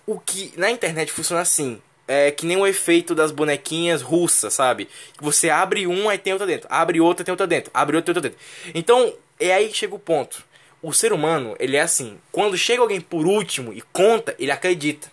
o 0.06 0.18
que 0.18 0.52
na 0.56 0.70
internet 0.70 1.12
funciona 1.12 1.42
assim 1.42 1.80
é 2.08 2.30
que 2.30 2.46
nem 2.46 2.56
o 2.56 2.66
efeito 2.66 3.14
das 3.14 3.30
bonequinhas 3.30 4.00
russas, 4.00 4.54
sabe? 4.54 4.88
Você 5.20 5.50
abre 5.50 5.86
um, 5.86 6.08
aí 6.08 6.16
tem 6.16 6.32
outra 6.32 6.46
dentro. 6.46 6.66
Abre 6.70 7.00
outra, 7.00 7.24
tem 7.24 7.32
outra 7.32 7.46
dentro. 7.46 7.70
Abre 7.72 7.96
outra, 7.96 8.12
tem 8.12 8.18
outra 8.18 8.30
dentro. 8.30 8.44
Então, 8.74 9.14
é 9.38 9.52
aí 9.52 9.68
que 9.68 9.76
chega 9.76 9.94
o 9.94 9.98
ponto. 9.98 10.42
O 10.82 10.92
ser 10.92 11.12
humano, 11.12 11.54
ele 11.60 11.76
é 11.76 11.82
assim. 11.82 12.18
Quando 12.32 12.56
chega 12.56 12.80
alguém 12.80 13.00
por 13.00 13.26
último 13.26 13.72
e 13.72 13.82
conta, 13.92 14.34
ele 14.38 14.50
acredita. 14.50 15.12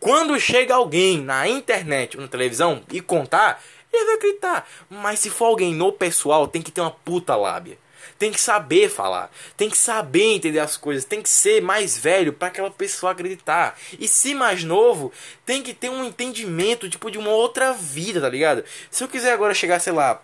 Quando 0.00 0.40
chega 0.40 0.74
alguém 0.74 1.20
na 1.20 1.46
internet 1.46 2.16
ou 2.16 2.22
na 2.22 2.28
televisão 2.28 2.82
e 2.90 3.00
contar, 3.00 3.62
ele 3.92 4.04
vai 4.06 4.14
acreditar. 4.14 4.68
Mas 4.88 5.20
se 5.20 5.28
for 5.28 5.44
alguém 5.44 5.74
no 5.74 5.92
pessoal, 5.92 6.48
tem 6.48 6.62
que 6.62 6.72
ter 6.72 6.80
uma 6.80 6.90
puta 6.90 7.36
lábia 7.36 7.76
tem 8.22 8.30
que 8.30 8.40
saber 8.40 8.88
falar, 8.88 9.32
tem 9.56 9.68
que 9.68 9.76
saber 9.76 10.34
entender 10.34 10.60
as 10.60 10.76
coisas, 10.76 11.04
tem 11.04 11.20
que 11.20 11.28
ser 11.28 11.60
mais 11.60 11.98
velho 11.98 12.32
para 12.32 12.46
aquela 12.46 12.70
pessoa 12.70 13.10
acreditar. 13.10 13.76
E 13.98 14.06
se 14.06 14.32
mais 14.32 14.62
novo, 14.62 15.12
tem 15.44 15.60
que 15.60 15.74
ter 15.74 15.88
um 15.88 16.04
entendimento 16.04 16.88
tipo 16.88 17.10
de 17.10 17.18
uma 17.18 17.30
outra 17.30 17.72
vida, 17.72 18.20
tá 18.20 18.28
ligado? 18.28 18.64
Se 18.92 19.02
eu 19.02 19.08
quiser 19.08 19.32
agora 19.32 19.52
chegar, 19.52 19.80
sei 19.80 19.92
lá, 19.92 20.22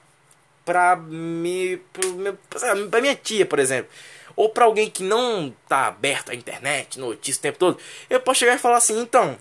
pra 0.64 0.94
me 0.94 1.82
pra 2.88 3.00
minha 3.00 3.16
tia, 3.16 3.44
por 3.44 3.58
exemplo, 3.58 3.90
ou 4.36 4.48
para 4.48 4.66
alguém 4.66 4.88
que 4.88 5.02
não 5.02 5.52
tá 5.68 5.88
aberto 5.88 6.30
à 6.30 6.36
internet, 6.36 7.00
notícia 7.00 7.40
o 7.40 7.42
tempo 7.42 7.58
todo, 7.58 7.78
eu 8.08 8.20
posso 8.20 8.38
chegar 8.38 8.54
e 8.54 8.58
falar 8.58 8.76
assim, 8.76 8.96
então, 9.00 9.36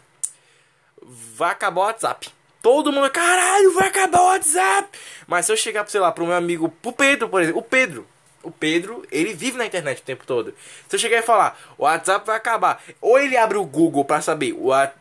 vai 1.36 1.52
acabar 1.52 1.82
o 1.82 1.84
WhatsApp. 1.84 2.28
Todo 2.64 2.92
mundo, 2.92 3.08
caralho, 3.12 3.72
vai 3.76 3.90
acabar 3.90 4.20
o 4.20 4.30
WhatsApp. 4.30 4.98
Mas 5.28 5.46
se 5.46 5.52
eu 5.52 5.56
chegar, 5.56 5.88
sei 5.88 6.02
lá, 6.02 6.12
pro 6.12 6.26
meu 6.26 6.36
amigo, 6.36 6.70
pro 6.82 6.92
Pedro, 6.92 7.30
por 7.30 7.40
exemplo, 7.40 7.60
o 7.60 7.64
Pedro, 7.64 8.08
o 8.48 8.52
Pedro, 8.52 9.06
ele 9.12 9.34
vive 9.34 9.58
na 9.58 9.66
internet 9.66 10.00
o 10.00 10.06
tempo 10.06 10.26
todo. 10.26 10.54
Se 10.88 10.96
eu 10.96 11.00
chegar 11.00 11.20
e 11.20 11.22
falar, 11.22 11.60
o 11.78 11.84
WhatsApp 11.84 12.26
vai 12.26 12.38
acabar, 12.38 12.84
ou 13.02 13.20
ele 13.20 13.38
abre 13.38 13.58
o 13.58 13.66
Google 13.66 14.06
para 14.06 14.22
saber, 14.22 14.56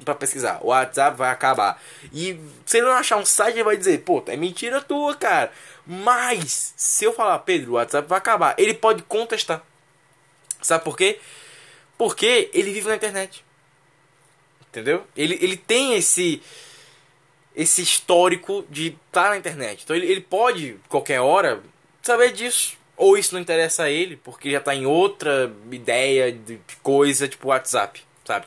para 0.05 0.15
pesquisar, 0.15 0.59
o 0.63 0.69
WhatsApp 0.69 1.17
vai 1.17 1.31
acabar. 1.31 1.81
E 2.13 2.39
se 2.65 2.79
ele 2.79 2.87
não 2.87 2.93
achar 2.93 3.17
um 3.17 3.25
site, 3.25 3.57
ele 3.57 3.65
vai 3.65 3.77
dizer, 3.77 3.99
pô, 4.03 4.23
é 4.27 4.37
mentira 4.37 4.81
tua, 4.81 5.15
cara. 5.15 5.53
Mas, 5.87 6.75
se 6.77 7.05
eu 7.05 7.13
falar, 7.13 7.39
Pedro, 7.41 7.73
o 7.73 7.75
WhatsApp 7.75 8.09
vai 8.09 8.19
acabar, 8.19 8.55
ele 8.59 8.75
pode 8.75 9.03
contestar. 9.05 9.63
Sabe 10.61 10.85
por 10.85 10.97
quê? 10.97 11.21
Porque 11.97 12.51
ele 12.53 12.73
vive 12.73 12.89
na 12.89 12.97
internet. 12.97 13.45
Entendeu? 14.69 15.07
Ele, 15.17 15.39
ele 15.41 15.57
tem 15.57 15.95
esse 15.95 16.43
esse 17.57 17.81
histórico 17.81 18.67
de 18.69 18.89
estar 18.89 19.25
tá 19.25 19.31
na 19.31 19.39
internet. 19.39 19.83
Então 19.83 19.97
ele, 19.97 20.07
ele 20.07 20.21
pode, 20.21 20.77
qualquer 20.89 21.21
hora, 21.21 21.63
saber 22.03 22.33
disso. 22.33 22.77
Ou 22.97 23.19
isso 23.19 23.35
não 23.35 23.41
interessa 23.41 23.85
a 23.85 23.91
ele, 23.91 24.17
porque 24.17 24.51
já 24.51 24.61
tá 24.61 24.75
em 24.75 24.87
outra 24.87 25.53
ideia 25.71 26.33
de 26.33 26.59
coisa, 26.83 27.29
tipo 27.29 27.49
WhatsApp, 27.49 28.03
sabe? 28.25 28.47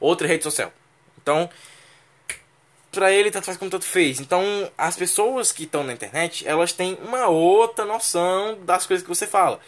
outra 0.00 0.26
rede 0.26 0.44
social. 0.44 0.72
Então, 1.20 1.48
pra 2.90 3.10
ele 3.12 3.30
tanto 3.30 3.46
faz 3.46 3.58
como 3.58 3.70
tanto 3.70 3.84
fez. 3.84 4.20
Então, 4.20 4.42
as 4.76 4.96
pessoas 4.96 5.52
que 5.52 5.64
estão 5.64 5.84
na 5.84 5.92
internet, 5.92 6.46
elas 6.46 6.72
têm 6.72 6.98
uma 7.02 7.26
outra 7.28 7.84
noção 7.84 8.58
das 8.62 8.86
coisas 8.86 9.02
que 9.02 9.08
você 9.08 9.26
fala. 9.26 9.60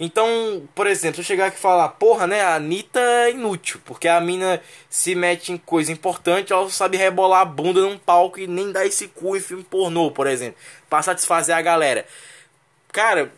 Então, 0.00 0.68
por 0.76 0.86
exemplo, 0.86 1.16
se 1.16 1.22
eu 1.22 1.24
chegar 1.24 1.46
aqui 1.46 1.56
e 1.56 1.60
falar, 1.60 1.88
porra, 1.88 2.24
né, 2.24 2.40
a 2.40 2.54
Anitta 2.54 3.00
é 3.00 3.32
inútil, 3.32 3.80
porque 3.84 4.06
a 4.06 4.20
mina 4.20 4.62
se 4.88 5.12
mete 5.16 5.50
em 5.50 5.58
coisa 5.58 5.90
importante, 5.90 6.52
ela 6.52 6.70
sabe 6.70 6.96
rebolar 6.96 7.40
a 7.40 7.44
bunda 7.44 7.80
num 7.80 7.98
palco 7.98 8.38
e 8.38 8.46
nem 8.46 8.70
dar 8.70 8.86
esse 8.86 9.08
cu 9.08 9.36
em 9.36 9.40
filme 9.40 9.64
pornô, 9.64 10.12
por 10.12 10.28
exemplo, 10.28 10.56
pra 10.88 11.02
satisfazer 11.02 11.56
a 11.56 11.60
galera. 11.60 12.06
Cara, 12.92 13.32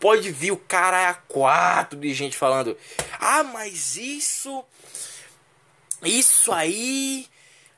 pode 0.00 0.30
vir 0.30 0.52
o 0.52 0.56
cara 0.56 1.10
a 1.10 1.14
quatro 1.14 1.98
de 1.98 2.12
gente 2.14 2.36
falando, 2.36 2.76
ah, 3.20 3.42
mas 3.42 3.96
isso, 3.96 4.64
isso 6.02 6.52
aí 6.52 7.28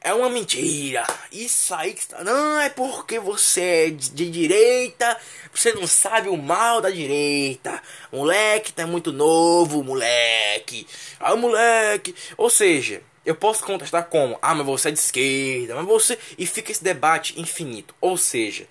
é 0.03 0.15
uma 0.15 0.31
mentira. 0.31 1.07
Isso 1.31 1.75
aí 1.75 1.93
que 1.93 2.01
está. 2.01 2.25
Não, 2.25 2.59
é 2.59 2.71
porque 2.71 3.19
você 3.19 3.61
é 3.61 3.91
de 3.91 4.31
direita. 4.31 5.17
Você 5.53 5.73
não 5.75 5.87
sabe 5.87 6.29
o 6.29 6.37
mal 6.37 6.81
da 6.81 6.91
direita. 6.91 7.83
Moleque 8.11 8.73
tá 8.73 8.87
muito 8.87 9.13
novo, 9.13 9.85
moleque. 9.85 10.87
Ah, 11.19 11.37
moleque. 11.37 12.15
Ou 12.39 12.49
seja, 12.49 13.03
eu 13.27 13.35
posso 13.35 13.63
contestar 13.63 14.05
como? 14.07 14.39
Ah, 14.41 14.55
mas 14.55 14.67
você 14.67 14.89
é 14.89 14.93
de 14.93 14.99
esquerda. 14.99 15.75
Mas 15.75 15.85
você. 15.85 16.19
E 16.39 16.47
fica 16.47 16.73
esse 16.73 16.83
debate 16.83 17.39
infinito. 17.39 17.95
Ou 18.01 18.17
seja, 18.17 18.67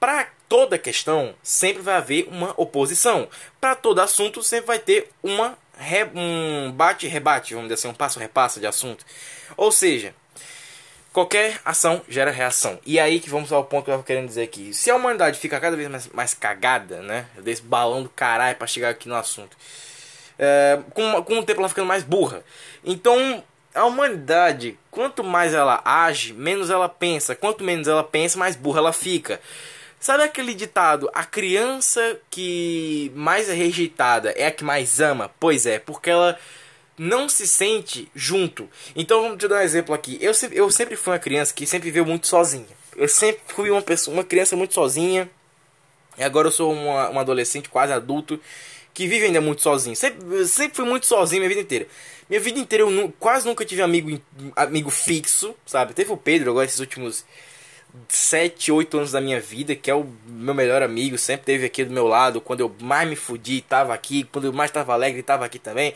para 0.00 0.30
toda 0.54 0.78
questão 0.78 1.34
sempre 1.42 1.82
vai 1.82 1.96
haver 1.96 2.28
uma 2.30 2.54
oposição. 2.56 3.28
Para 3.60 3.74
todo 3.74 3.98
assunto 3.98 4.40
sempre 4.40 4.68
vai 4.68 4.78
ter 4.78 5.10
uma 5.20 5.58
um 6.14 6.70
bate-rebate, 6.70 7.54
vamos 7.54 7.68
dizer 7.68 7.74
assim, 7.74 7.88
um 7.88 7.94
passo-repasso 7.94 8.60
de 8.60 8.66
assunto. 8.68 9.04
Ou 9.56 9.72
seja, 9.72 10.14
Qualquer 11.12 11.60
ação 11.64 12.02
gera 12.08 12.32
reação. 12.32 12.78
E 12.84 12.98
aí 12.98 13.20
que 13.20 13.30
vamos 13.30 13.52
ao 13.52 13.64
ponto 13.64 13.84
que 13.84 13.90
eu 13.92 13.98
tô 13.98 14.02
querendo 14.02 14.26
dizer 14.26 14.42
aqui. 14.42 14.74
Se 14.74 14.90
a 14.90 14.96
humanidade 14.96 15.38
fica 15.38 15.60
cada 15.60 15.76
vez 15.76 15.88
mais, 15.88 16.08
mais 16.08 16.34
cagada, 16.34 17.02
né? 17.02 17.26
Eu 17.36 17.42
dei 17.44 17.52
esse 17.52 17.62
balão 17.62 18.02
do 18.02 18.08
caralho 18.08 18.56
pra 18.56 18.66
chegar 18.66 18.88
aqui 18.88 19.08
no 19.08 19.14
assunto. 19.14 19.56
É, 20.36 20.80
com, 20.92 21.22
com 21.22 21.38
o 21.38 21.44
tempo 21.44 21.60
ela 21.60 21.68
ficando 21.68 21.86
mais 21.86 22.02
burra. 22.02 22.42
Então, 22.84 23.44
a 23.72 23.84
humanidade, 23.84 24.76
quanto 24.90 25.22
mais 25.22 25.54
ela 25.54 25.80
age, 25.84 26.32
menos 26.32 26.68
ela 26.68 26.88
pensa. 26.88 27.36
Quanto 27.36 27.62
menos 27.62 27.86
ela 27.86 28.02
pensa, 28.02 28.36
mais 28.36 28.56
burra 28.56 28.80
ela 28.80 28.92
fica. 28.92 29.40
Sabe 30.04 30.22
aquele 30.22 30.52
ditado? 30.52 31.10
A 31.14 31.24
criança 31.24 32.20
que 32.28 33.10
mais 33.14 33.48
é 33.48 33.54
rejeitada 33.54 34.32
é 34.32 34.44
a 34.48 34.50
que 34.50 34.62
mais 34.62 35.00
ama? 35.00 35.30
Pois 35.40 35.64
é, 35.64 35.78
porque 35.78 36.10
ela 36.10 36.38
não 36.98 37.26
se 37.26 37.46
sente 37.46 38.06
junto. 38.14 38.68
Então 38.94 39.22
vamos 39.22 39.38
te 39.38 39.48
dar 39.48 39.56
um 39.56 39.62
exemplo 39.62 39.94
aqui. 39.94 40.18
Eu 40.20 40.32
eu 40.52 40.70
sempre 40.70 40.94
fui 40.94 41.14
uma 41.14 41.18
criança 41.18 41.54
que 41.54 41.64
sempre 41.64 41.88
viveu 41.88 42.04
muito 42.04 42.26
sozinha. 42.26 42.66
Eu 42.94 43.08
sempre 43.08 43.40
fui 43.46 43.70
uma 43.70 43.80
pessoa, 43.80 44.14
uma 44.14 44.24
criança 44.24 44.54
muito 44.54 44.74
sozinha. 44.74 45.26
E 46.18 46.22
agora 46.22 46.48
eu 46.48 46.52
sou 46.52 46.70
uma, 46.70 47.08
uma 47.08 47.22
adolescente 47.22 47.70
quase 47.70 47.94
adulto 47.94 48.38
que 48.92 49.08
vive 49.08 49.24
ainda 49.24 49.40
muito 49.40 49.62
sozinho. 49.62 49.96
Sempre, 49.96 50.46
sempre 50.46 50.76
fui 50.76 50.84
muito 50.84 51.06
sozinho 51.06 51.40
minha 51.40 51.48
vida 51.48 51.62
inteira. 51.62 51.86
Minha 52.28 52.40
vida 52.42 52.58
inteira 52.58 52.84
eu 52.84 52.90
nu, 52.90 53.10
quase 53.18 53.46
nunca 53.46 53.64
tive 53.64 53.80
amigo, 53.80 54.20
amigo 54.54 54.90
fixo, 54.90 55.54
sabe? 55.64 55.94
Teve 55.94 56.12
o 56.12 56.16
Pedro 56.18 56.50
agora 56.50 56.66
esses 56.66 56.80
últimos 56.80 57.24
7, 58.08 58.72
8 58.72 58.96
anos 58.98 59.12
da 59.12 59.20
minha 59.20 59.40
vida, 59.40 59.74
que 59.74 59.90
é 59.90 59.94
o 59.94 60.06
meu 60.26 60.54
melhor 60.54 60.82
amigo, 60.82 61.16
sempre 61.16 61.46
teve 61.46 61.66
aqui 61.66 61.84
do 61.84 61.92
meu 61.92 62.06
lado, 62.06 62.40
quando 62.40 62.60
eu 62.60 62.74
mais 62.80 63.08
me 63.08 63.16
fudi, 63.16 63.60
tava 63.60 63.94
aqui, 63.94 64.24
quando 64.24 64.46
eu 64.46 64.52
mais 64.52 64.70
tava 64.70 64.92
alegre, 64.92 65.22
tava 65.22 65.44
aqui 65.44 65.58
também 65.58 65.94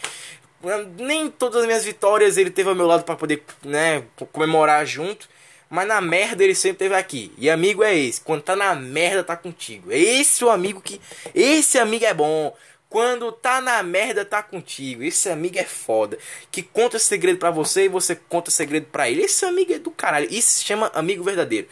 nem 0.99 1.31
todas 1.31 1.61
as 1.61 1.67
minhas 1.67 1.85
vitórias 1.85 2.37
ele 2.37 2.51
teve 2.51 2.69
ao 2.69 2.75
meu 2.75 2.87
lado 2.87 3.05
para 3.05 3.17
poder, 3.17 3.43
né, 3.63 4.03
comemorar 4.33 4.85
junto. 4.87 5.29
Mas 5.71 5.87
na 5.87 6.01
merda 6.01 6.43
ele 6.43 6.55
sempre 6.55 6.79
teve 6.79 6.95
aqui. 6.95 7.31
E 7.37 7.51
amigo 7.51 7.85
é 7.85 7.95
esse. 7.95 8.23
Quando 8.23 8.41
tá 8.41 8.57
na 8.57 8.75
merda, 8.75 9.23
tá 9.23 9.37
contigo. 9.37 9.93
É 9.93 9.99
esse 9.99 10.43
o 10.43 10.49
amigo 10.49 10.81
que. 10.81 10.99
Esse 11.35 11.79
amigo 11.79 12.07
é 12.07 12.15
bom. 12.15 12.57
Quando 12.89 13.31
tá 13.31 13.61
na 13.61 13.83
merda, 13.83 14.25
tá 14.25 14.43
contigo. 14.43 15.03
Esse 15.03 15.29
amigo 15.29 15.59
é 15.59 15.65
foda. 15.65 16.19
Que 16.51 16.63
conta 16.63 16.99
segredo 16.99 17.39
para 17.39 17.51
você 17.51 17.85
e 17.85 17.89
você 17.89 18.17
conta 18.17 18.51
segredo 18.51 18.87
para 18.87 19.11
ele. 19.11 19.23
Esse 19.23 19.45
amigo 19.45 19.73
é 19.73 19.79
do 19.79 19.91
caralho. 19.91 20.27
Isso 20.31 20.51
se 20.51 20.65
chama 20.65 20.91
amigo 20.95 21.23
verdadeiro. 21.23 21.69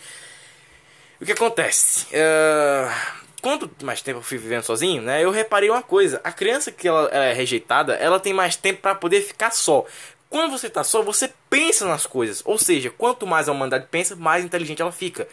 O 1.21 1.25
que 1.25 1.33
acontece? 1.33 2.07
Uh, 2.07 3.23
quanto 3.41 3.71
mais 3.83 4.03
tempo 4.03 4.19
eu 4.19 4.23
fui 4.23 4.37
vivendo 4.37 4.65
sozinho, 4.65 5.01
né, 5.01 5.25
eu 5.25 5.31
reparei 5.31 5.71
uma 5.71 5.83
coisa: 5.83 6.21
a 6.23 6.31
criança 6.31 6.71
que 6.71 6.87
ela 6.87 7.09
é 7.09 7.33
rejeitada, 7.33 7.95
ela 7.95 8.21
tem 8.21 8.35
mais 8.35 8.55
tempo 8.57 8.83
para 8.83 8.95
poder 8.95 9.23
ficar 9.23 9.51
só. 9.51 9.87
Quando 10.29 10.51
você 10.51 10.67
está 10.67 10.85
só, 10.85 11.03
você 11.03 11.33
pensa 11.49 11.87
nas 11.87 12.05
coisas. 12.07 12.43
Ou 12.45 12.59
seja, 12.59 12.91
quanto 12.91 13.27
mais 13.27 13.49
a 13.49 13.53
humanidade 13.53 13.87
pensa, 13.91 14.15
mais 14.15 14.45
inteligente 14.45 14.83
ela 14.83 14.93
fica. 14.93 15.27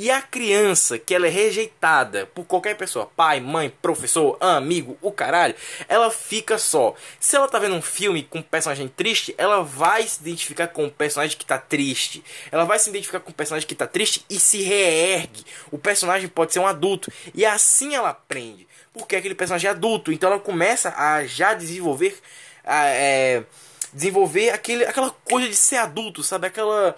E 0.00 0.10
a 0.10 0.22
criança 0.22 0.98
que 0.98 1.14
ela 1.14 1.26
é 1.26 1.28
rejeitada 1.28 2.24
por 2.24 2.46
qualquer 2.46 2.74
pessoa, 2.74 3.04
pai, 3.14 3.38
mãe, 3.38 3.68
professor, 3.82 4.38
amigo, 4.40 4.96
o 5.02 5.12
caralho, 5.12 5.54
ela 5.86 6.10
fica 6.10 6.56
só. 6.56 6.94
Se 7.20 7.36
ela 7.36 7.46
tá 7.46 7.58
vendo 7.58 7.74
um 7.74 7.82
filme 7.82 8.22
com 8.22 8.38
um 8.38 8.42
personagem 8.42 8.88
triste, 8.88 9.34
ela 9.36 9.62
vai 9.62 10.06
se 10.06 10.22
identificar 10.22 10.68
com 10.68 10.86
o 10.86 10.90
personagem 10.90 11.36
que 11.36 11.44
tá 11.44 11.58
triste. 11.58 12.24
Ela 12.50 12.64
vai 12.64 12.78
se 12.78 12.88
identificar 12.88 13.20
com 13.20 13.30
o 13.30 13.34
personagem 13.34 13.68
que 13.68 13.74
tá 13.74 13.86
triste 13.86 14.24
e 14.30 14.40
se 14.40 14.62
reergue. 14.62 15.44
O 15.70 15.76
personagem 15.76 16.30
pode 16.30 16.54
ser 16.54 16.60
um 16.60 16.66
adulto 16.66 17.12
e 17.34 17.44
assim 17.44 17.94
ela 17.94 18.08
aprende. 18.08 18.66
Porque 18.94 19.16
aquele 19.16 19.34
personagem 19.34 19.68
é 19.68 19.70
adulto, 19.70 20.10
então 20.10 20.30
ela 20.30 20.40
começa 20.40 20.94
a 20.96 21.26
já 21.26 21.52
desenvolver 21.52 22.18
a, 22.64 22.86
é, 22.86 23.44
desenvolver 23.92 24.48
aquele, 24.48 24.86
aquela 24.86 25.10
coisa 25.10 25.46
de 25.46 25.56
ser 25.56 25.76
adulto, 25.76 26.22
sabe? 26.22 26.46
Aquela 26.46 26.96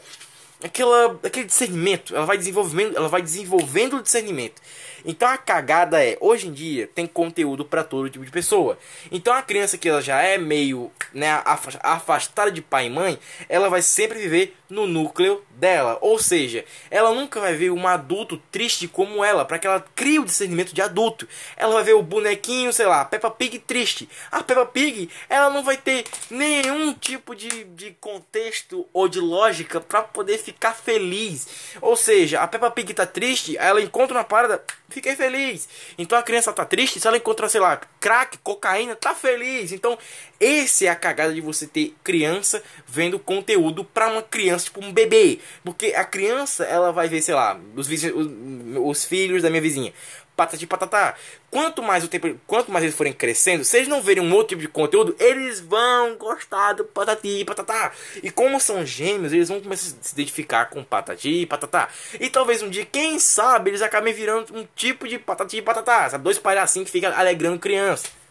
aquela, 0.63 1.19
aquele 1.23 1.47
discernimento, 1.47 2.15
ela 2.15 2.27
vai 2.27 2.39
desenvolvendo, 2.39 2.97
ela 2.97 3.09
vai 3.09 3.23
desenvolvendo 3.23 3.97
o 3.97 4.03
discernimento. 4.03 4.61
Então 5.05 5.29
a 5.29 5.37
cagada 5.37 6.03
é, 6.03 6.17
hoje 6.21 6.49
em 6.49 6.53
dia 6.53 6.89
tem 6.95 7.07
conteúdo 7.07 7.65
para 7.65 7.85
todo 7.85 8.11
tipo 8.11 8.25
de 8.25 8.31
pessoa. 8.31 8.79
Então 9.11 9.33
a 9.33 9.43
criança 9.43 9.79
que 9.79 9.89
ela 9.89 10.01
já 10.01 10.23
é 10.23 10.39
meio, 10.39 10.91
né, 11.13 11.43
afastada 11.83 12.51
de 12.51 12.63
pai 12.63 12.87
e 12.87 12.91
mãe, 12.91 13.19
ela 13.49 13.69
vai 13.69 13.83
sempre 13.83 14.19
viver 14.19 14.57
no 14.73 14.87
núcleo 14.87 15.45
dela. 15.51 15.99
Ou 16.01 16.19
seja, 16.19 16.65
ela 16.91 17.15
nunca 17.15 17.39
vai 17.39 17.55
ver 17.55 17.71
um 17.71 17.87
adulto 17.87 18.41
triste 18.51 18.89
como 18.89 19.23
ela, 19.23 19.45
para 19.45 19.59
que 19.59 19.67
ela 19.67 19.85
crie 19.95 20.19
o 20.19 20.25
discernimento 20.25 20.75
de 20.75 20.81
adulto. 20.81 21.29
Ela 21.57 21.75
vai 21.75 21.85
ver 21.85 21.95
o 21.95 22.03
bonequinho, 22.03 22.73
sei 22.73 22.87
lá, 22.87 23.05
Peppa 23.05 23.31
Pig 23.31 23.59
triste. 23.61 24.09
A 24.31 24.43
Peppa 24.43 24.67
Pig, 24.67 25.11
ela 25.29 25.51
não 25.51 25.63
vai 25.63 25.77
ter 25.77 26.05
nenhum 26.31 26.95
tipo 26.95 27.35
de, 27.35 27.65
de 27.65 27.91
contexto 28.01 28.89
ou 28.93 29.09
de 29.09 29.21
lógica 29.21 29.81
para 29.81 30.03
poder 30.03 30.39
ficar 30.39 30.75
feliz. 30.75 31.47
Ou 31.81 31.97
seja, 31.97 32.41
a 32.41 32.49
Peppa 32.49 32.71
Pig 32.71 32.95
tá 32.95 33.07
triste, 33.07 33.57
ela 33.59 33.81
encontra 33.81 34.17
uma 34.17 34.25
parada 34.25 34.65
fiquei 34.93 35.17
feliz. 35.17 35.69
Então 35.99 36.19
a 36.19 36.23
criança 36.23 36.53
tá 36.53 36.65
triste, 36.65 37.01
se 37.01 37.07
ela 37.07 37.17
encontra, 37.17 37.49
sei 37.49 37.61
lá, 37.61 37.81
crack, 38.01 38.39
cocaína, 38.39 38.95
tá 38.95 39.15
feliz. 39.15 39.73
Então, 39.73 39.99
esse 40.39 40.87
é 40.87 40.91
a 40.91 40.97
cagada 40.97 41.33
de 41.33 41.41
você 41.41 41.67
ter 41.67 41.95
criança 42.05 42.63
vendo 42.87 43.19
conteúdo 43.19 43.85
para 43.85 44.09
uma 44.09 44.23
criança, 44.23 44.67
tipo 44.67 44.85
um 44.85 44.93
bebê. 44.93 45.39
Porque 45.65 45.87
a 45.95 46.05
criança, 46.05 46.65
ela 46.65 46.93
vai 46.93 47.09
ver, 47.09 47.23
sei 47.23 47.35
lá, 47.35 47.59
os, 47.75 47.89
os, 47.89 48.31
os 48.77 49.05
filhos 49.05 49.43
da 49.43 49.51
minha 49.51 49.63
vizinha 49.63 49.93
patati 50.37 50.67
patatá. 50.67 51.15
Quanto 51.51 51.83
mais 51.83 52.05
o 52.05 52.09
tempo, 52.09 52.39
quanto 52.47 52.71
mais 52.71 52.85
eles 52.85 52.97
forem 52.97 53.13
crescendo, 53.13 53.65
se 53.65 53.77
eles 53.77 53.89
não 53.89 54.03
verem 54.03 54.23
um 54.23 54.33
outro 54.33 54.49
tipo 54.49 54.63
de 54.63 54.69
conteúdo, 54.69 55.15
eles 55.19 55.61
vão 55.61 56.17
gostar 56.17 56.73
do 56.73 56.85
patati 56.85 57.45
patatá. 57.45 57.93
E 58.23 58.31
como 58.31 58.61
são 58.61 58.85
gêmeos, 58.85 59.33
eles 59.33 59.49
vão 59.49 59.61
começar 59.61 59.97
a 60.01 60.03
se 60.03 60.13
identificar 60.15 60.67
com 60.67 60.83
patati 60.83 61.47
patatá. 61.47 61.89
E 62.19 62.31
talvez 62.31 62.63
um 62.63 62.71
dia, 62.71 62.87
quem 62.87 63.19
sabe, 63.19 63.71
eles 63.71 63.83
acabem 63.83 64.15
virando 64.15 64.57
um 64.57 64.67
tipo 64.75 65.07
de 65.07 65.19
patati 65.19 65.61
patatá, 65.61 66.09
sabe? 66.11 66.25
Dois 66.25 66.39
palhacinhos 66.39 66.87
que 66.87 66.93
ficam 66.93 67.13
alegrando 67.15 67.59
criança. 67.59 68.22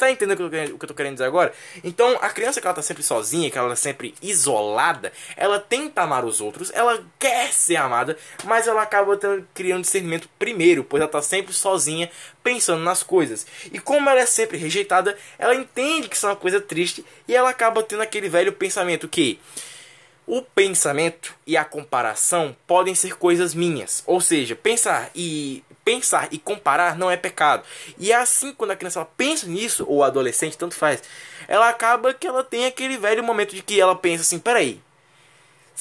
Tá 0.00 0.10
entendendo 0.10 0.46
o 0.46 0.50
que, 0.50 0.56
eu, 0.56 0.62
eu 0.62 0.78
tô 0.78 0.94
querendo 0.94 1.12
dizer 1.12 1.26
agora? 1.26 1.52
Então, 1.84 2.16
a 2.22 2.30
criança 2.30 2.58
que 2.58 2.66
ela 2.66 2.74
tá 2.74 2.80
sempre 2.80 3.02
sozinha, 3.02 3.50
que 3.50 3.58
ela 3.58 3.68
tá 3.68 3.76
sempre 3.76 4.14
isolada, 4.22 5.12
ela 5.36 5.60
tenta 5.60 6.00
amar 6.00 6.24
os 6.24 6.40
outros, 6.40 6.72
ela 6.74 7.04
quer 7.18 7.52
ser 7.52 7.76
amada, 7.76 8.16
mas 8.44 8.66
ela 8.66 8.80
acaba 8.80 9.18
criando 9.52 9.82
discernimento 9.82 10.26
primeiro, 10.38 10.84
pois 10.84 11.02
ela 11.02 11.10
tá 11.10 11.20
sempre 11.20 11.52
sozinha, 11.52 12.10
pensando 12.42 12.82
nas 12.82 13.02
coisas. 13.02 13.46
E 13.70 13.78
como 13.78 14.08
ela 14.08 14.20
é 14.20 14.24
sempre 14.24 14.56
rejeitada, 14.56 15.14
ela 15.38 15.54
entende 15.54 16.08
que 16.08 16.16
isso 16.16 16.24
é 16.24 16.30
uma 16.30 16.36
coisa 16.36 16.62
triste 16.62 17.04
e 17.28 17.36
ela 17.36 17.50
acaba 17.50 17.82
tendo 17.82 18.00
aquele 18.00 18.30
velho 18.30 18.54
pensamento 18.54 19.06
que 19.06 19.38
o 20.26 20.40
pensamento 20.40 21.34
e 21.46 21.58
a 21.58 21.64
comparação 21.64 22.56
podem 22.66 22.94
ser 22.94 23.18
coisas 23.18 23.52
minhas, 23.52 24.02
ou 24.06 24.18
seja, 24.18 24.56
pensar 24.56 25.10
e 25.14 25.62
pensar 25.84 26.28
e 26.30 26.38
comparar 26.38 26.96
não 26.96 27.10
é 27.10 27.16
pecado. 27.16 27.64
E 27.98 28.12
é 28.12 28.16
assim 28.16 28.52
quando 28.52 28.70
a 28.72 28.76
criança 28.76 29.04
pensa 29.16 29.46
nisso 29.46 29.84
ou 29.88 30.04
adolescente 30.04 30.58
tanto 30.58 30.74
faz, 30.74 31.02
ela 31.48 31.68
acaba 31.68 32.14
que 32.14 32.26
ela 32.26 32.44
tem 32.44 32.66
aquele 32.66 32.96
velho 32.96 33.24
momento 33.24 33.54
de 33.54 33.62
que 33.62 33.80
ela 33.80 33.96
pensa 33.96 34.22
assim, 34.22 34.38
peraí, 34.38 34.80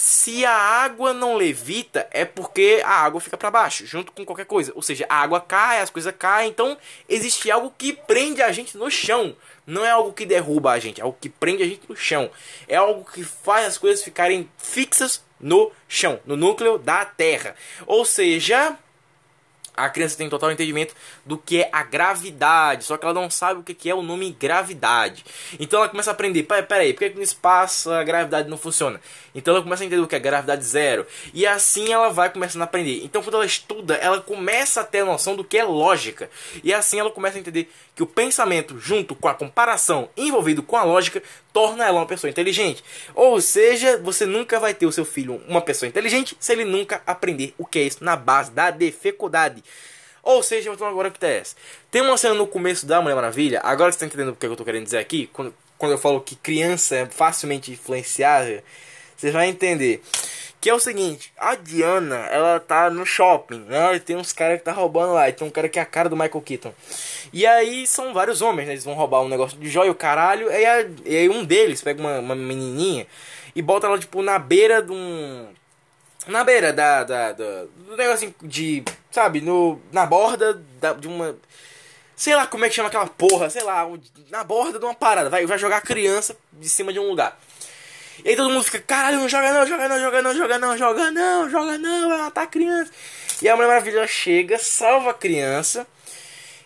Se 0.01 0.45
a 0.45 0.53
água 0.53 1.11
não 1.11 1.35
levita, 1.35 2.07
é 2.11 2.23
porque 2.23 2.81
a 2.85 3.03
água 3.03 3.19
fica 3.19 3.35
para 3.35 3.51
baixo, 3.51 3.85
junto 3.85 4.13
com 4.13 4.23
qualquer 4.23 4.45
coisa. 4.45 4.71
Ou 4.73 4.81
seja, 4.81 5.05
a 5.09 5.17
água 5.17 5.41
cai, 5.41 5.81
as 5.81 5.89
coisas 5.89 6.13
caem, 6.17 6.49
então 6.49 6.77
existe 7.09 7.51
algo 7.51 7.73
que 7.77 7.91
prende 7.91 8.41
a 8.41 8.49
gente 8.49 8.77
no 8.77 8.89
chão. 8.89 9.35
Não 9.67 9.83
é 9.83 9.91
algo 9.91 10.13
que 10.13 10.25
derruba 10.25 10.71
a 10.71 10.79
gente, 10.79 11.01
é 11.01 11.03
algo 11.03 11.17
que 11.19 11.27
prende 11.27 11.63
a 11.63 11.65
gente 11.65 11.81
no 11.89 11.97
chão. 11.97 12.31
É 12.65 12.77
algo 12.77 13.03
que 13.11 13.25
faz 13.25 13.67
as 13.67 13.77
coisas 13.77 14.01
ficarem 14.01 14.49
fixas 14.57 15.21
no 15.37 15.69
chão, 15.85 16.17
no 16.25 16.37
núcleo 16.37 16.77
da 16.77 17.03
Terra. 17.03 17.53
Ou 17.85 18.05
seja, 18.05 18.77
a 19.79 19.89
criança 19.89 20.17
tem 20.17 20.29
total 20.29 20.51
entendimento 20.51 20.93
do 21.25 21.37
que 21.37 21.61
é 21.61 21.69
a 21.71 21.83
gravidade, 21.83 22.83
só 22.83 22.97
que 22.97 23.05
ela 23.05 23.13
não 23.13 23.29
sabe 23.29 23.59
o 23.59 23.63
que 23.63 23.89
é 23.89 23.95
o 23.95 24.01
nome 24.01 24.31
gravidade. 24.31 25.25
Então 25.59 25.79
ela 25.79 25.89
começa 25.89 26.11
a 26.11 26.13
aprender, 26.13 26.43
peraí, 26.43 26.93
por 26.93 26.99
que 26.99 27.15
no 27.15 27.21
espaço 27.21 27.91
a 27.91 28.03
gravidade 28.03 28.49
não 28.49 28.57
funciona? 28.57 28.99
Então 29.33 29.53
ela 29.53 29.63
começa 29.63 29.83
a 29.83 29.85
entender 29.85 30.01
o 30.01 30.07
que 30.07 30.15
é 30.15 30.19
gravidade 30.19 30.63
zero. 30.63 31.05
E 31.33 31.45
assim 31.47 31.91
ela 31.91 32.09
vai 32.09 32.29
começando 32.29 32.61
a 32.61 32.65
aprender. 32.65 33.03
Então 33.03 33.21
quando 33.21 33.35
ela 33.35 33.45
estuda, 33.45 33.95
ela 33.95 34.21
começa 34.21 34.81
a 34.81 34.83
ter 34.83 34.99
a 34.99 35.05
noção 35.05 35.35
do 35.35 35.43
que 35.43 35.57
é 35.57 35.63
lógica. 35.63 36.29
E 36.63 36.73
assim 36.73 36.99
ela 36.99 37.11
começa 37.11 37.37
a 37.37 37.39
entender 37.39 37.71
que 37.95 38.03
o 38.03 38.07
pensamento, 38.07 38.79
junto 38.79 39.15
com 39.15 39.27
a 39.27 39.33
comparação 39.33 40.09
envolvido 40.15 40.63
com 40.63 40.77
a 40.77 40.83
lógica, 40.83 41.21
torna 41.53 41.85
ela 41.85 41.99
uma 41.99 42.05
pessoa 42.05 42.29
inteligente. 42.29 42.83
Ou 43.15 43.39
seja, 43.41 43.97
você 43.97 44.25
nunca 44.25 44.59
vai 44.59 44.73
ter 44.73 44.85
o 44.85 44.91
seu 44.91 45.05
filho 45.05 45.41
uma 45.47 45.61
pessoa 45.61 45.87
inteligente 45.89 46.35
se 46.39 46.51
ele 46.51 46.65
nunca 46.65 47.01
aprender 47.05 47.53
o 47.57 47.65
que 47.65 47.79
é 47.79 47.83
isso 47.83 48.03
na 48.03 48.15
base 48.15 48.51
da 48.51 48.71
dificuldade. 48.71 49.63
Ou 50.21 50.43
seja, 50.43 50.71
então 50.71 50.87
agora 50.87 51.07
o 51.07 51.11
que 51.11 51.25
é 51.25 51.37
essa? 51.37 51.55
Tem 51.89 52.01
uma 52.01 52.17
cena 52.17 52.33
no 52.33 52.45
começo 52.45 52.85
da 52.85 53.01
Mulher 53.01 53.15
Maravilha, 53.15 53.61
agora 53.63 53.91
você 53.91 53.95
está 53.95 54.05
entendendo 54.05 54.29
o 54.29 54.35
que 54.35 54.45
eu 54.45 54.51
estou 54.51 54.65
querendo 54.65 54.83
dizer 54.83 54.97
aqui, 54.97 55.27
quando, 55.33 55.53
quando 55.77 55.93
eu 55.93 55.97
falo 55.97 56.21
que 56.21 56.35
criança 56.35 56.95
é 56.97 57.05
facilmente 57.05 57.71
influenciável, 57.71 58.61
você 59.15 59.31
vai 59.31 59.47
entender. 59.47 60.01
Que 60.61 60.69
é 60.69 60.73
o 60.73 60.79
seguinte, 60.79 61.31
a 61.37 61.55
Diana, 61.55 62.17
ela 62.25 62.59
tá 62.59 62.89
no 62.89 63.05
shopping, 63.05 63.59
né? 63.59 63.95
E 63.95 63.99
tem 64.01 64.17
uns 64.17 64.33
caras 64.33 64.57
que 64.59 64.65
tá 64.65 64.73
roubando 64.73 65.13
lá. 65.13 65.29
E 65.29 65.33
tem 65.33 65.47
um 65.47 65.51
cara 65.51 65.69
que 65.69 65.79
é 65.79 65.81
a 65.81 65.85
cara 65.85 66.09
do 66.09 66.17
Michael 66.17 66.41
Keaton. 66.41 66.73
E 67.31 67.45
aí 67.47 67.87
são 67.87 68.13
vários 68.13 68.41
homens, 68.41 68.67
né? 68.67 68.73
Eles 68.73 68.83
vão 68.83 68.93
roubar 68.93 69.21
um 69.21 69.29
negócio 69.29 69.57
de 69.57 69.69
joia, 69.69 69.89
o 69.89 69.95
caralho. 69.95 70.51
E 70.51 70.65
e 71.05 71.15
aí 71.15 71.29
um 71.29 71.45
deles 71.45 71.81
pega 71.81 72.01
uma, 72.01 72.19
uma 72.19 72.35
menininha 72.35 73.07
e 73.55 73.61
bota 73.61 73.87
ela, 73.87 73.97
tipo, 73.97 74.21
na 74.21 74.37
beira 74.37 74.81
de 74.81 74.91
um... 74.91 75.47
Na 76.27 76.43
beira 76.43 76.73
da, 76.73 77.05
da, 77.05 77.31
da 77.31 77.63
do 77.87 77.95
negócio 77.95 78.35
de... 78.43 78.83
Sabe? 79.11 79.39
No, 79.39 79.81
na 79.93 80.05
borda 80.05 80.61
da, 80.81 80.91
de 80.91 81.07
uma... 81.07 81.37
Sei 82.17 82.35
lá 82.35 82.45
como 82.45 82.65
é 82.65 82.69
que 82.69 82.75
chama 82.75 82.89
aquela 82.89 83.07
porra, 83.07 83.49
sei 83.49 83.63
lá, 83.63 83.87
na 84.29 84.43
borda 84.43 84.77
de 84.77 84.83
uma 84.83 84.93
parada. 84.93 85.29
Vai, 85.29 85.45
vai 85.45 85.57
jogar 85.57 85.77
a 85.77 85.81
criança 85.81 86.35
de 86.51 86.67
cima 86.67 86.91
de 86.91 86.99
um 86.99 87.07
lugar. 87.07 87.39
E 88.23 88.29
aí 88.29 88.35
todo 88.35 88.49
mundo 88.49 88.63
fica, 88.63 88.79
caralho, 88.79 89.17
não 89.17 89.29
joga 89.29 89.53
não, 89.53 89.65
joga 89.65 89.87
não, 89.87 89.99
joga 89.99 90.21
não, 90.21 90.35
joga 90.35 90.59
não, 90.59 90.77
joga 90.77 91.11
não, 91.11 91.49
joga 91.49 91.77
não, 91.77 92.09
vai 92.09 92.17
matar 92.17 92.43
a 92.43 92.47
criança. 92.47 92.91
E 93.41 93.47
a 93.47 93.55
Mulher 93.55 93.67
Maravilha 93.67 94.05
chega, 94.07 94.57
salva 94.57 95.11
a 95.11 95.13
criança. 95.13 95.87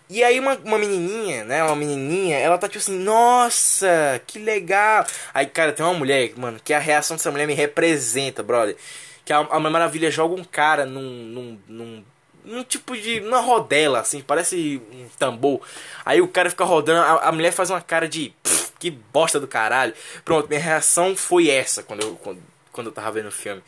E 0.08 0.22
aí 0.22 0.38
uma, 0.38 0.54
uma 0.64 0.78
menininha, 0.78 1.44
né, 1.44 1.64
uma 1.64 1.76
menininha, 1.76 2.36
ela 2.36 2.58
tá 2.58 2.68
tipo 2.68 2.78
assim, 2.78 2.98
nossa, 2.98 4.20
que 4.26 4.38
legal. 4.38 5.06
Aí, 5.32 5.46
cara, 5.46 5.72
tem 5.72 5.84
uma 5.84 5.94
mulher, 5.94 6.32
mano, 6.36 6.60
que 6.62 6.74
a 6.74 6.78
reação 6.78 7.16
dessa 7.16 7.30
mulher 7.30 7.46
me 7.46 7.54
representa, 7.54 8.42
brother. 8.42 8.76
Que 9.24 9.32
a, 9.32 9.38
a 9.38 9.58
Mulher 9.58 9.72
Maravilha 9.72 10.10
joga 10.10 10.34
um 10.34 10.44
cara 10.44 10.84
num, 10.84 11.00
num, 11.00 11.58
num 11.66 12.04
num 12.44 12.62
tipo 12.62 12.96
de. 12.96 13.20
uma 13.20 13.40
rodela, 13.40 14.00
assim, 14.00 14.20
parece 14.20 14.80
um 14.92 15.08
tambor. 15.18 15.60
Aí 16.04 16.20
o 16.20 16.28
cara 16.28 16.50
fica 16.50 16.64
rodando, 16.64 17.00
a, 17.00 17.28
a 17.28 17.32
mulher 17.32 17.52
faz 17.52 17.70
uma 17.70 17.80
cara 17.80 18.06
de. 18.06 18.34
Pff, 18.42 18.63
que 18.84 18.90
bosta 18.90 19.40
do 19.40 19.48
caralho. 19.48 19.94
Pronto, 20.26 20.46
minha 20.46 20.60
reação 20.60 21.16
foi 21.16 21.48
essa 21.48 21.82
quando 21.82 22.02
eu, 22.02 22.16
quando, 22.16 22.42
quando 22.70 22.86
eu 22.88 22.92
tava 22.92 23.12
vendo 23.12 23.28
o 23.28 23.32
filme. 23.32 23.62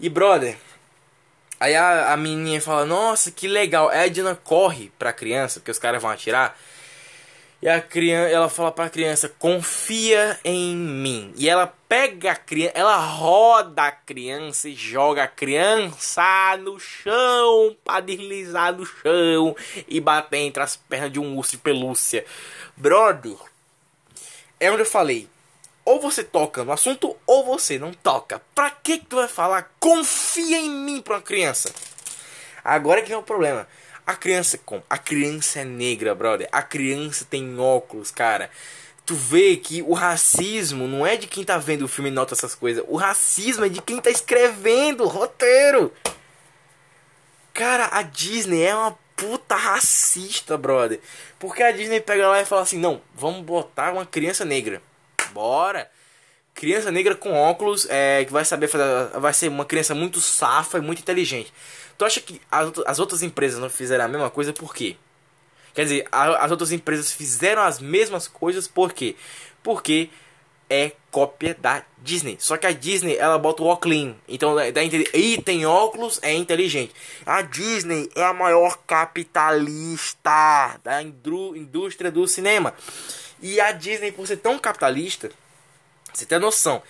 E 0.00 0.08
brother. 0.08 0.56
Aí 1.60 1.76
a, 1.76 2.14
a 2.14 2.16
menininha 2.16 2.60
fala, 2.62 2.86
nossa, 2.86 3.30
que 3.30 3.46
legal. 3.46 3.90
Aí 3.90 4.04
a 4.04 4.08
Dina 4.08 4.34
corre 4.34 4.90
pra 4.98 5.12
criança, 5.12 5.60
porque 5.60 5.70
os 5.70 5.78
caras 5.78 6.00
vão 6.00 6.10
atirar. 6.10 6.58
E 7.60 7.68
a 7.68 7.78
criança, 7.82 8.30
ela 8.30 8.48
fala 8.48 8.72
pra 8.72 8.88
criança, 8.88 9.28
confia 9.38 10.38
em 10.42 10.74
mim. 10.74 11.30
E 11.36 11.46
ela 11.46 11.66
pega 11.86 12.32
a 12.32 12.36
criança, 12.36 12.72
ela 12.74 12.96
roda 12.96 13.82
a 13.82 13.92
criança 13.92 14.68
e 14.68 14.74
joga 14.74 15.24
a 15.24 15.28
criança 15.28 16.56
no 16.62 16.78
chão 16.78 17.76
pra 17.84 18.00
deslizar 18.00 18.72
no 18.74 18.86
chão 18.86 19.54
e 19.86 20.00
bater 20.00 20.38
entre 20.38 20.62
as 20.62 20.76
pernas 20.76 21.12
de 21.12 21.18
um 21.18 21.36
urso 21.36 21.50
de 21.50 21.58
pelúcia. 21.58 22.24
Brother, 22.76 23.36
é 24.60 24.70
onde 24.70 24.82
eu 24.82 24.86
falei. 24.86 25.28
Ou 25.84 26.00
você 26.00 26.22
toca 26.22 26.64
no 26.64 26.72
assunto 26.72 27.16
ou 27.26 27.44
você 27.44 27.78
não 27.78 27.92
toca. 27.92 28.42
Pra 28.54 28.70
que, 28.70 28.98
que 28.98 29.06
tu 29.06 29.16
vai 29.16 29.28
falar 29.28 29.70
confia 29.80 30.58
em 30.58 30.68
mim 30.68 31.00
pra 31.00 31.14
uma 31.14 31.22
criança? 31.22 31.72
Agora 32.62 33.00
que 33.00 33.08
vem 33.08 33.16
o 33.16 33.22
problema. 33.22 33.66
A 34.06 34.14
criança 34.14 34.58
com 34.58 34.82
a 34.88 34.98
criança 34.98 35.60
é 35.60 35.64
negra, 35.64 36.14
brother. 36.14 36.48
A 36.52 36.62
criança 36.62 37.26
tem 37.28 37.58
óculos, 37.58 38.10
cara. 38.10 38.50
Tu 39.04 39.14
vê 39.14 39.56
que 39.56 39.80
o 39.80 39.94
racismo 39.94 40.86
não 40.86 41.06
é 41.06 41.16
de 41.16 41.26
quem 41.26 41.42
tá 41.42 41.56
vendo 41.56 41.86
o 41.86 41.88
filme 41.88 42.10
e 42.10 42.12
nota 42.12 42.34
essas 42.34 42.54
coisas. 42.54 42.84
O 42.86 42.96
racismo 42.96 43.64
é 43.64 43.68
de 43.68 43.80
quem 43.80 44.00
tá 44.00 44.10
escrevendo 44.10 45.04
o 45.04 45.08
roteiro. 45.08 45.92
Cara, 47.54 47.88
a 47.90 48.02
Disney 48.02 48.62
é 48.62 48.74
uma 48.74 48.98
puta 49.18 49.56
racista, 49.56 50.56
brother. 50.56 51.00
Porque 51.38 51.62
a 51.62 51.72
Disney 51.72 52.00
pega 52.00 52.28
lá 52.28 52.40
e 52.40 52.46
fala 52.46 52.62
assim: 52.62 52.78
não, 52.78 53.02
vamos 53.14 53.44
botar 53.44 53.92
uma 53.92 54.06
criança 54.06 54.44
negra. 54.44 54.80
Bora! 55.32 55.90
Criança 56.54 56.90
negra 56.90 57.14
com 57.14 57.34
óculos, 57.34 57.86
é, 57.88 58.24
que 58.24 58.32
vai 58.32 58.44
saber 58.44 58.68
fazer. 58.68 59.18
Vai 59.20 59.34
ser 59.34 59.48
uma 59.48 59.64
criança 59.64 59.94
muito 59.94 60.20
safa 60.20 60.78
e 60.78 60.80
muito 60.80 61.00
inteligente. 61.00 61.52
Tu 61.96 62.04
acha 62.04 62.20
que 62.20 62.40
as, 62.50 62.72
as 62.86 62.98
outras 62.98 63.22
empresas 63.22 63.60
não 63.60 63.68
fizeram 63.68 64.04
a 64.04 64.08
mesma 64.08 64.30
coisa 64.30 64.52
por 64.52 64.74
quê? 64.74 64.96
Quer 65.74 65.82
dizer, 65.82 66.08
a, 66.10 66.44
as 66.44 66.50
outras 66.50 66.72
empresas 66.72 67.12
fizeram 67.12 67.62
as 67.62 67.80
mesmas 67.80 68.26
coisas 68.26 68.66
por 68.66 68.92
quê? 68.92 69.14
Porque 69.62 70.10
é 70.68 70.92
cópia 71.10 71.56
da 71.58 71.82
Disney. 71.98 72.36
Só 72.38 72.56
que 72.56 72.66
a 72.66 72.72
Disney, 72.72 73.16
ela 73.16 73.38
bota 73.38 73.62
o 73.62 73.66
óculos. 73.66 74.14
Então, 74.28 74.54
dá 74.54 74.84
entender. 74.84 75.10
E 75.14 75.40
tem 75.40 75.66
óculos, 75.66 76.18
é 76.22 76.32
inteligente. 76.34 76.94
A 77.24 77.42
Disney 77.42 78.10
é 78.14 78.22
a 78.22 78.32
maior 78.32 78.78
capitalista 78.86 80.78
da 80.84 81.02
indústria 81.02 82.10
do 82.10 82.26
cinema. 82.26 82.74
E 83.40 83.60
a 83.60 83.72
Disney, 83.72 84.12
por 84.12 84.26
ser 84.26 84.38
tão 84.38 84.58
capitalista, 84.58 85.30
você 86.12 86.26
tem 86.26 86.38
noção 86.38 86.82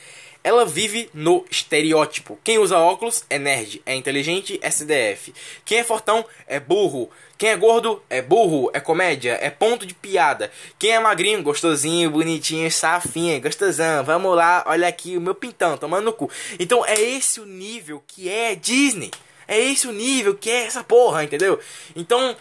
ela 0.49 0.65
vive 0.65 1.11
no 1.13 1.45
estereótipo. 1.51 2.39
Quem 2.43 2.59
usa 2.59 2.79
óculos 2.79 3.23
é 3.29 3.39
nerd, 3.39 3.83
é 3.85 3.95
inteligente, 3.95 4.59
é 4.63 4.71
CDF. 4.71 5.35
Quem 5.63 5.79
é 5.79 5.85
fortão 5.85 6.25
é 6.47 6.59
burro. 6.59 7.11
Quem 7.37 7.51
é 7.51 7.57
gordo 7.57 8.03
é 8.09 8.23
burro, 8.23 8.71
é 8.73 8.81
comédia, 8.81 9.39
é 9.43 9.51
ponto 9.51 9.85
de 9.85 9.93
piada. 9.93 10.51
Quem 10.79 10.93
é 10.93 10.99
magrinho, 10.99 11.43
gostosinho, 11.43 12.11
bonitinho, 12.11 12.71
safinha, 12.73 13.39
gostosão. 13.39 14.03
Vamos 14.05 14.35
lá, 14.35 14.65
olha 14.67 14.89
aqui 14.89 15.19
o 15.19 15.21
meu 15.21 15.35
pintão, 15.35 15.77
tomando 15.77 16.07
no 16.07 16.13
cu. 16.15 16.31
Então 16.59 16.85
é 16.85 16.99
esse 16.99 17.41
o 17.41 17.45
nível 17.45 18.03
que 18.07 18.31
é 18.31 18.55
Disney. 18.55 19.11
É 19.47 19.59
esse 19.61 19.87
o 19.87 19.93
nível 19.93 20.35
que 20.35 20.51
é 20.51 20.65
essa 20.65 20.83
porra, 20.83 21.25
entendeu? 21.25 21.61
Então, 21.95 22.35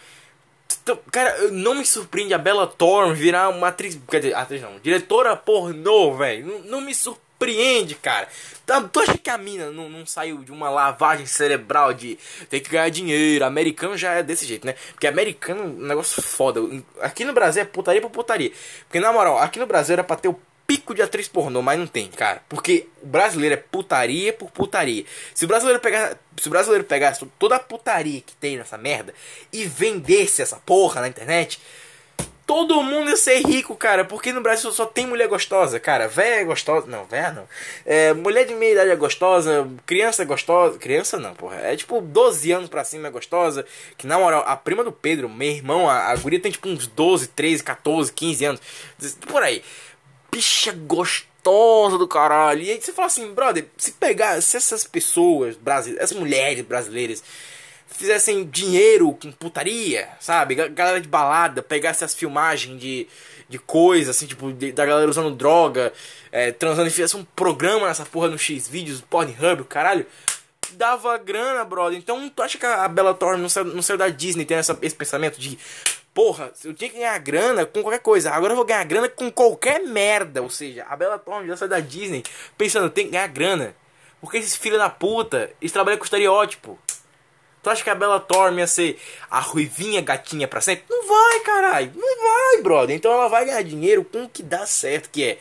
cara, 1.12 1.48
não 1.50 1.74
me 1.74 1.84
surpreende 1.84 2.32
a 2.32 2.38
Bella 2.38 2.66
Thorne 2.66 3.14
virar 3.14 3.50
uma 3.50 3.68
atriz. 3.68 4.00
Quer 4.10 4.20
dizer, 4.20 4.34
atriz 4.34 4.62
não, 4.62 4.78
diretora 4.78 5.36
pornô, 5.36 6.14
velho. 6.16 6.46
Não, 6.46 6.58
não 6.60 6.80
me 6.80 6.94
surpreende 6.94 7.27
surpreende, 7.38 7.94
cara. 7.94 8.28
Tá, 8.66 8.82
tu 8.82 9.00
acha 9.00 9.16
que 9.16 9.30
a 9.30 9.38
mina 9.38 9.70
não, 9.70 9.88
não 9.88 10.04
saiu 10.04 10.38
de 10.38 10.52
uma 10.52 10.68
lavagem 10.68 11.24
cerebral 11.24 11.94
de 11.94 12.18
ter 12.50 12.60
que 12.60 12.70
ganhar 12.70 12.90
dinheiro? 12.90 13.44
Americano 13.44 13.96
já 13.96 14.14
é 14.14 14.22
desse 14.22 14.44
jeito, 14.44 14.66
né? 14.66 14.74
Porque 14.92 15.06
americano 15.06 15.62
é 15.62 15.64
um 15.64 15.86
negócio 15.86 16.20
foda. 16.20 16.60
Aqui 17.00 17.24
no 17.24 17.32
Brasil 17.32 17.62
é 17.62 17.64
putaria 17.64 18.00
por 18.02 18.10
putaria. 18.10 18.52
Porque 18.86 19.00
na 19.00 19.12
moral, 19.12 19.38
aqui 19.38 19.58
no 19.58 19.66
Brasil 19.66 19.94
era 19.94 20.04
pra 20.04 20.16
ter 20.16 20.28
o 20.28 20.38
pico 20.66 20.94
de 20.94 21.00
atriz 21.00 21.26
pornô, 21.26 21.62
mas 21.62 21.78
não 21.78 21.86
tem, 21.86 22.08
cara. 22.08 22.42
Porque 22.46 22.88
o 23.00 23.06
brasileiro 23.06 23.54
é 23.54 23.58
putaria 23.58 24.34
por 24.34 24.50
putaria. 24.50 25.04
Se 25.32 25.46
o 25.46 25.48
brasileiro 25.48 25.80
pegar, 25.80 26.18
se 26.36 26.48
o 26.48 26.50
brasileiro 26.50 26.84
pegasse 26.84 27.24
toda 27.38 27.56
a 27.56 27.60
putaria 27.60 28.20
que 28.20 28.36
tem 28.36 28.58
nessa 28.58 28.76
merda 28.76 29.14
e 29.50 29.64
vendesse 29.64 30.42
essa 30.42 30.56
porra 30.56 31.00
na 31.00 31.08
internet, 31.08 31.58
todo 32.48 32.82
mundo 32.82 33.10
ia 33.10 33.16
ser 33.16 33.46
rico, 33.46 33.76
cara, 33.76 34.06
porque 34.06 34.32
no 34.32 34.40
Brasil 34.40 34.72
só 34.72 34.86
tem 34.86 35.06
mulher 35.06 35.28
gostosa, 35.28 35.78
cara. 35.78 36.08
Véia 36.08 36.40
é 36.40 36.44
gostosa. 36.44 36.86
Não, 36.86 37.04
véia 37.04 37.30
não. 37.30 37.46
É, 37.84 38.14
mulher 38.14 38.46
de 38.46 38.54
meia 38.54 38.72
idade 38.72 38.90
é 38.90 38.96
gostosa, 38.96 39.68
criança 39.84 40.22
é 40.22 40.24
gostosa. 40.24 40.78
Criança 40.78 41.18
não, 41.18 41.34
porra. 41.34 41.56
É 41.56 41.76
tipo 41.76 42.00
12 42.00 42.50
anos 42.50 42.70
pra 42.70 42.84
cima 42.84 43.08
é 43.08 43.10
gostosa. 43.10 43.66
Que 43.98 44.06
na 44.06 44.18
moral, 44.18 44.44
a 44.46 44.56
prima 44.56 44.82
do 44.82 44.90
Pedro, 44.90 45.28
meu 45.28 45.50
irmão, 45.50 45.90
a, 45.90 46.06
a 46.06 46.16
guria 46.16 46.40
tem 46.40 46.50
tipo 46.50 46.66
uns 46.70 46.86
12, 46.86 47.28
13, 47.28 47.62
14, 47.62 48.10
15 48.14 48.44
anos. 48.46 48.60
Por 49.26 49.42
aí. 49.42 49.62
Bicha 50.32 50.72
gostosa 50.72 51.98
do 51.98 52.08
caralho. 52.08 52.62
E 52.62 52.70
aí 52.70 52.80
você 52.80 52.94
fala 52.94 53.08
assim, 53.08 53.30
brother, 53.34 53.66
se 53.76 53.92
pegar, 53.92 54.40
se 54.40 54.56
essas 54.56 54.84
pessoas 54.84 55.54
brasileiras, 55.54 56.10
as 56.10 56.18
mulheres 56.18 56.64
brasileiras 56.64 57.22
fizessem 57.88 58.44
dinheiro 58.44 59.12
com 59.12 59.32
putaria, 59.32 60.08
sabe? 60.20 60.54
Galera 60.54 61.00
de 61.00 61.08
balada 61.08 61.62
pegasse 61.62 62.04
as 62.04 62.14
filmagens 62.14 62.80
de, 62.80 63.08
de 63.48 63.58
coisa, 63.58 64.10
assim, 64.10 64.26
tipo, 64.26 64.52
de, 64.52 64.72
da 64.72 64.86
galera 64.86 65.10
usando 65.10 65.34
droga, 65.34 65.92
é, 66.30 66.52
transando 66.52 66.88
e 66.88 66.92
fizesse 66.92 67.16
um 67.16 67.24
programa 67.24 67.88
nessa 67.88 68.04
porra 68.04 68.28
no 68.28 68.38
X-Vídeos, 68.38 69.00
Pornhub, 69.00 69.64
caralho. 69.64 70.06
Dava 70.72 71.16
grana, 71.16 71.64
brother. 71.64 71.98
Então, 71.98 72.28
tu 72.28 72.42
acha 72.42 72.58
que 72.58 72.66
a 72.66 72.86
Bella 72.86 73.14
Thorne 73.14 73.40
não 73.40 73.48
saiu, 73.48 73.64
não 73.64 73.80
saiu 73.82 73.96
da 73.96 74.10
Disney 74.10 74.44
tem 74.44 74.58
essa, 74.58 74.78
esse 74.82 74.94
pensamento 74.94 75.40
de 75.40 75.58
porra, 76.12 76.52
eu 76.64 76.74
tinha 76.74 76.90
que 76.90 76.96
ganhar 76.98 77.16
grana 77.18 77.64
com 77.64 77.80
qualquer 77.80 78.00
coisa. 78.00 78.32
Agora 78.32 78.52
eu 78.52 78.56
vou 78.56 78.64
ganhar 78.64 78.84
grana 78.84 79.08
com 79.08 79.30
qualquer 79.30 79.80
merda. 79.80 80.42
Ou 80.42 80.50
seja, 80.50 80.84
a 80.88 80.94
Bella 80.94 81.18
Thorne 81.18 81.48
já 81.48 81.56
saiu 81.56 81.68
da 81.68 81.80
Disney 81.80 82.22
pensando, 82.56 82.90
tem 82.90 83.06
que 83.06 83.12
ganhar 83.12 83.28
grana. 83.28 83.74
Porque 84.20 84.36
esses 84.36 84.56
filhos 84.56 84.78
da 84.78 84.90
puta, 84.90 85.50
eles 85.60 85.72
trabalham 85.72 85.96
com 85.96 86.04
estereótipo. 86.04 86.78
Tu 87.68 87.72
acha 87.72 87.84
que 87.84 87.90
a 87.90 87.94
Bela 87.94 88.18
Thorne 88.18 88.60
ia 88.60 88.66
ser 88.66 88.98
a 89.30 89.40
ruivinha 89.40 90.00
gatinha 90.00 90.48
pra 90.48 90.58
sempre? 90.58 90.84
Não 90.88 91.06
vai, 91.06 91.40
caralho. 91.40 91.92
Não 91.94 92.22
vai, 92.22 92.62
brother. 92.62 92.96
Então 92.96 93.12
ela 93.12 93.28
vai 93.28 93.44
ganhar 93.44 93.62
dinheiro 93.62 94.02
com 94.02 94.24
o 94.24 94.28
que 94.28 94.42
dá 94.42 94.64
certo, 94.64 95.10
que 95.10 95.22
é 95.22 95.38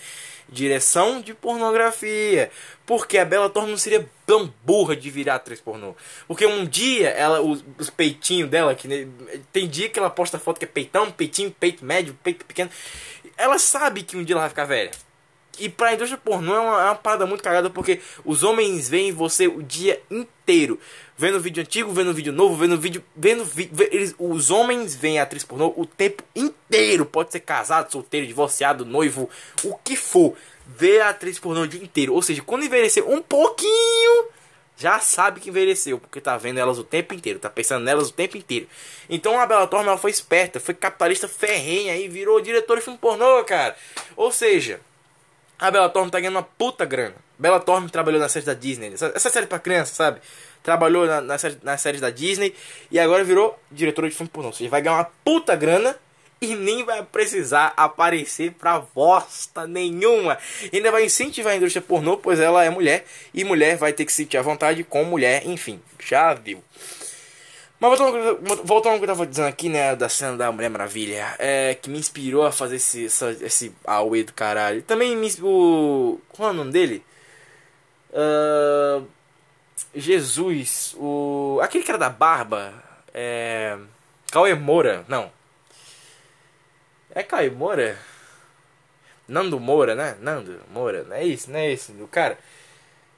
direção 0.49 1.21
de 1.21 1.33
pornografia. 1.33 2.51
Porque 2.85 3.17
a 3.17 3.23
Bela 3.23 3.49
Thorne 3.49 3.71
não 3.71 3.77
seria 3.77 4.05
tão 4.25 4.53
burra 4.61 4.93
de 4.93 5.09
virar 5.09 5.35
atriz 5.35 5.61
pornô. 5.61 5.95
Porque 6.27 6.45
um 6.45 6.65
dia 6.65 7.11
ela, 7.11 7.39
os, 7.39 7.63
os 7.79 7.89
peitinhos 7.89 8.49
dela, 8.49 8.75
que 8.75 9.07
tem 9.53 9.65
dia 9.65 9.87
que 9.87 9.97
ela 9.97 10.09
posta 10.09 10.37
foto 10.37 10.59
que 10.59 10.65
é 10.65 10.67
peitão, 10.67 11.09
peitinho, 11.09 11.49
peito 11.49 11.85
médio, 11.85 12.13
peito 12.21 12.43
pequeno. 12.43 12.69
Ela 13.37 13.57
sabe 13.57 14.03
que 14.03 14.17
um 14.17 14.23
dia 14.25 14.33
ela 14.33 14.41
vai 14.41 14.49
ficar 14.49 14.65
velha. 14.65 14.91
E 15.59 15.69
pra 15.69 15.93
indústria 15.93 16.19
pornô 16.23 16.53
é 16.53 16.59
uma, 16.59 16.81
é 16.81 16.85
uma 16.85 16.95
parada 16.95 17.25
muito 17.25 17.43
cagada 17.43 17.69
porque 17.69 17.99
os 18.23 18.43
homens 18.43 18.89
veem 18.89 19.11
você 19.11 19.47
o 19.47 19.63
dia 19.63 19.99
inteiro. 20.11 20.79
Vendo 21.19 21.39
vídeo 21.39 21.61
antigo, 21.61 21.91
vendo 21.91 22.13
vídeo 22.13 22.31
novo, 22.31 22.55
vendo 22.55 22.77
vídeo. 22.77 23.03
Vendo 23.15 23.43
vi, 23.43 23.71
eles, 23.91 24.13
Os 24.19 24.51
homens 24.51 24.95
veem 24.95 25.19
a 25.19 25.23
atriz 25.23 25.43
pornô 25.43 25.73
o 25.75 25.83
tempo 25.83 26.23
inteiro. 26.35 27.07
Pode 27.07 27.31
ser 27.31 27.39
casado, 27.39 27.91
solteiro, 27.91 28.27
divorciado, 28.27 28.85
noivo, 28.85 29.27
o 29.63 29.75
que 29.77 29.95
for. 29.95 30.35
Vê 30.67 31.01
a 31.01 31.09
atriz 31.09 31.39
pornô 31.39 31.61
o 31.61 31.67
dia 31.67 31.81
inteiro. 31.81 32.13
Ou 32.13 32.21
seja, 32.21 32.43
quando 32.43 32.65
envelhecer 32.65 33.03
um 33.03 33.19
pouquinho, 33.19 34.27
já 34.77 34.99
sabe 34.99 35.39
que 35.39 35.49
envelheceu, 35.49 35.97
porque 35.97 36.21
tá 36.21 36.37
vendo 36.37 36.59
elas 36.59 36.77
o 36.77 36.83
tempo 36.83 37.15
inteiro, 37.15 37.39
tá 37.39 37.49
pensando 37.49 37.83
nelas 37.83 38.09
o 38.09 38.13
tempo 38.13 38.37
inteiro. 38.37 38.67
Então 39.09 39.39
a 39.39 39.45
Bela 39.47 39.65
Thorne 39.65 39.87
ela 39.87 39.97
foi 39.97 40.11
esperta, 40.11 40.59
foi 40.59 40.75
capitalista 40.75 41.27
ferrenha 41.27 41.97
e 41.97 42.07
virou 42.07 42.39
diretora 42.39 42.79
de 42.79 42.83
filme 42.83 42.99
pornô, 42.99 43.43
cara. 43.43 43.75
Ou 44.15 44.31
seja, 44.31 44.79
a 45.57 45.71
Bella 45.71 45.89
Thorne 45.89 46.11
tá 46.11 46.19
ganhando 46.19 46.35
uma 46.35 46.43
puta 46.43 46.85
grana. 46.85 47.15
Bella 47.39 47.59
Thorne 47.59 47.89
trabalhou 47.89 48.19
na 48.19 48.29
série 48.29 48.45
da 48.45 48.53
Disney. 48.53 48.93
Essa, 48.93 49.11
essa 49.15 49.29
série 49.31 49.47
pra 49.47 49.57
criança, 49.57 49.95
sabe? 49.95 50.19
Trabalhou 50.67 51.05
na, 51.05 51.21
na, 51.21 51.37
série, 51.37 51.57
na 51.63 51.77
série 51.77 51.97
da 51.97 52.09
Disney 52.09 52.53
e 52.91 52.99
agora 52.99 53.23
virou 53.23 53.57
diretora 53.71 54.09
de 54.09 54.13
filme 54.13 54.29
pornô. 54.29 54.49
Ou 54.49 54.53
seja, 54.53 54.69
vai 54.69 54.81
ganhar 54.81 54.97
uma 54.97 55.09
puta 55.23 55.55
grana 55.55 55.95
e 56.41 56.55
nem 56.55 56.83
vai 56.83 57.01
precisar 57.03 57.73
aparecer 57.77 58.51
pra 58.51 58.77
bosta 58.93 59.65
nenhuma. 59.65 60.37
Ainda 60.73 60.91
vai 60.91 61.05
incentivar 61.05 61.53
a 61.53 61.55
indústria 61.55 61.81
pornô, 61.81 62.17
pois 62.17 62.41
ela 62.41 62.65
é 62.65 62.69
mulher 62.69 63.05
e 63.33 63.45
mulher 63.45 63.77
vai 63.77 63.93
ter 63.93 64.03
que 64.03 64.11
se 64.11 64.23
sentir 64.23 64.35
à 64.35 64.41
vontade 64.41 64.83
com 64.83 65.05
mulher, 65.05 65.47
enfim, 65.47 65.79
já 66.05 66.33
viu. 66.33 66.61
Mas 67.79 67.97
voltando, 68.65 68.93
ao 68.93 68.97
que 68.97 69.05
eu 69.05 69.07
tava 69.07 69.25
dizendo 69.25 69.47
aqui, 69.47 69.69
né, 69.69 69.95
da 69.95 70.09
cena 70.09 70.35
da 70.35 70.51
Mulher 70.51 70.69
Maravilha, 70.69 71.33
é, 71.39 71.75
que 71.75 71.89
me 71.89 71.97
inspirou 71.97 72.45
a 72.45 72.51
fazer 72.51 72.75
esse, 72.75 73.05
essa, 73.05 73.31
esse 73.39 73.71
Aue 73.85 74.23
do 74.23 74.33
caralho. 74.33 74.81
Também 74.81 75.15
me 75.15 75.27
inspirou. 75.27 76.19
Qual 76.27 76.49
é 76.49 76.51
o 76.51 76.55
nome 76.55 76.73
dele? 76.73 77.01
Uh, 78.09 79.07
Jesus, 79.93 80.95
o. 80.97 81.59
Aquele 81.61 81.83
cara 81.83 81.97
da 81.97 82.09
barba. 82.09 82.73
É. 83.13 83.77
Cauê 84.31 84.53
Moura, 84.53 85.05
não. 85.07 85.31
É 87.11 87.23
Cauê 87.23 87.49
Moura? 87.49 87.97
Nando 89.27 89.59
Moura, 89.59 89.95
né? 89.95 90.17
Nando 90.21 90.59
Moura, 90.71 91.03
não 91.03 91.15
é 91.15 91.23
isso, 91.23 91.51
não 91.51 91.59
é 91.59 91.71
isso, 91.71 91.91
o 92.01 92.07
cara. 92.07 92.37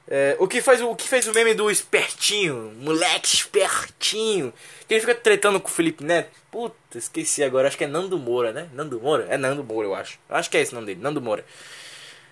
É, 0.08 0.34
o, 0.40 0.48
que 0.48 0.60
faz, 0.60 0.80
o 0.80 0.96
que 0.96 1.08
fez 1.08 1.28
o 1.28 1.32
meme 1.32 1.54
do 1.54 1.70
espertinho, 1.70 2.72
moleque 2.78 3.32
espertinho, 3.32 4.52
que 4.88 4.94
ele 4.94 5.00
fica 5.00 5.14
tretando 5.14 5.60
com 5.60 5.68
o 5.68 5.70
Felipe 5.70 6.02
Neto. 6.02 6.30
Puta, 6.50 6.98
esqueci 6.98 7.44
agora, 7.44 7.68
acho 7.68 7.78
que 7.78 7.84
é 7.84 7.86
Nando 7.86 8.18
Moura, 8.18 8.52
né? 8.52 8.68
Nando 8.72 9.00
Moura? 9.00 9.26
É 9.28 9.36
Nando 9.36 9.62
Moura, 9.62 9.86
eu 9.86 9.94
acho. 9.94 10.18
Acho 10.28 10.50
que 10.50 10.56
é 10.56 10.62
esse 10.62 10.72
o 10.72 10.74
nome 10.74 10.86
dele, 10.88 11.00
Nando 11.00 11.20
Moura. 11.20 11.44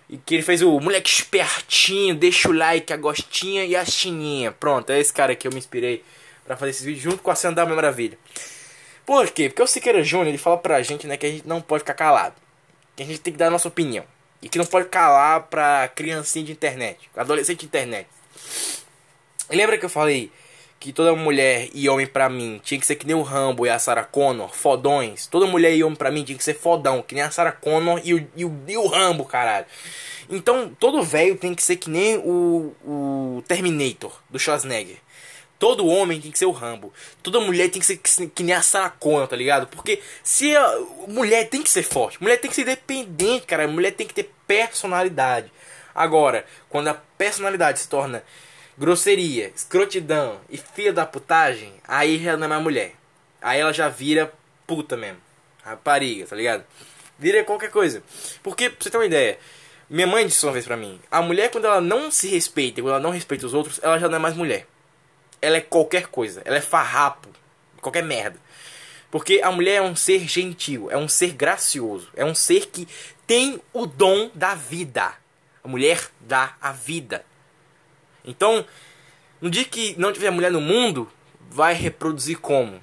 E 0.08 0.16
que 0.16 0.36
ele 0.36 0.42
fez 0.42 0.62
o 0.62 0.80
moleque 0.80 1.10
espertinho, 1.10 2.14
deixa 2.14 2.48
o 2.48 2.52
like, 2.52 2.92
a 2.92 2.96
gostinha 2.96 3.64
e 3.64 3.76
a 3.76 3.84
chininha. 3.84 4.52
Pronto, 4.52 4.90
é 4.90 4.98
esse 4.98 5.12
cara 5.12 5.36
que 5.36 5.46
eu 5.46 5.52
me 5.52 5.58
inspirei 5.58 6.02
para 6.46 6.56
fazer 6.56 6.70
esse 6.70 6.84
vídeo 6.84 7.02
junto 7.02 7.22
com 7.22 7.30
a 7.30 7.50
da 7.50 7.66
Maravilha. 7.66 8.18
Por 9.04 9.30
quê? 9.30 9.48
Porque 9.48 9.62
o 9.62 9.66
Siqueira 9.66 10.02
Júnior 10.02 10.28
ele 10.28 10.38
fala 10.38 10.56
pra 10.56 10.82
gente 10.82 11.06
né, 11.06 11.16
que 11.16 11.26
a 11.26 11.30
gente 11.30 11.46
não 11.46 11.60
pode 11.60 11.80
ficar 11.80 11.94
calado. 11.94 12.34
Que 12.96 13.02
a 13.02 13.06
gente 13.06 13.20
tem 13.20 13.32
que 13.32 13.38
dar 13.38 13.48
a 13.48 13.50
nossa 13.50 13.68
opinião. 13.68 14.04
E 14.40 14.48
que 14.48 14.58
não 14.58 14.66
pode 14.66 14.88
calar 14.88 15.42
pra 15.42 15.88
criancinha 15.94 16.44
de 16.44 16.52
internet, 16.52 17.10
adolescente 17.16 17.60
de 17.60 17.66
internet. 17.66 18.06
E 19.50 19.56
lembra 19.56 19.76
que 19.78 19.84
eu 19.84 19.90
falei 19.90 20.30
que 20.80 20.92
toda 20.92 21.14
mulher 21.14 21.68
e 21.74 21.88
homem 21.88 22.06
pra 22.06 22.28
mim 22.28 22.60
tinha 22.62 22.78
que 22.78 22.86
ser 22.86 22.94
que 22.94 23.06
nem 23.06 23.16
o 23.16 23.22
Rambo 23.22 23.66
e 23.66 23.70
a 23.70 23.78
Sarah 23.78 24.04
Connor, 24.04 24.54
fodões. 24.54 25.26
Toda 25.26 25.46
mulher 25.46 25.74
e 25.74 25.82
homem 25.82 25.96
pra 25.96 26.10
mim 26.10 26.22
tinha 26.22 26.38
que 26.38 26.44
ser 26.44 26.54
fodão, 26.54 27.02
que 27.02 27.14
nem 27.14 27.24
a 27.24 27.30
Sarah 27.30 27.52
Connor 27.52 28.00
e 28.04 28.14
o, 28.14 28.28
e 28.36 28.44
o, 28.44 28.60
e 28.66 28.76
o 28.76 28.86
Rambo, 28.86 29.24
caralho. 29.24 29.66
Então, 30.30 30.70
todo 30.78 31.02
velho 31.02 31.36
tem 31.36 31.54
que 31.54 31.62
ser 31.62 31.76
que 31.76 31.90
nem 31.90 32.18
o, 32.18 32.74
o 32.84 33.42
Terminator, 33.48 34.12
do 34.30 34.38
Schwarzenegger. 34.38 34.98
Todo 35.58 35.88
homem 35.88 36.20
tem 36.20 36.30
que 36.30 36.38
ser 36.38 36.46
o 36.46 36.52
Rambo. 36.52 36.92
Toda 37.20 37.40
mulher 37.40 37.68
tem 37.68 37.80
que 37.80 37.86
ser 37.86 37.96
que, 37.96 38.28
que 38.28 38.42
nem 38.44 38.54
a 38.54 38.62
Sarah 38.62 38.90
Connor, 38.90 39.26
tá 39.26 39.34
ligado? 39.34 39.66
Porque 39.66 40.00
se 40.22 40.54
a 40.54 40.78
mulher 41.08 41.48
tem 41.48 41.62
que 41.62 41.70
ser 41.70 41.82
forte, 41.82 42.22
mulher 42.22 42.36
tem 42.36 42.48
que 42.48 42.54
ser 42.54 42.62
independente, 42.62 43.46
cara. 43.46 43.66
Mulher 43.66 43.90
tem 43.90 44.06
que 44.06 44.14
ter 44.14 44.30
personalidade. 44.46 45.50
Agora, 45.92 46.44
quando 46.68 46.88
a 46.88 46.94
personalidade 46.94 47.80
se 47.80 47.88
torna 47.88 48.22
grosseria, 48.78 49.52
escrotidão 49.54 50.40
e 50.48 50.56
filha 50.56 50.92
da 50.92 51.04
putagem, 51.04 51.74
aí 51.86 52.26
ela 52.26 52.36
não 52.36 52.46
é 52.46 52.48
mais 52.48 52.62
mulher. 52.62 52.94
Aí 53.42 53.60
ela 53.60 53.72
já 53.72 53.88
vira 53.88 54.32
puta 54.66 54.96
mesmo. 54.96 55.18
Rapariga, 55.62 56.26
tá 56.26 56.36
ligado? 56.36 56.64
Vira 57.18 57.44
qualquer 57.44 57.70
coisa. 57.70 58.02
Porque, 58.42 58.70
pra 58.70 58.78
você 58.80 58.90
ter 58.90 58.96
uma 58.96 59.06
ideia, 59.06 59.38
minha 59.90 60.06
mãe 60.06 60.26
disse 60.26 60.44
uma 60.46 60.52
vez 60.52 60.64
pra 60.64 60.76
mim: 60.76 61.00
a 61.10 61.20
mulher, 61.20 61.50
quando 61.50 61.66
ela 61.66 61.80
não 61.80 62.10
se 62.10 62.28
respeita, 62.28 62.80
quando 62.80 62.94
ela 62.94 63.00
não 63.00 63.10
respeita 63.10 63.46
os 63.46 63.54
outros, 63.54 63.80
ela 63.82 63.98
já 63.98 64.08
não 64.08 64.16
é 64.16 64.18
mais 64.18 64.34
mulher 64.34 64.66
ela 65.40 65.56
é 65.56 65.60
qualquer 65.60 66.08
coisa. 66.08 66.42
Ela 66.44 66.56
é 66.56 66.60
farrapo. 66.60 67.28
Qualquer 67.80 68.02
merda. 68.02 68.38
Porque 69.10 69.40
a 69.42 69.50
mulher 69.50 69.76
é 69.76 69.82
um 69.82 69.96
ser 69.96 70.28
gentil, 70.28 70.90
é 70.90 70.96
um 70.96 71.08
ser 71.08 71.32
gracioso, 71.32 72.10
é 72.14 72.22
um 72.24 72.34
ser 72.34 72.66
que 72.66 72.86
tem 73.26 73.58
o 73.72 73.86
dom 73.86 74.30
da 74.34 74.54
vida. 74.54 75.14
A 75.64 75.68
mulher 75.68 76.10
dá 76.20 76.56
a 76.60 76.72
vida. 76.72 77.24
Então, 78.24 78.64
no 79.40 79.50
dia 79.50 79.64
que 79.64 79.94
não 79.98 80.12
tiver 80.12 80.30
mulher 80.30 80.50
no 80.50 80.60
mundo, 80.60 81.10
vai 81.50 81.74
reproduzir 81.74 82.38
como? 82.38 82.82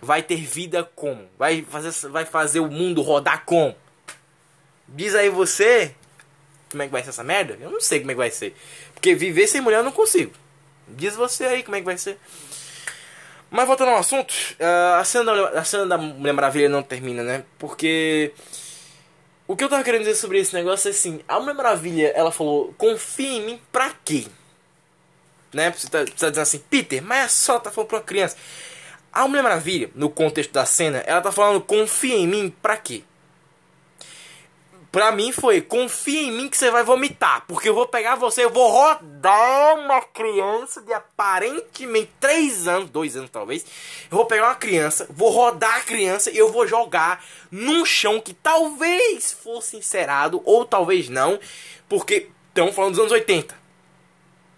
Vai 0.00 0.22
ter 0.22 0.36
vida 0.36 0.84
como? 0.94 1.26
Vai 1.38 1.62
fazer, 1.62 2.08
vai 2.08 2.24
fazer 2.24 2.60
o 2.60 2.70
mundo 2.70 3.02
rodar 3.02 3.44
como? 3.44 3.74
Diz 4.88 5.14
aí 5.14 5.28
você 5.28 5.94
como 6.70 6.82
é 6.82 6.86
que 6.86 6.92
vai 6.92 7.02
ser 7.02 7.10
essa 7.10 7.24
merda? 7.24 7.56
Eu 7.60 7.70
não 7.70 7.80
sei 7.80 8.00
como 8.00 8.10
é 8.10 8.14
que 8.14 8.18
vai 8.18 8.30
ser. 8.30 8.54
Porque 8.92 9.14
viver 9.14 9.46
sem 9.46 9.60
mulher 9.60 9.78
eu 9.78 9.84
não 9.84 9.92
consigo. 9.92 10.32
Diz 10.88 11.14
você 11.14 11.44
aí 11.44 11.62
como 11.62 11.76
é 11.76 11.80
que 11.80 11.86
vai 11.86 11.96
ser. 11.96 12.18
Mas 13.50 13.66
voltando 13.66 13.90
ao 13.90 13.98
assunto, 13.98 14.34
a 14.98 15.04
cena, 15.04 15.24
da, 15.24 15.60
a 15.60 15.64
cena 15.64 15.86
da 15.86 15.96
Mulher 15.96 16.32
Maravilha 16.32 16.68
não 16.68 16.82
termina, 16.82 17.22
né? 17.22 17.44
Porque. 17.58 18.32
O 19.46 19.56
que 19.56 19.62
eu 19.62 19.68
tava 19.68 19.84
querendo 19.84 20.00
dizer 20.00 20.16
sobre 20.16 20.40
esse 20.40 20.52
negócio 20.54 20.88
é 20.88 20.90
assim: 20.90 21.20
a 21.28 21.38
Mulher 21.38 21.54
Maravilha, 21.54 22.08
ela 22.08 22.32
falou, 22.32 22.74
confia 22.76 23.38
em 23.38 23.46
mim 23.46 23.60
pra 23.70 23.94
quê? 24.04 24.26
Né? 25.56 25.72
Você 25.72 25.88
tá, 25.88 26.00
você 26.00 26.10
tá 26.10 26.28
dizendo 26.28 26.42
assim, 26.42 26.58
Peter, 26.58 27.02
mas 27.02 27.32
só 27.32 27.58
tá 27.58 27.70
falando 27.70 27.88
pra 27.88 27.96
uma 27.96 28.04
criança. 28.04 28.36
A 29.10 29.26
Mulher 29.26 29.42
Maravilha, 29.42 29.90
no 29.94 30.10
contexto 30.10 30.52
da 30.52 30.66
cena, 30.66 30.98
ela 31.06 31.22
tá 31.22 31.32
falando, 31.32 31.62
confia 31.62 32.14
em 32.14 32.28
mim 32.28 32.54
pra 32.60 32.76
quê? 32.76 33.02
Pra 34.92 35.12
mim 35.12 35.32
foi, 35.32 35.62
confia 35.62 36.28
em 36.28 36.32
mim 36.32 36.48
que 36.50 36.56
você 36.58 36.70
vai 36.70 36.82
vomitar, 36.82 37.44
porque 37.48 37.70
eu 37.70 37.74
vou 37.74 37.86
pegar 37.86 38.16
você, 38.16 38.44
eu 38.44 38.50
vou 38.50 38.70
rodar 38.70 39.78
uma 39.78 40.02
criança 40.02 40.82
de 40.82 40.92
aparentemente 40.92 42.10
3 42.20 42.68
anos, 42.68 42.90
2 42.90 43.16
anos 43.16 43.30
talvez. 43.30 43.64
Eu 44.10 44.16
vou 44.18 44.26
pegar 44.26 44.48
uma 44.48 44.54
criança, 44.54 45.06
vou 45.08 45.30
rodar 45.30 45.76
a 45.76 45.80
criança 45.80 46.30
e 46.30 46.36
eu 46.36 46.52
vou 46.52 46.66
jogar 46.66 47.24
num 47.50 47.82
chão 47.86 48.20
que 48.20 48.34
talvez 48.34 49.32
fosse 49.32 49.78
encerado 49.78 50.42
ou 50.44 50.66
talvez 50.66 51.08
não, 51.08 51.40
porque 51.88 52.28
estão 52.48 52.70
falando 52.70 52.92
dos 52.92 53.00
anos 53.00 53.12
80 53.12 53.65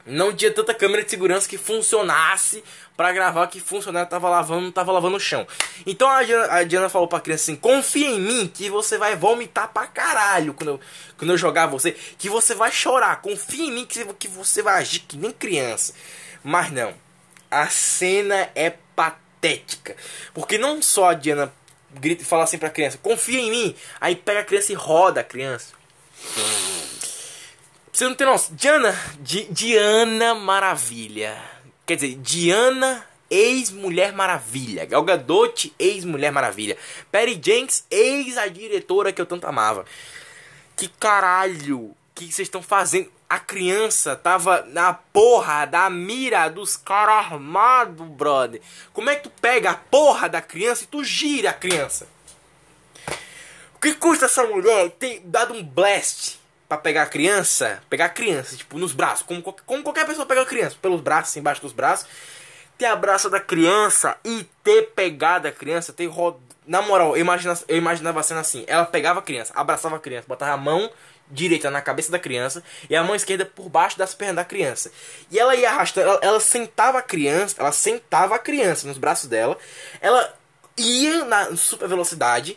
não 0.08 0.34
tinha 0.34 0.50
tanta 0.50 0.74
câmera 0.74 1.04
de 1.04 1.10
segurança 1.10 1.48
que 1.48 1.58
funcionasse 1.58 2.64
para 2.96 3.12
gravar 3.12 3.46
que 3.46 3.60
funcionário 3.60 4.10
tava 4.10 4.28
lavando, 4.28 4.72
tava 4.72 4.90
lavando 4.90 5.16
o 5.16 5.20
chão. 5.20 5.46
Então 5.86 6.08
a 6.08 6.24
Diana, 6.24 6.52
a 6.52 6.64
Diana 6.64 6.88
falou 6.88 7.06
pra 7.06 7.20
criança 7.20 7.44
assim: 7.44 7.56
confia 7.56 8.08
em 8.08 8.20
mim 8.20 8.50
que 8.52 8.68
você 8.68 8.98
vai 8.98 9.14
vomitar 9.14 9.68
pra 9.68 9.86
caralho 9.86 10.54
quando 10.54 10.70
eu, 10.70 10.80
quando 11.16 11.30
eu 11.30 11.38
jogar 11.38 11.66
você, 11.66 11.92
que 11.92 12.28
você 12.28 12.54
vai 12.54 12.72
chorar. 12.72 13.20
Confia 13.20 13.66
em 13.66 13.72
mim 13.72 13.86
que, 13.86 14.04
que 14.14 14.26
você 14.26 14.62
vai 14.62 14.80
agir 14.80 15.00
que 15.00 15.16
nem 15.16 15.30
criança. 15.30 15.94
Mas 16.42 16.72
não. 16.72 16.94
a 17.50 17.68
cena 17.68 18.50
é 18.54 18.74
patética. 18.96 19.96
Porque 20.34 20.58
não 20.58 20.82
só 20.82 21.10
a 21.10 21.14
Diana 21.14 21.52
grita 21.92 22.22
e 22.22 22.26
fala 22.26 22.44
assim 22.44 22.58
pra 22.58 22.70
criança, 22.70 22.98
confia 22.98 23.40
em 23.40 23.50
mim. 23.50 23.76
Aí 24.00 24.16
pega 24.16 24.40
a 24.40 24.44
criança 24.44 24.72
e 24.72 24.74
roda 24.74 25.20
a 25.20 25.24
criança. 25.24 25.72
Você 27.98 28.04
não 28.04 28.14
tem 28.14 28.28
noção. 28.28 28.54
Diana, 28.54 28.96
Di, 29.18 29.48
Diana 29.50 30.32
Maravilha. 30.32 31.36
Quer 31.84 31.96
dizer, 31.96 32.14
Diana 32.14 33.04
ex-Mulher 33.28 34.12
Maravilha. 34.12 34.84
Gal 34.84 35.02
Gadot, 35.02 35.74
ex-Mulher 35.76 36.30
Maravilha. 36.30 36.78
Perry 37.10 37.40
Jenks, 37.42 37.84
ex 37.90 38.38
a 38.38 38.46
diretora 38.46 39.12
que 39.12 39.20
eu 39.20 39.26
tanto 39.26 39.48
amava. 39.48 39.84
Que 40.76 40.86
caralho 40.86 41.92
que 42.14 42.26
vocês 42.26 42.46
estão 42.46 42.62
fazendo? 42.62 43.10
A 43.28 43.40
criança 43.40 44.14
tava 44.14 44.62
na 44.68 44.94
porra 44.94 45.66
da 45.66 45.90
mira 45.90 46.48
dos 46.48 46.76
caras 46.76 47.32
armados, 47.32 48.06
brother. 48.10 48.62
Como 48.92 49.10
é 49.10 49.16
que 49.16 49.24
tu 49.24 49.30
pega 49.40 49.72
a 49.72 49.76
porra 49.76 50.28
da 50.28 50.40
criança 50.40 50.84
e 50.84 50.86
tu 50.86 51.02
gira 51.02 51.50
a 51.50 51.52
criança? 51.52 52.06
O 53.74 53.80
que 53.80 53.92
custa 53.94 54.26
essa 54.26 54.44
mulher 54.44 54.88
ter 54.90 55.20
dado 55.24 55.52
um 55.52 55.64
blast 55.64 56.38
para 56.68 56.78
pegar 56.78 57.04
a 57.04 57.06
criança? 57.06 57.80
Pegar 57.88 58.06
a 58.06 58.10
criança, 58.10 58.56
tipo, 58.56 58.78
nos 58.78 58.92
braços. 58.92 59.24
Como, 59.26 59.42
como 59.42 59.82
qualquer 59.82 60.06
pessoa 60.06 60.26
pega 60.26 60.42
a 60.42 60.46
criança, 60.46 60.76
pelos 60.80 61.00
braços, 61.00 61.36
embaixo 61.36 61.62
dos 61.62 61.72
braços. 61.72 62.06
Ter 62.76 62.86
abraço 62.86 63.28
da 63.28 63.40
criança 63.40 64.16
e 64.24 64.46
ter 64.62 64.90
pegado 64.94 65.48
a 65.48 65.52
criança, 65.52 65.92
ter 65.92 66.06
rodado. 66.06 66.46
Na 66.66 66.82
moral, 66.82 67.16
eu, 67.16 67.22
imagina, 67.22 67.58
eu 67.66 67.78
imaginava 67.78 68.20
a 68.20 68.22
cena 68.22 68.40
assim: 68.40 68.64
ela 68.66 68.84
pegava 68.84 69.20
a 69.20 69.22
criança, 69.22 69.54
abraçava 69.56 69.96
a 69.96 69.98
criança, 69.98 70.26
botava 70.28 70.52
a 70.52 70.56
mão 70.56 70.90
direita 71.30 71.70
na 71.70 71.80
cabeça 71.80 72.10
da 72.10 72.18
criança 72.18 72.62
e 72.88 72.96
a 72.96 73.02
mão 73.02 73.14
esquerda 73.14 73.44
por 73.44 73.68
baixo 73.68 73.98
das 73.98 74.14
pernas 74.14 74.36
da 74.36 74.44
criança. 74.44 74.92
E 75.30 75.38
ela 75.38 75.56
ia 75.56 75.70
arrastando, 75.70 76.08
ela, 76.08 76.20
ela 76.22 76.40
sentava 76.40 76.98
a 76.98 77.02
criança, 77.02 77.56
ela 77.58 77.72
sentava 77.72 78.34
a 78.34 78.38
criança 78.38 78.86
nos 78.86 78.98
braços 78.98 79.28
dela, 79.28 79.56
ela 80.00 80.34
ia 80.76 81.24
na 81.24 81.56
super 81.56 81.88
velocidade, 81.88 82.56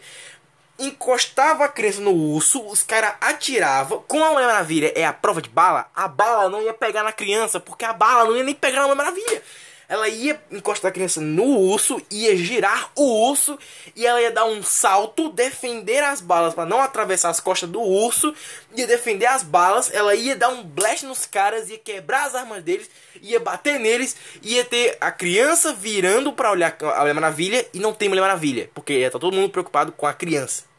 encostava 0.87 1.65
a 1.65 1.67
criança 1.67 2.01
no 2.01 2.11
urso, 2.11 2.65
os 2.67 2.83
caras 2.83 3.13
atiravam. 3.21 4.03
Com 4.07 4.23
a 4.23 4.31
Mulher 4.31 4.47
Maravilha 4.47 4.93
é 4.95 5.05
a 5.05 5.13
prova 5.13 5.41
de 5.41 5.49
bala, 5.49 5.89
a 5.95 6.07
bala 6.07 6.49
não 6.49 6.61
ia 6.61 6.73
pegar 6.73 7.03
na 7.03 7.11
criança, 7.11 7.59
porque 7.59 7.85
a 7.85 7.93
bala 7.93 8.25
não 8.25 8.35
ia 8.35 8.43
nem 8.43 8.55
pegar 8.55 8.81
na 8.81 8.87
Mulher 8.87 8.97
Maravilha 8.97 9.43
ela 9.91 10.07
ia 10.07 10.41
encostar 10.49 10.89
a 10.89 10.93
criança 10.93 11.19
no 11.19 11.43
urso, 11.43 12.01
ia 12.09 12.33
girar 12.37 12.89
o 12.95 13.29
urso 13.29 13.59
e 13.93 14.07
ela 14.07 14.21
ia 14.21 14.31
dar 14.31 14.45
um 14.45 14.63
salto, 14.63 15.27
defender 15.27 16.01
as 16.01 16.21
balas 16.21 16.53
para 16.53 16.65
não 16.65 16.79
atravessar 16.79 17.29
as 17.29 17.41
costas 17.41 17.69
do 17.69 17.81
urso, 17.81 18.33
ia 18.73 18.87
defender 18.87 19.25
as 19.25 19.43
balas, 19.43 19.93
ela 19.93 20.15
ia 20.15 20.33
dar 20.33 20.47
um 20.47 20.63
blast 20.63 21.05
nos 21.05 21.25
caras, 21.25 21.69
ia 21.69 21.77
quebrar 21.77 22.25
as 22.25 22.35
armas 22.35 22.63
deles, 22.63 22.89
ia 23.21 23.37
bater 23.37 23.81
neles, 23.81 24.15
ia 24.41 24.63
ter 24.63 24.97
a 25.01 25.11
criança 25.11 25.73
virando 25.73 26.31
para 26.31 26.51
olhar 26.51 26.73
a 26.79 26.99
Mulher 27.01 27.13
Maravilha 27.13 27.67
e 27.73 27.79
não 27.79 27.93
tem 27.93 28.07
Mulher 28.07 28.21
Maravilha, 28.21 28.69
porque 28.73 29.09
tá 29.09 29.19
todo 29.19 29.35
mundo 29.35 29.49
preocupado 29.49 29.91
com 29.91 30.07
a 30.07 30.13
criança. 30.13 30.70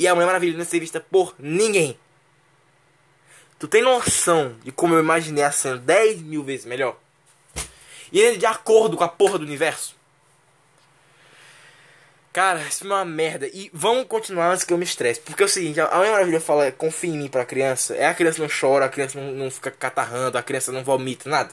E 0.00 0.08
a 0.08 0.14
Mulher 0.14 0.28
Maravilha 0.28 0.56
não 0.56 0.64
ser 0.64 0.80
vista 0.80 0.98
por 0.98 1.34
ninguém. 1.38 1.94
Tu 3.58 3.68
tem 3.68 3.82
noção 3.82 4.56
de 4.64 4.72
como 4.72 4.94
eu 4.94 4.98
imaginei 4.98 5.44
a 5.44 5.52
cena 5.52 5.76
10 5.76 6.22
mil 6.22 6.42
vezes 6.42 6.64
melhor? 6.64 6.96
E 8.10 8.18
ele 8.18 8.38
de 8.38 8.46
acordo 8.46 8.96
com 8.96 9.04
a 9.04 9.08
porra 9.08 9.38
do 9.38 9.44
universo. 9.44 9.94
Cara, 12.32 12.62
isso 12.62 12.84
é 12.84 12.86
uma 12.86 13.04
merda. 13.04 13.46
E 13.48 13.70
vamos 13.74 14.06
continuar 14.06 14.50
antes 14.50 14.64
que 14.64 14.72
eu 14.72 14.78
me 14.78 14.84
estresse. 14.84 15.20
Porque 15.20 15.42
é 15.42 15.46
o 15.46 15.48
seguinte, 15.50 15.78
a 15.78 15.94
Mulher 15.94 16.12
Maravilha 16.12 16.40
fala 16.40 16.72
confia 16.72 17.10
em 17.10 17.18
mim 17.18 17.28
pra 17.28 17.44
criança. 17.44 17.94
É 17.94 18.06
a 18.06 18.14
criança 18.14 18.40
não 18.40 18.48
chora, 18.48 18.86
a 18.86 18.88
criança 18.88 19.20
não, 19.20 19.32
não 19.32 19.50
fica 19.50 19.70
catarrando, 19.70 20.38
a 20.38 20.42
criança 20.42 20.72
não 20.72 20.82
vomita, 20.82 21.28
nada. 21.28 21.52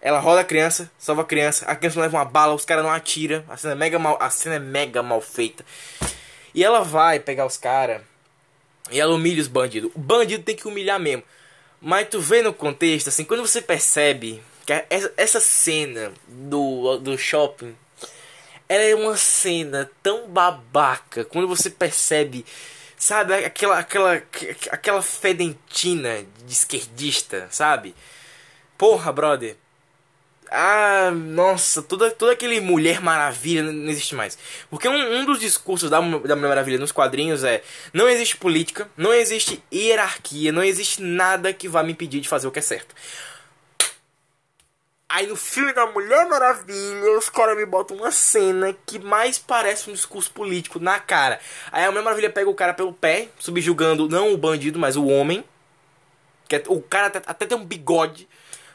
Ela 0.00 0.18
roda 0.18 0.40
a 0.40 0.44
criança, 0.44 0.90
salva 0.98 1.22
a 1.22 1.24
criança, 1.24 1.64
a 1.66 1.76
criança 1.76 1.94
não 1.94 2.02
leva 2.02 2.16
uma 2.16 2.24
bala, 2.24 2.52
os 2.52 2.64
caras 2.64 2.82
não 2.82 2.90
atiram. 2.90 3.44
A 3.48 3.56
cena 3.56 3.74
é 3.74 3.76
mega 3.76 3.96
mal, 3.96 4.18
a 4.20 4.28
cena 4.28 4.56
é 4.56 4.58
mega 4.58 5.04
mal 5.04 5.20
feita. 5.20 5.64
E 6.54 6.62
ela 6.62 6.82
vai 6.82 7.18
pegar 7.18 7.46
os 7.46 7.56
caras 7.56 8.02
e 8.90 9.00
ela 9.00 9.14
humilha 9.14 9.40
os 9.40 9.48
bandidos. 9.48 9.90
O 9.94 9.98
bandido 9.98 10.42
tem 10.44 10.56
que 10.56 10.68
humilhar 10.68 11.00
mesmo. 11.00 11.22
Mas 11.80 12.08
tu 12.08 12.20
vê 12.20 12.42
no 12.42 12.52
contexto, 12.52 13.08
assim, 13.08 13.24
quando 13.24 13.46
você 13.46 13.60
percebe 13.60 14.42
que 14.64 14.72
essa, 14.88 15.12
essa 15.16 15.40
cena 15.40 16.12
do, 16.28 16.98
do 16.98 17.18
shopping 17.18 17.74
ela 18.72 18.84
é 18.84 18.94
uma 18.94 19.18
cena 19.18 19.90
tão 20.02 20.28
babaca 20.28 21.26
quando 21.26 21.46
você 21.46 21.68
percebe, 21.68 22.42
sabe, 22.96 23.34
aquela 23.34 23.78
aquela 23.78 24.22
aquela 24.70 25.02
fedentina 25.02 26.24
de 26.46 26.52
esquerdista, 26.52 27.48
sabe? 27.50 27.94
Porra, 28.78 29.12
brother. 29.12 29.56
Ah, 30.54 31.10
nossa, 31.10 31.80
toda, 31.80 32.10
toda 32.10 32.32
aquele 32.32 32.60
Mulher 32.60 33.00
Maravilha 33.00 33.62
não 33.62 33.88
existe 33.88 34.14
mais. 34.14 34.36
Porque 34.68 34.86
um, 34.86 35.20
um 35.20 35.24
dos 35.24 35.40
discursos 35.40 35.88
da, 35.88 35.98
da 35.98 36.36
Mulher 36.36 36.36
Maravilha 36.36 36.78
nos 36.78 36.92
quadrinhos 36.92 37.42
é: 37.42 37.62
não 37.90 38.06
existe 38.06 38.36
política, 38.36 38.86
não 38.94 39.14
existe 39.14 39.64
hierarquia, 39.72 40.52
não 40.52 40.62
existe 40.62 41.00
nada 41.02 41.54
que 41.54 41.68
vá 41.68 41.82
me 41.82 41.92
impedir 41.92 42.20
de 42.20 42.28
fazer 42.28 42.46
o 42.46 42.50
que 42.50 42.58
é 42.58 42.62
certo. 42.62 42.94
Aí 45.08 45.26
no 45.26 45.36
filme 45.36 45.72
da 45.72 45.86
Mulher 45.86 46.28
Maravilha, 46.28 47.18
os 47.18 47.30
caras 47.30 47.56
me 47.56 47.64
botam 47.64 47.96
uma 47.96 48.10
cena 48.10 48.76
que 48.84 48.98
mais 48.98 49.38
parece 49.38 49.88
um 49.88 49.94
discurso 49.94 50.30
político 50.32 50.78
na 50.78 50.98
cara. 50.98 51.40
Aí 51.70 51.84
a 51.84 51.90
Mulher 51.90 52.04
Maravilha 52.04 52.30
pega 52.30 52.50
o 52.50 52.54
cara 52.54 52.74
pelo 52.74 52.92
pé, 52.92 53.28
subjugando 53.38 54.06
não 54.06 54.34
o 54.34 54.36
bandido, 54.36 54.78
mas 54.78 54.96
o 54.96 55.06
homem. 55.06 55.42
Que 56.46 56.56
é, 56.56 56.62
o 56.68 56.82
cara 56.82 57.06
até, 57.06 57.22
até 57.24 57.46
tem 57.46 57.56
um 57.56 57.64
bigode 57.64 58.28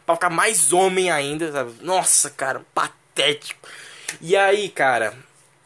pra 0.08 0.16
ficar 0.16 0.30
mais 0.30 0.72
homem 0.72 1.12
ainda, 1.12 1.52
sabe? 1.52 1.74
Nossa, 1.82 2.30
cara, 2.30 2.66
patético. 2.74 3.68
E 4.22 4.38
aí, 4.38 4.70
cara, 4.70 5.14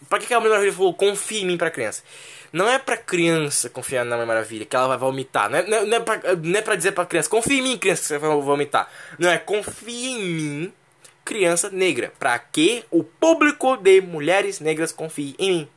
pra 0.10 0.18
que, 0.18 0.26
que 0.26 0.34
a 0.34 0.40
Mulher 0.40 0.54
Maravilha 0.54 0.74
falou 0.74 0.94
confia 0.96 1.42
em 1.42 1.46
mim 1.46 1.58
pra 1.58 1.70
criança? 1.70 2.04
Não 2.52 2.68
é 2.68 2.80
pra 2.80 2.98
criança 2.98 3.70
confiar 3.70 4.04
na 4.04 4.16
Mulher 4.16 4.28
Maravilha 4.28 4.66
que 4.66 4.76
ela 4.76 4.88
vai 4.88 4.98
vomitar. 4.98 5.48
Não 5.48 5.60
é, 5.60 5.68
não 5.68 5.78
é, 5.78 5.86
não 5.86 5.98
é, 5.98 6.00
pra, 6.00 6.36
não 6.36 6.60
é 6.60 6.62
pra 6.62 6.76
dizer 6.76 6.92
pra 6.92 7.06
criança, 7.06 7.30
confia 7.30 7.60
em 7.60 7.62
mim, 7.62 7.78
criança, 7.78 8.02
que 8.02 8.08
você 8.08 8.18
vai 8.18 8.30
vomitar. 8.42 8.90
Não 9.20 9.30
é, 9.30 9.38
confia 9.38 10.10
em 10.10 10.24
mim, 10.24 10.74
criança 11.24 11.70
negra. 11.70 12.12
Pra 12.18 12.38
que 12.40 12.84
o 12.90 13.04
público 13.04 13.78
de 13.78 14.02
mulheres 14.02 14.60
negras 14.60 14.92
confie 14.92 15.36
em 15.38 15.52
mim. 15.52 15.70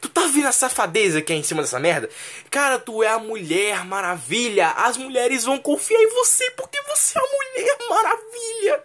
Tu 0.00 0.08
tá 0.08 0.26
vendo 0.26 0.46
a 0.46 0.52
safadeza 0.52 1.20
que 1.20 1.32
é 1.32 1.36
em 1.36 1.42
cima 1.42 1.62
dessa 1.62 1.80
merda? 1.80 2.08
Cara, 2.50 2.78
tu 2.78 3.02
é 3.02 3.08
a 3.08 3.18
mulher 3.18 3.84
maravilha. 3.84 4.68
As 4.70 4.96
mulheres 4.96 5.44
vão 5.44 5.58
confiar 5.58 6.00
em 6.00 6.10
você 6.10 6.50
porque 6.52 6.80
você 6.82 7.18
é 7.18 7.22
a 7.22 7.24
mulher 7.24 7.76
maravilha. 7.88 8.84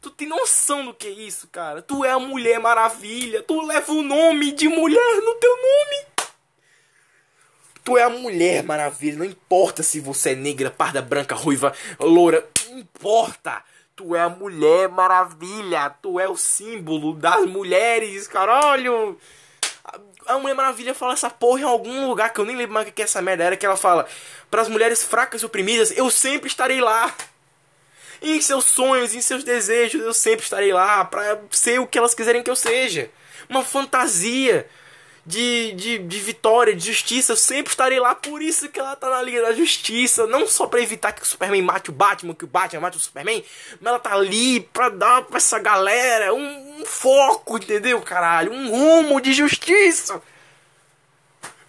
Tu 0.00 0.10
tem 0.10 0.28
noção 0.28 0.84
do 0.84 0.94
que 0.94 1.08
é 1.08 1.10
isso, 1.10 1.48
cara? 1.48 1.82
Tu 1.82 2.04
é 2.04 2.10
a 2.10 2.18
mulher 2.18 2.60
maravilha. 2.60 3.42
Tu 3.42 3.60
leva 3.66 3.92
o 3.92 4.02
nome 4.02 4.52
de 4.52 4.68
mulher 4.68 5.16
no 5.22 5.34
teu 5.34 5.50
nome. 5.50 6.06
Tu 7.82 7.98
é 7.98 8.04
a 8.04 8.10
mulher 8.10 8.62
maravilha. 8.62 9.18
Não 9.18 9.24
importa 9.24 9.82
se 9.82 9.98
você 9.98 10.30
é 10.30 10.34
negra, 10.36 10.70
parda, 10.70 11.02
branca, 11.02 11.34
ruiva, 11.34 11.72
loura. 11.98 12.46
Não 12.70 12.78
importa. 12.78 13.64
Tu 13.96 14.14
é 14.14 14.20
a 14.20 14.28
mulher 14.28 14.88
maravilha. 14.88 15.90
Tu 16.00 16.20
é 16.20 16.28
o 16.28 16.36
símbolo 16.36 17.12
das 17.12 17.44
mulheres, 17.46 18.28
caralho. 18.28 19.18
A 20.26 20.38
Mulher 20.38 20.54
Maravilha 20.54 20.94
fala 20.94 21.12
essa 21.12 21.30
porra 21.30 21.60
em 21.60 21.64
algum 21.64 22.08
lugar 22.08 22.32
que 22.32 22.40
eu 22.40 22.44
nem 22.44 22.56
lembro 22.56 22.74
mais 22.74 22.88
o 22.88 22.92
que 22.92 23.02
é 23.02 23.04
essa 23.04 23.22
merda. 23.22 23.44
Era 23.44 23.56
que 23.56 23.64
ela 23.64 23.76
fala: 23.76 24.06
Para 24.50 24.62
as 24.62 24.68
mulheres 24.68 25.02
fracas 25.02 25.42
e 25.42 25.46
oprimidas, 25.46 25.92
eu 25.96 26.10
sempre 26.10 26.48
estarei 26.48 26.80
lá. 26.80 27.14
Em 28.22 28.40
seus 28.40 28.64
sonhos, 28.64 29.14
em 29.14 29.20
seus 29.20 29.44
desejos, 29.44 30.02
eu 30.02 30.14
sempre 30.14 30.42
estarei 30.42 30.72
lá 30.72 31.04
para 31.04 31.38
ser 31.50 31.78
o 31.80 31.86
que 31.86 31.98
elas 31.98 32.14
quiserem 32.14 32.42
que 32.42 32.50
eu 32.50 32.56
seja. 32.56 33.10
Uma 33.48 33.62
fantasia 33.62 34.66
de, 35.26 35.72
de, 35.72 35.98
de 35.98 36.20
vitória, 36.20 36.74
de 36.74 36.86
justiça, 36.86 37.32
eu 37.32 37.36
sempre 37.36 37.72
estarei 37.72 37.98
lá. 37.98 38.14
Por 38.14 38.40
isso 38.40 38.68
que 38.68 38.78
ela 38.78 38.94
tá 38.94 39.10
na 39.10 39.20
Liga 39.20 39.42
da 39.42 39.52
Justiça. 39.52 40.26
Não 40.26 40.46
só 40.46 40.66
para 40.68 40.80
evitar 40.80 41.12
que 41.12 41.22
o 41.22 41.26
Superman 41.26 41.62
mate 41.62 41.90
o 41.90 41.92
Batman, 41.92 42.32
que 42.32 42.44
o 42.44 42.48
Batman 42.48 42.80
mate 42.80 42.96
o 42.96 43.00
Superman, 43.00 43.44
mas 43.80 43.86
ela 43.86 43.98
tá 43.98 44.14
ali 44.14 44.60
pra 44.60 44.88
dar 44.88 45.22
pra 45.22 45.38
essa 45.38 45.58
galera 45.58 46.32
um, 46.32 46.80
um 46.80 46.86
foco, 46.86 47.56
entendeu, 47.56 48.00
caralho? 48.00 48.52
Um 48.52 48.70
rumo 48.70 49.20
de 49.20 49.32
justiça. 49.32 50.22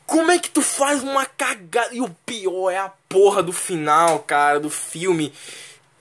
Como 0.05 0.31
é 0.31 0.37
que 0.37 0.49
tu 0.49 0.61
faz 0.61 1.01
uma 1.03 1.25
cagada? 1.25 1.93
E 1.93 1.99
o 1.99 2.09
pior 2.25 2.69
é 2.69 2.77
a 2.77 2.93
porra 3.09 3.41
do 3.41 3.51
final, 3.51 4.19
cara, 4.19 4.59
do 4.59 4.69
filme. 4.69 5.33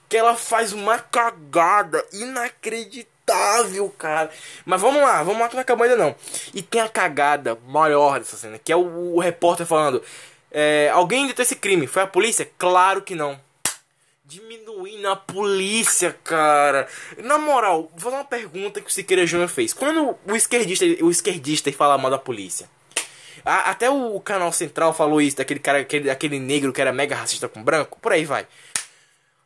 Que 0.08 0.16
ela 0.16 0.36
faz 0.36 0.72
uma 0.72 0.98
cagada 0.98 2.04
inacreditável 2.12 3.15
inacreditável, 3.26 3.90
cara. 3.98 4.30
Mas 4.64 4.80
vamos 4.80 5.02
lá, 5.02 5.22
vamos 5.22 5.40
lá 5.40 5.48
que 5.48 5.54
não 5.54 5.62
acabou 5.62 5.84
ainda 5.84 5.96
não. 5.96 6.14
E 6.54 6.62
tem 6.62 6.80
a 6.80 6.88
cagada 6.88 7.58
maior 7.66 8.18
dessa 8.18 8.36
cena, 8.36 8.58
que 8.58 8.72
é 8.72 8.76
o, 8.76 9.14
o 9.14 9.20
repórter 9.20 9.66
falando: 9.66 10.02
é, 10.50 10.88
Alguém 10.92 11.26
deu 11.26 11.42
esse 11.42 11.56
crime? 11.56 11.86
Foi 11.86 12.02
a 12.02 12.06
polícia? 12.06 12.48
Claro 12.56 13.02
que 13.02 13.14
não. 13.14 13.38
Diminuindo 14.24 15.08
a 15.08 15.16
polícia, 15.16 16.16
cara. 16.24 16.88
Na 17.18 17.38
moral, 17.38 17.90
vou 17.92 18.00
fazer 18.00 18.16
uma 18.16 18.24
pergunta 18.24 18.80
que 18.80 18.90
o 18.90 18.92
Siqueira 18.92 19.26
Júnior 19.26 19.48
fez. 19.48 19.72
Quando 19.72 20.18
o 20.26 20.34
esquerdista, 20.34 20.84
o 21.04 21.10
esquerdista 21.10 21.70
fala 21.72 21.96
mal 21.96 22.10
da 22.10 22.18
polícia, 22.18 22.68
a, 23.44 23.70
até 23.70 23.88
o 23.88 24.18
canal 24.20 24.50
central 24.50 24.92
falou 24.92 25.20
isso, 25.20 25.36
daquele 25.36 25.60
cara, 25.60 25.78
aquele, 25.78 26.10
aquele 26.10 26.40
negro 26.40 26.72
que 26.72 26.80
era 26.80 26.92
mega 26.92 27.14
racista 27.14 27.48
com 27.48 27.62
branco, 27.62 28.00
por 28.00 28.12
aí 28.12 28.24
vai. 28.24 28.48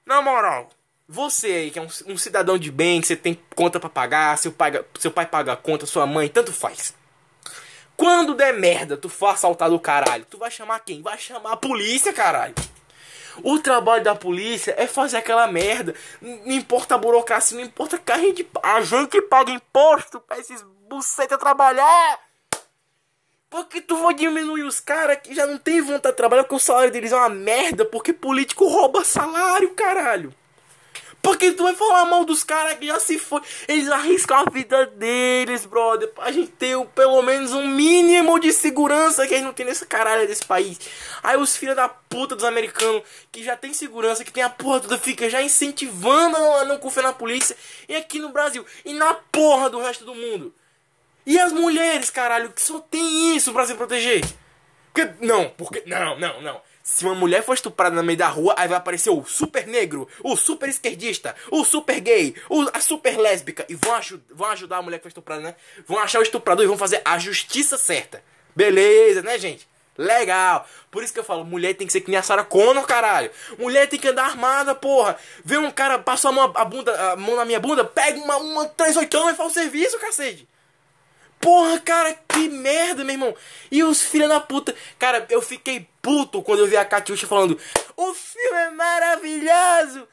Na 0.07 0.23
moral, 0.23 0.71
Você 1.13 1.49
aí, 1.49 1.71
que 1.73 1.79
é 1.81 1.83
um, 1.83 1.89
um 2.07 2.17
cidadão 2.17 2.57
de 2.57 2.71
bem, 2.71 3.01
que 3.01 3.09
você 3.09 3.17
tem 3.17 3.37
conta 3.57 3.81
para 3.81 3.91
pagar, 3.91 4.39
seu 4.39 4.53
pai, 4.53 4.81
seu 5.01 5.11
pai 5.11 5.27
paga 5.27 5.55
a 5.55 5.57
conta, 5.57 5.85
sua 5.85 6.07
mãe, 6.07 6.29
tanto 6.29 6.53
faz. 6.53 6.95
Quando 7.97 8.33
der 8.33 8.55
merda, 8.55 8.97
tu 8.97 9.09
for 9.09 9.27
assaltado 9.27 9.75
do 9.75 9.81
caralho, 9.81 10.25
tu 10.31 10.39
vai 10.39 10.53
chamar 10.53 10.79
quem? 10.79 11.03
Vai 11.03 11.19
chamar 11.19 11.55
a 11.55 11.57
polícia, 11.57 12.13
caralho. 12.13 12.55
O 13.43 13.59
trabalho 13.59 14.05
da 14.05 14.15
polícia 14.15 14.73
é 14.79 14.87
fazer 14.87 15.17
aquela 15.17 15.49
merda. 15.49 15.97
Não 16.21 16.53
importa 16.53 16.95
a 16.95 16.99
burocracia, 16.99 17.59
não 17.59 17.65
importa 17.65 17.99
que 17.99 18.13
a 18.13 18.19
gente, 18.19 18.49
a 18.63 18.81
gente 18.81 19.21
paga 19.23 19.51
imposto 19.51 20.21
pra 20.21 20.39
esses 20.39 20.65
buceta 20.89 21.37
trabalhar. 21.37 22.21
Porque 23.51 23.81
tu 23.81 23.97
vai 23.97 24.15
diminuir 24.15 24.63
os 24.63 24.79
caras 24.79 25.19
que 25.21 25.35
já 25.35 25.45
não 25.45 25.59
tem 25.59 25.81
vontade 25.81 26.13
de 26.13 26.19
trabalhar 26.19 26.45
porque 26.45 26.55
o 26.55 26.61
salário 26.61 26.93
deles 26.93 27.11
é 27.11 27.17
uma 27.17 27.29
merda, 27.29 27.85
porque 27.85 28.13
político 28.13 28.69
rouba 28.69 29.03
salário, 29.03 29.75
caralho. 29.75 30.33
Porque 31.23 31.53
tu 31.53 31.65
vai 31.65 31.75
falar 31.75 32.07
mal 32.07 32.25
dos 32.25 32.43
caras 32.43 32.79
que 32.79 32.87
já 32.87 32.99
se 32.99 33.19
foi. 33.19 33.43
Eles 33.69 33.91
arriscam 33.91 34.39
a 34.39 34.51
vida 34.51 34.87
deles, 34.87 35.67
brother. 35.67 36.09
Pra 36.09 36.33
gente 36.33 36.51
ter 36.53 36.79
pelo 36.95 37.21
menos 37.23 37.53
um 37.53 37.67
mínimo 37.69 38.41
de 38.41 38.53
segurança 38.53 39.27
que 39.27 39.35
a 39.35 39.37
gente 39.37 39.47
não 39.47 39.53
tem 39.53 39.67
nesse 39.67 39.85
caralho 39.85 40.27
desse 40.27 40.45
país. 40.45 40.79
Aí 41.23 41.37
os 41.37 41.57
filhos 41.57 41.77
da 41.77 41.89
puta 41.89 42.35
dos 42.35 42.45
americanos 42.45 43.03
que 43.31 43.43
já 43.43 43.55
tem 43.55 43.75
segurança, 43.75 44.25
que 44.25 44.33
tem 44.33 44.43
a 44.43 44.49
porra 44.49 44.81
toda, 44.81 44.99
fica 44.99 45.29
já 45.29 45.43
incentivando 45.43 46.37
a 46.37 46.65
não 46.65 46.79
confiar 46.79 47.03
na 47.03 47.13
polícia. 47.13 47.57
E 47.89 47.95
aqui 47.95 48.19
no 48.19 48.31
Brasil. 48.31 48.65
E 48.85 48.95
na 48.95 49.13
porra 49.15 49.69
do 49.69 49.81
resto 49.81 50.05
do 50.05 50.15
mundo. 50.15 50.55
E 51.27 51.39
as 51.39 51.53
mulheres, 51.53 52.09
caralho, 52.09 52.51
que 52.51 52.63
só 52.63 52.81
tem 52.81 53.37
isso 53.37 53.53
pra 53.53 53.67
se 53.67 53.75
proteger. 53.75 54.25
Não, 55.21 55.51
porque. 55.51 55.83
Não, 55.87 56.19
não, 56.19 56.41
não. 56.41 56.61
Se 56.83 57.05
uma 57.05 57.15
mulher 57.15 57.43
for 57.43 57.55
estuprada 57.55 57.95
no 57.95 58.03
meio 58.03 58.19
da 58.19 58.29
rua, 58.29 58.55
aí 58.57 58.67
vai 58.67 58.79
aparecer 58.79 59.11
o 59.11 59.25
super 59.25 59.67
negro, 59.67 60.09
o 60.25 60.37
super 60.37 60.69
esquerdista, 60.69 61.37
o 61.51 61.65
super 61.65 62.01
gay, 62.01 62.35
o, 62.49 62.67
a 62.73 62.81
super 62.81 63.19
lésbica. 63.19 63.65
E 63.69 63.75
vão, 63.75 63.95
aju 63.95 64.21
vão 64.31 64.51
ajudar 64.51 64.79
a 64.79 64.83
mulher 64.83 64.99
que 64.99 65.03
foi 65.03 65.11
estuprada, 65.11 65.43
né? 65.43 65.55
Vão 65.87 65.99
achar 65.99 66.19
o 66.19 66.23
estuprador 66.23 66.65
e 66.65 66.69
vão 66.69 66.79
fazer 66.79 67.03
a 67.05 67.19
justiça 67.19 67.77
certa. 67.77 68.23
Beleza, 68.57 69.23
né, 69.23 69.39
gente? 69.39 69.69
Legal. 69.97 70.67
Por 70.91 71.05
isso 71.05 71.13
que 71.13 71.19
eu 71.19 71.25
falo, 71.25 71.45
mulher 71.45 71.75
tem 71.75 71.87
que 71.87 71.93
ser 71.93 72.01
que 72.01 72.11
nem 72.11 72.19
a 72.19 72.23
Sarah 72.23 72.45
Connor, 72.45 72.87
caralho. 72.87 73.31
Mulher 73.59 73.87
tem 73.87 74.01
que 74.01 74.09
andar 74.09 74.25
armada, 74.25 74.75
porra. 74.75 75.17
Vê 75.45 75.59
um 75.59 75.71
cara, 75.71 75.99
passa 75.99 76.31
a 76.31 76.33
mão, 76.33 76.51
a, 76.55 76.65
bunda, 76.65 77.13
a 77.13 77.17
mão 77.17 77.37
na 77.37 77.45
minha 77.45 77.61
bunda, 77.61 77.85
pega 77.85 78.19
uma, 78.19 78.37
uma 78.39 78.67
38 78.67 79.31
e 79.31 79.35
faz 79.35 79.51
o 79.51 79.55
serviço, 79.55 79.99
cacete. 79.99 80.49
Porra, 81.41 81.81
cara, 81.81 82.15
que 82.29 82.49
merda, 82.51 83.03
meu 83.03 83.15
irmão. 83.15 83.35
E 83.71 83.83
os 83.83 84.03
filhos 84.03 84.29
da 84.29 84.39
puta. 84.39 84.75
Cara, 84.99 85.27
eu 85.31 85.41
fiquei 85.41 85.89
puto 86.03 86.43
quando 86.43 86.61
eu 86.61 86.67
vi 86.67 86.77
a 86.77 86.85
Katiusha 86.85 87.27
falando: 87.27 87.59
O 87.97 88.15
filme 88.15 88.59
é 88.59 88.71
maravilhoso. 88.71 90.07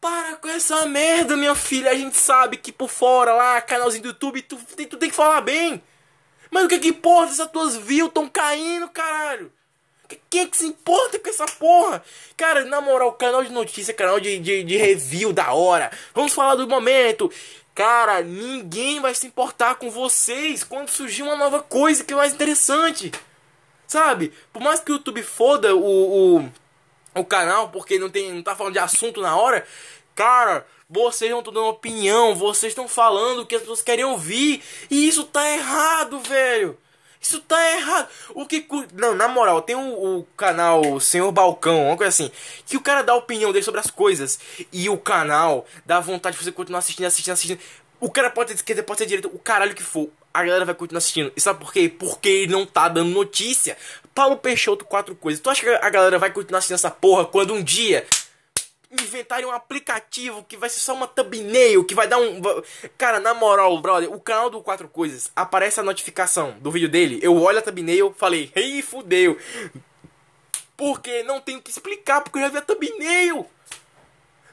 Para 0.00 0.36
com 0.36 0.48
essa 0.48 0.84
merda, 0.86 1.36
minha 1.36 1.54
filha. 1.54 1.90
A 1.90 1.94
gente 1.94 2.16
sabe 2.16 2.56
que 2.56 2.72
por 2.72 2.88
fora 2.88 3.34
lá, 3.34 3.60
canalzinho 3.60 4.02
do 4.02 4.08
YouTube, 4.08 4.42
tu, 4.42 4.56
tu 4.56 4.96
tem 4.96 5.10
que 5.10 5.14
falar 5.14 5.42
bem. 5.42 5.80
Mas 6.50 6.64
o 6.64 6.68
que 6.68 6.78
que 6.78 6.88
importa? 6.88 7.32
Essas 7.32 7.50
tuas 7.50 7.76
views 7.76 8.10
tão 8.12 8.28
caindo, 8.28 8.88
caralho. 8.88 9.52
Quem 10.28 10.42
é 10.42 10.46
que 10.46 10.56
se 10.56 10.66
importa 10.66 11.18
com 11.18 11.30
essa 11.30 11.46
porra? 11.46 12.02
Cara, 12.36 12.64
na 12.64 12.80
moral, 12.80 13.12
canal 13.12 13.42
de 13.42 13.52
notícia, 13.52 13.94
canal 13.94 14.20
de, 14.20 14.38
de, 14.38 14.64
de 14.64 14.76
review 14.76 15.32
da 15.32 15.52
hora. 15.52 15.90
Vamos 16.14 16.32
falar 16.32 16.54
do 16.54 16.68
momento. 16.68 17.30
Cara, 17.74 18.22
ninguém 18.22 19.00
vai 19.00 19.14
se 19.14 19.26
importar 19.26 19.76
com 19.76 19.90
vocês 19.90 20.62
quando 20.62 20.90
surgir 20.90 21.22
uma 21.22 21.36
nova 21.36 21.62
coisa 21.62 22.04
que 22.04 22.12
é 22.12 22.16
mais 22.16 22.34
interessante. 22.34 23.10
Sabe? 23.86 24.32
Por 24.52 24.60
mais 24.62 24.80
que 24.80 24.90
o 24.90 24.94
YouTube 24.94 25.22
foda 25.22 25.74
o, 25.74 26.38
o, 26.38 26.52
o 27.14 27.24
canal, 27.24 27.70
porque 27.70 27.98
não, 27.98 28.10
tem, 28.10 28.32
não 28.32 28.42
tá 28.42 28.54
falando 28.54 28.74
de 28.74 28.78
assunto 28.78 29.20
na 29.20 29.36
hora, 29.36 29.66
cara, 30.14 30.66
vocês 30.88 31.30
não 31.30 31.38
estão 31.38 31.52
dando 31.52 31.68
opinião, 31.68 32.34
vocês 32.34 32.72
estão 32.72 32.86
falando 32.86 33.40
o 33.40 33.46
que 33.46 33.54
as 33.54 33.62
pessoas 33.62 33.82
querem 33.82 34.04
ouvir. 34.04 34.62
E 34.90 35.08
isso 35.08 35.24
tá 35.24 35.50
errado, 35.50 36.20
velho. 36.20 36.78
Isso 37.22 37.38
tá 37.38 37.70
errado. 37.70 38.08
O 38.34 38.44
que. 38.44 38.66
Não, 38.94 39.14
na 39.14 39.28
moral, 39.28 39.62
tem 39.62 39.76
o, 39.76 40.26
canal 40.36 40.98
Senhor 40.98 41.30
Balcão, 41.30 41.86
uma 41.86 41.96
coisa 41.96 42.08
assim. 42.08 42.30
Que 42.66 42.76
o 42.76 42.80
cara 42.80 43.02
dá 43.02 43.12
a 43.12 43.16
opinião 43.16 43.52
dele 43.52 43.64
sobre 43.64 43.78
as 43.78 43.88
coisas. 43.88 44.40
E 44.72 44.88
o 44.88 44.98
canal 44.98 45.64
dá 45.86 46.00
vontade 46.00 46.36
de 46.36 46.42
você 46.42 46.50
continuar 46.50 46.80
assistindo, 46.80 47.06
assistindo, 47.06 47.34
assistindo. 47.34 47.60
O 48.00 48.10
cara 48.10 48.28
pode 48.28 48.48
ter 48.48 48.54
esquerda, 48.54 48.82
pode 48.82 48.98
ter 48.98 49.06
direito, 49.06 49.30
o 49.32 49.38
caralho 49.38 49.72
que 49.72 49.84
for. 49.84 50.10
A 50.34 50.42
galera 50.42 50.64
vai 50.64 50.74
continuar 50.74 50.98
assistindo. 50.98 51.32
E 51.36 51.40
sabe 51.40 51.60
por 51.60 51.72
quê? 51.72 51.88
Porque 51.88 52.28
ele 52.28 52.52
não 52.52 52.66
tá 52.66 52.88
dando 52.88 53.10
notícia. 53.10 53.76
Paulo 54.12 54.36
Peixoto, 54.36 54.84
quatro 54.84 55.14
coisas. 55.14 55.40
Tu 55.40 55.48
acha 55.48 55.62
que 55.62 55.68
a 55.68 55.90
galera 55.90 56.18
vai 56.18 56.32
continuar 56.32 56.58
assistindo 56.58 56.74
essa 56.74 56.90
porra 56.90 57.24
quando 57.24 57.54
um 57.54 57.62
dia 57.62 58.04
inventarem 58.92 59.46
um 59.46 59.52
aplicativo 59.52 60.44
que 60.44 60.56
vai 60.56 60.68
ser 60.68 60.80
só 60.80 60.94
uma 60.94 61.06
thumbnail, 61.06 61.84
que 61.84 61.94
vai 61.94 62.06
dar 62.06 62.18
um. 62.18 62.40
Cara, 62.98 63.18
na 63.18 63.32
moral, 63.32 63.80
brother, 63.80 64.12
o 64.12 64.20
canal 64.20 64.50
do 64.50 64.60
Quatro 64.60 64.88
Coisas 64.88 65.32
aparece 65.34 65.80
a 65.80 65.82
notificação 65.82 66.52
do 66.60 66.70
vídeo 66.70 66.88
dele. 66.88 67.18
Eu 67.22 67.40
olho 67.40 67.58
a 67.58 67.62
thumbnail, 67.62 68.14
falei, 68.16 68.52
ei, 68.54 68.82
fudeu. 68.82 69.38
Porque 70.76 71.22
não 71.22 71.40
tenho 71.40 71.62
que 71.62 71.70
explicar, 71.70 72.20
porque 72.20 72.38
eu 72.38 72.42
já 72.42 72.48
vi 72.48 72.58
a 72.58 72.62
thumbnail. 72.62 73.46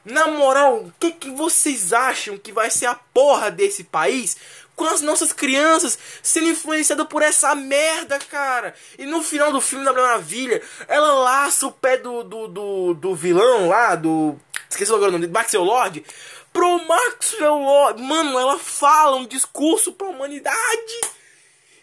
Na 0.04 0.28
moral, 0.28 0.78
o 0.78 0.92
que, 0.98 1.12
que 1.12 1.30
vocês 1.30 1.92
acham 1.92 2.38
que 2.38 2.52
vai 2.52 2.70
ser 2.70 2.86
a 2.86 2.94
porra 2.94 3.50
desse 3.50 3.84
país 3.84 4.36
com 4.80 4.86
as 4.86 5.02
nossas 5.02 5.30
crianças 5.30 5.98
sendo 6.22 6.48
influenciadas 6.48 7.06
por 7.06 7.20
essa 7.20 7.54
merda, 7.54 8.18
cara. 8.18 8.74
E 8.98 9.04
no 9.04 9.22
final 9.22 9.52
do 9.52 9.60
filme 9.60 9.84
da 9.84 9.92
Maravilha, 9.92 10.62
ela 10.88 11.12
laça 11.16 11.66
o 11.66 11.70
pé 11.70 11.98
do, 11.98 12.24
do, 12.24 12.48
do, 12.48 12.94
do 12.94 13.14
vilão 13.14 13.68
lá, 13.68 13.94
do. 13.94 14.40
Esqueci 14.70 14.90
agora 14.90 15.10
o 15.10 15.12
nome 15.12 15.26
dele, 15.26 15.34
Maxwell 15.34 15.64
Lord. 15.64 16.02
Pro 16.50 16.82
Maxwell 16.88 17.58
Lord. 17.58 18.02
Mano, 18.02 18.38
ela 18.38 18.58
fala 18.58 19.16
um 19.16 19.26
discurso 19.26 19.92
pra 19.92 20.08
humanidade 20.08 21.00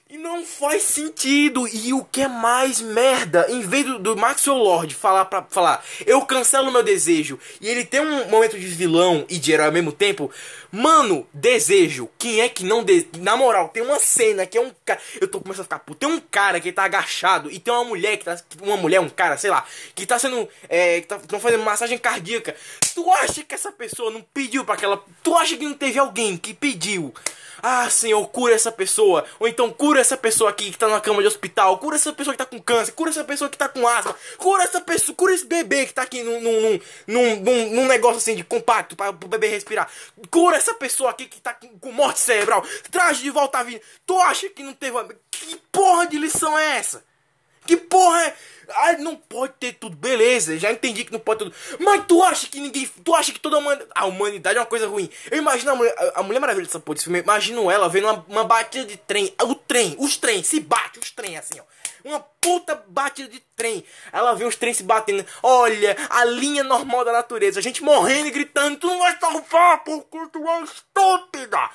e 0.09 0.17
não 0.17 0.45
faz 0.45 0.83
sentido. 0.83 1.67
E 1.67 1.93
o 1.93 2.03
que 2.03 2.21
é 2.21 2.27
mais 2.27 2.79
merda, 2.79 3.45
em 3.49 3.61
vez 3.61 3.85
do, 3.85 3.99
do 3.99 4.15
Maxwell 4.15 4.57
Lord 4.57 4.95
falar 4.95 5.25
para 5.25 5.43
falar, 5.43 5.83
eu 6.05 6.21
cancelo 6.21 6.71
meu 6.71 6.83
desejo, 6.83 7.39
e 7.59 7.67
ele 7.67 7.85
tem 7.85 7.99
um 7.99 8.29
momento 8.29 8.57
de 8.57 8.65
vilão 8.67 9.25
e 9.29 9.37
de 9.37 9.51
herói 9.51 9.65
ao 9.67 9.71
mesmo 9.71 9.91
tempo, 9.91 10.31
mano, 10.71 11.27
desejo. 11.33 12.09
Quem 12.17 12.41
é 12.41 12.49
que 12.49 12.63
não 12.63 12.83
de... 12.83 13.07
Na 13.17 13.35
moral, 13.35 13.69
tem 13.69 13.83
uma 13.83 13.99
cena 13.99 14.45
que 14.45 14.57
é 14.57 14.61
um 14.61 14.71
cara. 14.85 14.99
Eu 15.19 15.27
tô 15.27 15.41
começando 15.41 15.61
a 15.61 15.65
ficar 15.65 15.79
puto. 15.79 15.99
Tem 15.99 16.09
um 16.09 16.19
cara 16.19 16.59
que 16.59 16.71
tá 16.71 16.83
agachado 16.83 17.51
e 17.51 17.59
tem 17.59 17.73
uma 17.73 17.83
mulher 17.83 18.17
que 18.17 18.25
tá. 18.25 18.37
Uma 18.61 18.77
mulher, 18.77 18.99
um 18.99 19.09
cara, 19.09 19.37
sei 19.37 19.49
lá, 19.49 19.65
que 19.93 20.05
tá 20.05 20.17
sendo. 20.17 20.47
É, 20.69 21.01
que 21.01 21.07
tá, 21.07 21.19
fazendo 21.39 21.63
massagem 21.63 21.97
cardíaca. 21.97 22.55
Tu 22.93 23.11
acha 23.11 23.43
que 23.43 23.53
essa 23.53 23.71
pessoa 23.71 24.11
não 24.11 24.21
pediu 24.33 24.63
para 24.63 24.75
aquela. 24.75 25.03
Tu 25.23 25.35
acha 25.35 25.57
que 25.57 25.65
não 25.65 25.73
teve 25.73 25.99
alguém 25.99 26.37
que 26.37 26.53
pediu 26.53 27.13
ah, 27.61 27.89
Senhor, 27.89 28.25
cura 28.27 28.53
essa 28.53 28.71
pessoa. 28.71 29.25
Ou 29.39 29.47
então 29.47 29.71
cura 29.71 29.99
essa 29.99 30.17
pessoa 30.17 30.49
aqui 30.49 30.71
que 30.71 30.77
tá 30.77 30.87
na 30.87 31.01
cama 31.01 31.21
de 31.21 31.27
hospital. 31.27 31.77
Cura 31.77 31.95
essa 31.95 32.13
pessoa 32.13 32.33
que 32.33 32.37
tá 32.37 32.45
com 32.45 32.61
câncer. 32.61 32.91
Cura 32.91 33.09
essa 33.09 33.23
pessoa 33.23 33.49
que 33.49 33.57
tá 33.57 33.67
com 33.67 33.87
asma. 33.87 34.15
Cura 34.37 34.63
essa 34.63 34.81
pessoa. 34.81 35.15
Cura 35.15 35.33
esse 35.33 35.45
bebê 35.45 35.85
que 35.85 35.93
tá 35.93 36.03
aqui 36.03 36.23
num, 36.23 36.41
num, 36.41 36.79
num, 37.07 37.35
num, 37.37 37.69
num 37.71 37.87
negócio 37.87 38.17
assim 38.17 38.35
de 38.35 38.43
compacto 38.43 38.95
para 38.95 39.09
o 39.09 39.13
bebê 39.13 39.47
respirar. 39.47 39.89
Cura 40.29 40.57
essa 40.57 40.73
pessoa 40.73 41.09
aqui 41.09 41.25
que 41.25 41.41
tá 41.41 41.57
com 41.81 41.91
morte 41.91 42.19
cerebral. 42.19 42.63
Traz 42.91 43.17
de 43.17 43.29
volta 43.29 43.59
a 43.59 43.63
vida. 43.63 43.81
Tu 44.05 44.17
acha 44.21 44.49
que 44.49 44.63
não 44.63 44.73
teve. 44.73 44.97
Que 45.31 45.57
porra 45.71 46.07
de 46.07 46.17
lição 46.17 46.57
é 46.57 46.77
essa? 46.77 47.03
Que 47.67 47.77
porra 47.77 48.23
é. 48.23 48.33
Ah, 48.69 48.93
não 48.93 49.15
pode 49.15 49.53
ter 49.59 49.73
tudo, 49.73 49.95
beleza, 49.95 50.57
já 50.57 50.71
entendi 50.71 51.05
que 51.05 51.11
não 51.11 51.19
pode 51.19 51.39
tudo. 51.39 51.55
Mas 51.79 52.03
tu 52.05 52.21
acha 52.23 52.47
que 52.47 52.59
ninguém. 52.59 52.89
Tu 53.03 53.15
acha 53.15 53.31
que 53.31 53.39
toda. 53.39 53.57
A 53.95 54.05
humanidade 54.05 54.57
é 54.57 54.61
uma 54.61 54.65
coisa 54.65 54.87
ruim. 54.87 55.09
Eu 55.31 55.37
imagino 55.37 55.71
a 55.71 55.75
Mulher, 55.75 55.95
a 56.15 56.23
mulher 56.23 56.39
Maravilha 56.39 56.65
dessa 56.65 56.79
porra 56.79 56.95
desse 56.95 57.05
filme. 57.05 57.19
Imagino 57.19 57.71
ela 57.71 57.87
vendo 57.87 58.05
uma, 58.05 58.25
uma 58.27 58.43
batida 58.43 58.85
de 58.85 58.97
trem. 58.97 59.33
O 59.43 59.55
trem, 59.55 59.95
os 59.99 60.17
trens, 60.17 60.47
se 60.47 60.59
bate, 60.59 60.99
os 60.99 61.11
trem 61.11 61.37
assim, 61.37 61.59
ó. 61.59 61.63
Uma 62.03 62.19
puta 62.19 62.81
batida 62.87 63.27
de 63.27 63.39
trem. 63.55 63.83
Ela 64.13 64.33
vê 64.33 64.45
os 64.45 64.55
trens 64.55 64.77
se 64.77 64.83
batendo. 64.83 65.25
Olha, 65.43 65.95
a 66.09 66.23
linha 66.25 66.63
normal 66.63 67.03
da 67.03 67.11
natureza. 67.11 67.59
A 67.59 67.63
gente 67.63 67.83
morrendo 67.83 68.27
e 68.27 68.31
gritando. 68.31 68.77
Tu 68.77 68.87
não 68.87 68.99
vai 68.99 69.17
salvar 69.19 69.83
porque 69.83 70.27
tu 70.31 70.47
é 70.47 70.63
estúpida. 70.63 71.69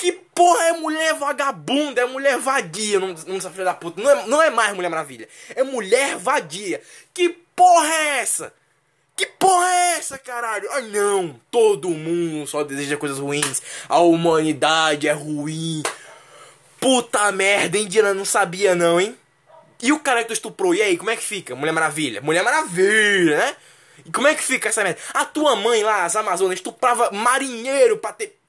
Que 0.00 0.12
porra 0.12 0.68
é 0.68 0.72
mulher 0.72 1.12
vagabunda? 1.12 2.00
É 2.00 2.06
mulher 2.06 2.38
vadia, 2.38 2.98
não, 2.98 3.14
não 3.26 3.36
essa 3.36 3.50
filha 3.50 3.66
da 3.66 3.74
puta. 3.74 4.00
Não 4.00 4.10
é, 4.10 4.26
não 4.26 4.42
é 4.42 4.48
mais 4.48 4.74
Mulher 4.74 4.88
Maravilha. 4.88 5.28
É 5.54 5.62
mulher 5.62 6.16
vadia. 6.16 6.80
Que 7.12 7.28
porra 7.54 7.92
é 7.92 8.18
essa? 8.20 8.50
Que 9.14 9.26
porra 9.26 9.66
é 9.68 9.98
essa, 9.98 10.16
caralho? 10.16 10.66
Ah, 10.72 10.80
não. 10.80 11.38
Todo 11.50 11.90
mundo 11.90 12.46
só 12.46 12.64
deseja 12.64 12.96
coisas 12.96 13.18
ruins. 13.18 13.60
A 13.90 13.98
humanidade 13.98 15.06
é 15.06 15.12
ruim. 15.12 15.82
Puta 16.80 17.30
merda, 17.30 17.76
hein? 17.76 17.86
Não 18.16 18.24
sabia, 18.24 18.74
não, 18.74 18.98
hein? 18.98 19.14
E 19.82 19.92
o 19.92 20.00
cara 20.00 20.22
que 20.22 20.28
tu 20.28 20.32
estuprou, 20.32 20.74
e 20.74 20.80
aí, 20.80 20.96
como 20.96 21.10
é 21.10 21.16
que 21.16 21.22
fica? 21.22 21.54
Mulher 21.54 21.72
Maravilha. 21.72 22.22
Mulher 22.22 22.42
Maravilha, 22.42 23.36
né? 23.36 23.56
E 24.06 24.10
como 24.10 24.28
é 24.28 24.34
que 24.34 24.42
fica 24.42 24.70
essa 24.70 24.82
merda? 24.82 24.98
A 25.12 25.26
tua 25.26 25.56
mãe 25.56 25.82
lá, 25.82 26.06
as 26.06 26.16
Amazonas, 26.16 26.54
estuprava 26.54 27.10
marinheiro 27.10 27.98
pra 27.98 28.14
ter 28.14 28.39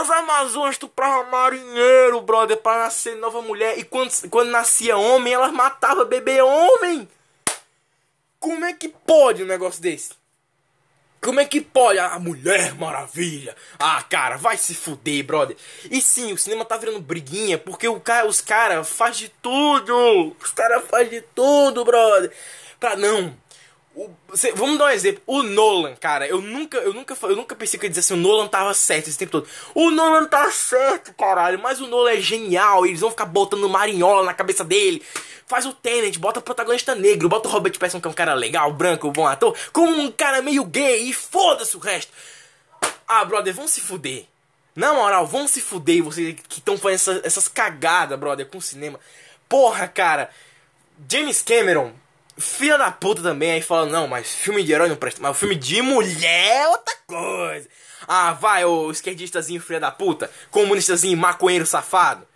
as 0.00 0.10
Amazonas 0.10 0.72
estupravam 0.72 1.30
marinheiro, 1.30 2.20
brother, 2.20 2.56
pra 2.56 2.78
nascer 2.78 3.16
nova 3.16 3.40
mulher. 3.40 3.78
E 3.78 3.84
quando, 3.84 4.10
quando 4.28 4.50
nascia 4.50 4.96
homem, 4.96 5.32
elas 5.32 5.52
matavam 5.52 6.04
bebê 6.04 6.42
homem. 6.42 7.08
Como 8.40 8.64
é 8.64 8.72
que 8.72 8.88
pode 8.88 9.42
um 9.42 9.46
negócio 9.46 9.80
desse? 9.80 10.10
Como 11.22 11.40
é 11.40 11.46
que 11.46 11.62
pode? 11.62 11.98
A 11.98 12.18
Mulher 12.18 12.74
Maravilha. 12.74 13.56
Ah, 13.78 14.02
cara, 14.02 14.36
vai 14.36 14.58
se 14.58 14.74
fuder, 14.74 15.24
brother. 15.24 15.56
E 15.90 16.02
sim, 16.02 16.34
o 16.34 16.38
cinema 16.38 16.66
tá 16.66 16.76
virando 16.76 17.00
briguinha 17.00 17.56
porque 17.56 17.88
o 17.88 17.98
cara, 17.98 18.26
os 18.26 18.42
caras 18.42 18.90
faz 18.90 19.16
de 19.16 19.30
tudo. 19.40 20.36
Os 20.38 20.50
caras 20.50 20.84
faz 20.90 21.08
de 21.08 21.22
tudo, 21.34 21.82
brother. 21.82 22.30
Pra 22.78 22.94
não. 22.96 23.34
O, 23.94 24.10
cê, 24.34 24.52
vamos 24.52 24.76
dar 24.76 24.86
um 24.86 24.90
exemplo. 24.90 25.22
O 25.26 25.42
Nolan, 25.42 25.94
cara, 25.94 26.26
eu 26.26 26.40
nunca, 26.40 26.78
eu 26.78 26.92
nunca, 26.92 27.16
eu 27.22 27.36
nunca 27.36 27.54
pensei 27.54 27.78
que 27.78 27.86
ia 27.86 27.90
dizer 27.90 28.00
assim, 28.00 28.14
o 28.14 28.16
Nolan 28.16 28.48
tava 28.48 28.74
certo 28.74 29.08
esse 29.08 29.16
tempo 29.16 29.32
todo. 29.32 29.48
O 29.74 29.90
Nolan 29.90 30.26
tá 30.26 30.50
certo, 30.50 31.14
caralho, 31.14 31.58
mas 31.60 31.80
o 31.80 31.86
Nolan 31.86 32.10
é 32.10 32.20
genial. 32.20 32.84
Eles 32.84 33.00
vão 33.00 33.10
ficar 33.10 33.26
botando 33.26 33.68
marinhola 33.68 34.24
na 34.24 34.34
cabeça 34.34 34.64
dele. 34.64 35.02
Faz 35.46 35.64
o 35.64 35.72
Tenet, 35.72 36.18
bota 36.18 36.40
o 36.40 36.42
protagonista 36.42 36.94
negro, 36.94 37.28
bota 37.28 37.48
o 37.48 37.52
Robert 37.52 37.78
Pattinson, 37.78 38.00
que 38.00 38.08
é 38.08 38.10
um 38.10 38.14
cara 38.14 38.34
legal, 38.34 38.72
branco, 38.72 39.10
bom 39.12 39.26
ator, 39.26 39.56
como 39.72 39.94
um 40.00 40.10
cara 40.10 40.42
meio 40.42 40.64
gay 40.64 41.08
e 41.08 41.12
foda-se 41.12 41.76
o 41.76 41.80
resto. 41.80 42.12
Ah, 43.06 43.24
brother, 43.24 43.54
vão 43.54 43.68
se 43.68 43.80
fuder. 43.80 44.24
Na 44.74 44.92
moral, 44.92 45.26
vão 45.26 45.46
se 45.46 45.60
fuder 45.60 46.02
vocês 46.02 46.34
que 46.48 46.58
estão 46.58 46.76
fazendo 46.76 46.94
essa, 46.94 47.26
essas 47.26 47.46
cagadas, 47.46 48.18
brother, 48.18 48.46
com 48.46 48.58
o 48.58 48.62
cinema. 48.62 48.98
Porra, 49.48 49.86
cara. 49.86 50.30
James 51.08 51.42
Cameron, 51.42 51.92
filha 52.36 52.76
da 52.76 52.90
puta 52.90 53.22
também, 53.22 53.52
aí 53.52 53.62
fala, 53.62 53.86
não, 53.86 54.06
mas 54.06 54.28
filme 54.32 54.62
de 54.62 54.72
herói 54.72 54.88
não 54.88 54.96
presta, 54.96 55.20
mas 55.20 55.36
filme 55.36 55.54
de 55.54 55.80
mulher 55.82 56.56
é 56.56 56.68
outra 56.68 56.94
coisa. 57.06 57.68
Ah, 58.06 58.32
vai, 58.32 58.64
ô 58.64 58.90
esquerdistazinho 58.90 59.60
filha 59.60 59.80
da 59.80 59.90
puta, 59.90 60.30
comunistazinho 60.50 61.16
maconheiro 61.16 61.66
safado. 61.66 62.26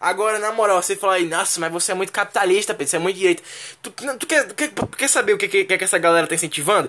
Agora, 0.00 0.38
na 0.38 0.52
moral, 0.52 0.80
você 0.80 0.94
fala 0.94 1.14
aí, 1.14 1.26
nossa, 1.26 1.58
mas 1.58 1.72
você 1.72 1.90
é 1.90 1.94
muito 1.94 2.12
capitalista, 2.12 2.72
você 2.72 2.96
é 2.96 2.98
muito 3.00 3.16
direita. 3.16 3.42
Tu, 3.82 3.90
tu, 3.90 4.26
quer, 4.26 4.46
tu, 4.46 4.54
quer, 4.54 4.70
quer 4.96 5.08
saber 5.08 5.32
o 5.32 5.38
que, 5.38 5.48
que, 5.48 5.64
que 5.64 5.84
essa 5.84 5.98
galera 5.98 6.26
tá 6.26 6.36
incentivando? 6.36 6.88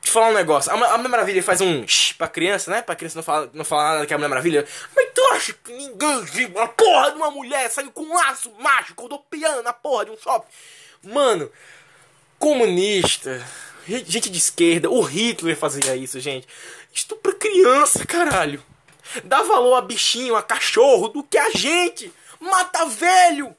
Te 0.00 0.10
falar 0.10 0.30
um 0.30 0.34
negócio, 0.34 0.72
a, 0.72 0.74
a 0.74 0.96
Mulher 0.96 1.10
Maravilha 1.10 1.42
faz 1.44 1.60
um 1.60 1.86
shh 1.86 2.14
pra 2.14 2.26
criança, 2.26 2.68
né? 2.72 2.82
Pra 2.82 2.96
criança 2.96 3.16
não 3.16 3.22
falar 3.22 3.48
não 3.52 3.64
fala 3.64 3.94
nada 3.94 4.06
que 4.06 4.12
é 4.12 4.16
a 4.16 4.18
Mulher 4.18 4.28
Maravilha. 4.28 4.66
Mas 4.96 5.06
tu 5.14 5.22
acha 5.32 5.52
que 5.52 5.72
ninguém 5.72 6.52
a 6.56 6.66
porra 6.66 7.12
de 7.12 7.16
uma 7.16 7.30
mulher 7.30 7.70
saiu 7.70 7.92
com 7.92 8.02
um 8.02 8.14
laço 8.14 8.52
mágico, 8.58 9.08
piano 9.30 9.62
na 9.62 9.72
porra 9.72 10.06
de 10.06 10.10
um 10.10 10.18
shopping? 10.18 10.48
Mano, 11.04 11.48
comunista, 12.42 13.40
gente 13.86 14.28
de 14.28 14.36
esquerda, 14.36 14.90
o 14.90 15.00
Hitler 15.00 15.56
fazia 15.56 15.94
isso, 15.94 16.18
gente. 16.18 16.48
Estupra 16.92 17.32
criança, 17.32 18.04
caralho. 18.04 18.60
Dá 19.22 19.44
valor 19.44 19.76
a 19.76 19.80
bichinho, 19.80 20.34
a 20.34 20.42
cachorro, 20.42 21.06
do 21.06 21.22
que 21.22 21.38
a 21.38 21.50
gente. 21.50 22.12
Mata 22.40 22.84
velho. 22.86 23.54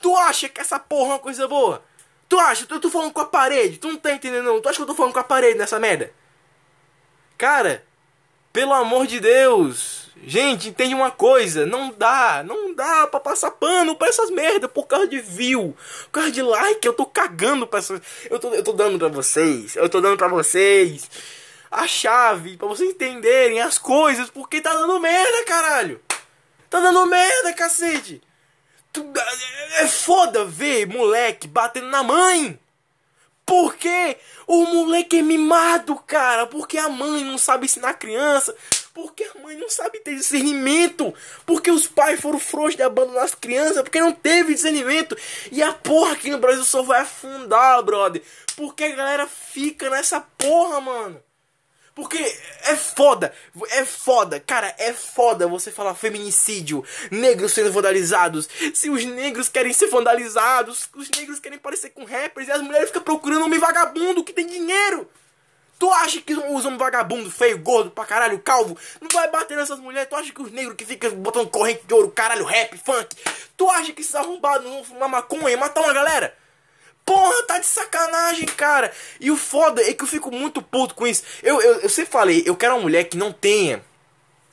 Tu 0.00 0.16
acha 0.16 0.48
que 0.48 0.58
essa 0.58 0.78
porra 0.78 1.10
é 1.10 1.12
uma 1.12 1.18
coisa 1.18 1.46
boa? 1.46 1.84
Tu 2.30 2.40
acha? 2.40 2.66
Eu 2.70 2.80
tô 2.80 2.88
falando 2.88 3.12
com 3.12 3.20
a 3.20 3.26
parede. 3.26 3.76
Tu 3.76 3.88
não 3.88 3.98
tá 3.98 4.10
entendendo 4.14 4.46
não. 4.46 4.62
Tu 4.62 4.70
acha 4.70 4.76
que 4.76 4.82
eu 4.82 4.86
tô 4.86 4.94
falando 4.94 5.12
com 5.12 5.20
a 5.20 5.24
parede 5.24 5.58
nessa 5.58 5.78
merda? 5.78 6.14
Cara, 7.36 7.84
pelo 8.54 8.72
amor 8.72 9.06
de 9.06 9.20
Deus. 9.20 10.01
Gente, 10.24 10.68
entende 10.68 10.94
uma 10.94 11.10
coisa, 11.10 11.66
não 11.66 11.90
dá, 11.90 12.42
não 12.46 12.74
dá 12.74 13.06
pra 13.06 13.18
passar 13.18 13.50
pano 13.50 13.96
pra 13.96 14.08
essas 14.08 14.30
merdas 14.30 14.70
por 14.70 14.86
causa 14.86 15.08
de 15.08 15.18
view, 15.20 15.76
por 16.04 16.10
causa 16.10 16.30
de 16.30 16.42
like, 16.42 16.86
eu 16.86 16.92
tô 16.92 17.06
cagando 17.06 17.66
pra 17.66 17.78
essas... 17.78 18.00
Eu 18.30 18.38
tô, 18.38 18.52
eu 18.54 18.62
tô 18.62 18.72
dando 18.72 18.98
pra 18.98 19.08
vocês, 19.08 19.74
eu 19.74 19.88
tô 19.88 20.00
dando 20.00 20.16
pra 20.16 20.28
vocês 20.28 21.08
a 21.72 21.88
chave 21.88 22.58
pra 22.58 22.68
vocês 22.68 22.90
entenderem 22.90 23.62
as 23.62 23.78
coisas, 23.78 24.28
porque 24.28 24.60
tá 24.60 24.74
dando 24.74 25.00
merda, 25.00 25.44
caralho. 25.44 26.00
Tá 26.68 26.78
dando 26.78 27.06
merda, 27.06 27.54
cacete. 27.54 28.20
É 29.78 29.86
foda 29.86 30.44
ver 30.44 30.86
moleque 30.86 31.48
batendo 31.48 31.86
na 31.86 32.02
mãe. 32.02 32.58
Porque 33.46 34.18
o 34.46 34.66
moleque 34.66 35.18
é 35.18 35.22
mimado, 35.22 35.96
cara. 36.06 36.46
Porque 36.46 36.76
a 36.76 36.90
mãe 36.90 37.24
não 37.24 37.38
sabe 37.38 37.64
ensinar 37.64 37.90
a 37.90 37.94
criança. 37.94 38.54
Porque 38.94 39.24
a 39.24 39.40
mãe 39.40 39.56
não 39.56 39.70
sabe 39.70 40.00
ter 40.00 40.14
discernimento. 40.14 41.14
Porque 41.46 41.70
os 41.70 41.86
pais 41.86 42.20
foram 42.20 42.38
frouxos 42.38 42.76
de 42.76 42.82
abandonar 42.82 43.24
as 43.24 43.34
crianças. 43.34 43.82
Porque 43.82 44.00
não 44.00 44.12
teve 44.12 44.54
discernimento. 44.54 45.16
E 45.50 45.62
a 45.62 45.72
porra 45.72 46.12
aqui 46.12 46.30
no 46.30 46.38
Brasil 46.38 46.64
só 46.64 46.82
vai 46.82 47.00
afundar, 47.00 47.82
brother. 47.82 48.22
Porque 48.56 48.84
a 48.84 48.94
galera 48.94 49.26
fica 49.26 49.88
nessa 49.88 50.20
porra, 50.20 50.80
mano. 50.80 51.22
Porque 51.94 52.16
é 52.64 52.74
foda, 52.74 53.34
é 53.72 53.84
foda, 53.84 54.40
cara, 54.40 54.74
é 54.78 54.94
foda 54.94 55.46
você 55.46 55.70
falar 55.70 55.94
feminicídio, 55.94 56.82
negros 57.10 57.52
sendo 57.52 57.70
vandalizados. 57.70 58.48
Se 58.72 58.88
os 58.88 59.04
negros 59.04 59.50
querem 59.50 59.74
ser 59.74 59.88
vandalizados, 59.88 60.88
os 60.94 61.10
negros 61.10 61.38
querem 61.38 61.58
parecer 61.58 61.90
com 61.90 62.04
rappers 62.04 62.48
e 62.48 62.52
as 62.52 62.62
mulheres 62.62 62.88
ficam 62.88 63.02
procurando 63.02 63.44
homem 63.44 63.58
vagabundo 63.58 64.24
que 64.24 64.32
tem 64.32 64.46
dinheiro. 64.46 65.06
Tu 65.82 65.90
acha 65.90 66.20
que 66.20 66.32
os 66.32 66.64
homens 66.64 66.78
vagabundo, 66.78 67.28
feio, 67.28 67.58
gordo, 67.58 67.90
pra 67.90 68.04
caralho, 68.04 68.38
calvo, 68.38 68.78
não 69.00 69.08
vai 69.12 69.28
bater 69.28 69.56
nessas 69.56 69.80
mulheres? 69.80 70.08
Tu 70.08 70.14
acha 70.14 70.32
que 70.32 70.40
os 70.40 70.52
negros 70.52 70.76
que 70.76 70.86
ficam 70.86 71.10
botando 71.16 71.50
corrente 71.50 71.82
de 71.84 71.92
ouro, 71.92 72.08
caralho, 72.08 72.44
rap, 72.44 72.78
funk, 72.78 73.16
tu 73.56 73.68
acha 73.68 73.92
que 73.92 74.00
esses 74.00 74.14
arrombados 74.14 74.64
não 74.64 74.84
fumar 74.84 75.08
maconha 75.08 75.50
e 75.50 75.56
matar 75.56 75.80
uma 75.80 75.92
galera? 75.92 76.38
Porra, 77.04 77.34
tá 77.48 77.58
de 77.58 77.66
sacanagem, 77.66 78.46
cara. 78.46 78.92
E 79.18 79.28
o 79.32 79.36
foda 79.36 79.82
é 79.82 79.92
que 79.92 80.04
eu 80.04 80.06
fico 80.06 80.30
muito 80.30 80.62
puto 80.62 80.94
com 80.94 81.04
isso. 81.04 81.24
Eu, 81.42 81.60
eu, 81.60 81.80
eu 81.80 81.88
sempre 81.88 82.12
falei, 82.12 82.44
eu 82.46 82.54
quero 82.54 82.76
uma 82.76 82.82
mulher 82.82 83.08
que 83.08 83.16
não 83.16 83.32
tenha 83.32 83.84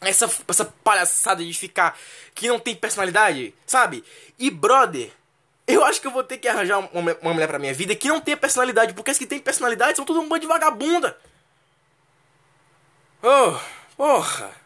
essa, 0.02 0.28
essa 0.48 0.66
palhaçada 0.84 1.46
de 1.46 1.54
ficar. 1.54 1.96
que 2.34 2.48
não 2.48 2.60
tem 2.60 2.76
personalidade, 2.76 3.54
sabe? 3.68 4.04
E 4.40 4.50
brother, 4.50 5.12
eu 5.70 5.86
acho 5.86 6.02
que 6.02 6.08
eu 6.08 6.12
vou 6.12 6.24
ter 6.24 6.38
que 6.38 6.48
arranjar 6.48 6.80
uma, 6.80 7.18
uma 7.22 7.34
mulher 7.34 7.48
pra 7.48 7.60
minha 7.60 7.74
vida 7.74 7.96
que 7.96 8.08
não 8.08 8.20
tenha 8.20 8.36
personalidade, 8.36 8.94
porque 8.94 9.12
as 9.12 9.18
que 9.18 9.28
tem 9.28 9.40
personalidade 9.40 9.96
são 9.96 10.06
todo 10.06 10.20
um 10.20 10.28
bando 10.28 10.42
de 10.42 10.48
vagabunda. 10.48 11.16
Oh, 13.22 13.56
porra. 13.96 14.59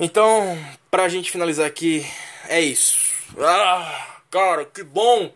Então, 0.00 0.56
pra 0.90 1.08
gente 1.08 1.30
finalizar 1.30 1.66
aqui, 1.66 2.06
é 2.48 2.60
isso. 2.60 3.12
Ah, 3.36 4.20
cara, 4.30 4.64
que 4.64 4.84
bom 4.84 5.32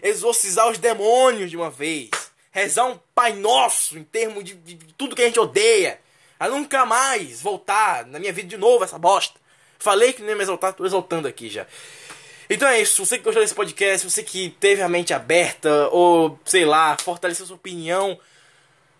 exorcizar 0.00 0.70
os 0.70 0.78
demônios 0.78 1.50
de 1.50 1.56
uma 1.56 1.68
vez. 1.68 2.10
Rezar 2.52 2.86
um 2.86 2.98
Pai 3.12 3.32
Nosso 3.32 3.98
em 3.98 4.04
termos 4.04 4.44
de, 4.44 4.54
de, 4.54 4.74
de 4.74 4.94
tudo 4.94 5.16
que 5.16 5.22
a 5.22 5.26
gente 5.26 5.40
odeia. 5.40 5.98
A 6.38 6.48
nunca 6.48 6.86
mais 6.86 7.42
voltar 7.42 8.06
na 8.06 8.20
minha 8.20 8.32
vida 8.32 8.48
de 8.48 8.56
novo 8.56 8.84
essa 8.84 8.98
bosta. 8.98 9.40
Falei 9.80 10.12
que 10.12 10.22
não 10.22 10.28
ia 10.28 10.36
me 10.36 10.42
exaltar, 10.42 10.72
tô 10.72 10.86
exaltando 10.86 11.26
aqui 11.26 11.50
já. 11.50 11.66
Então 12.48 12.68
é 12.68 12.80
isso, 12.80 13.04
você 13.04 13.18
que 13.18 13.24
gostou 13.24 13.42
desse 13.42 13.54
podcast, 13.54 14.08
você 14.08 14.22
que 14.22 14.50
teve 14.60 14.82
a 14.82 14.88
mente 14.88 15.12
aberta, 15.12 15.88
ou 15.88 16.38
sei 16.44 16.64
lá, 16.64 16.96
fortaleceu 17.02 17.46
sua 17.46 17.56
opinião. 17.56 18.18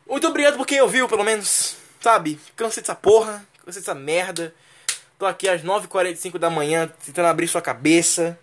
Muito 0.09 0.27
obrigado 0.27 0.57
por 0.57 0.66
quem 0.66 0.81
ouviu, 0.81 1.09
pelo 1.09 1.23
menos. 1.23 1.77
Sabe? 2.01 2.41
Cansei 2.57 2.82
dessa 2.82 2.95
porra, 2.95 3.47
cansei 3.65 3.81
dessa 3.81 3.95
merda. 3.95 4.53
Tô 5.24 5.28
aqui 5.28 5.48
às 5.48 5.62
9h45 5.62 6.36
da 6.36 6.51
manhã 6.51 6.86
tentando 7.02 7.28
abrir 7.28 7.48
sua 7.48 7.62
cabeça. 7.62 8.38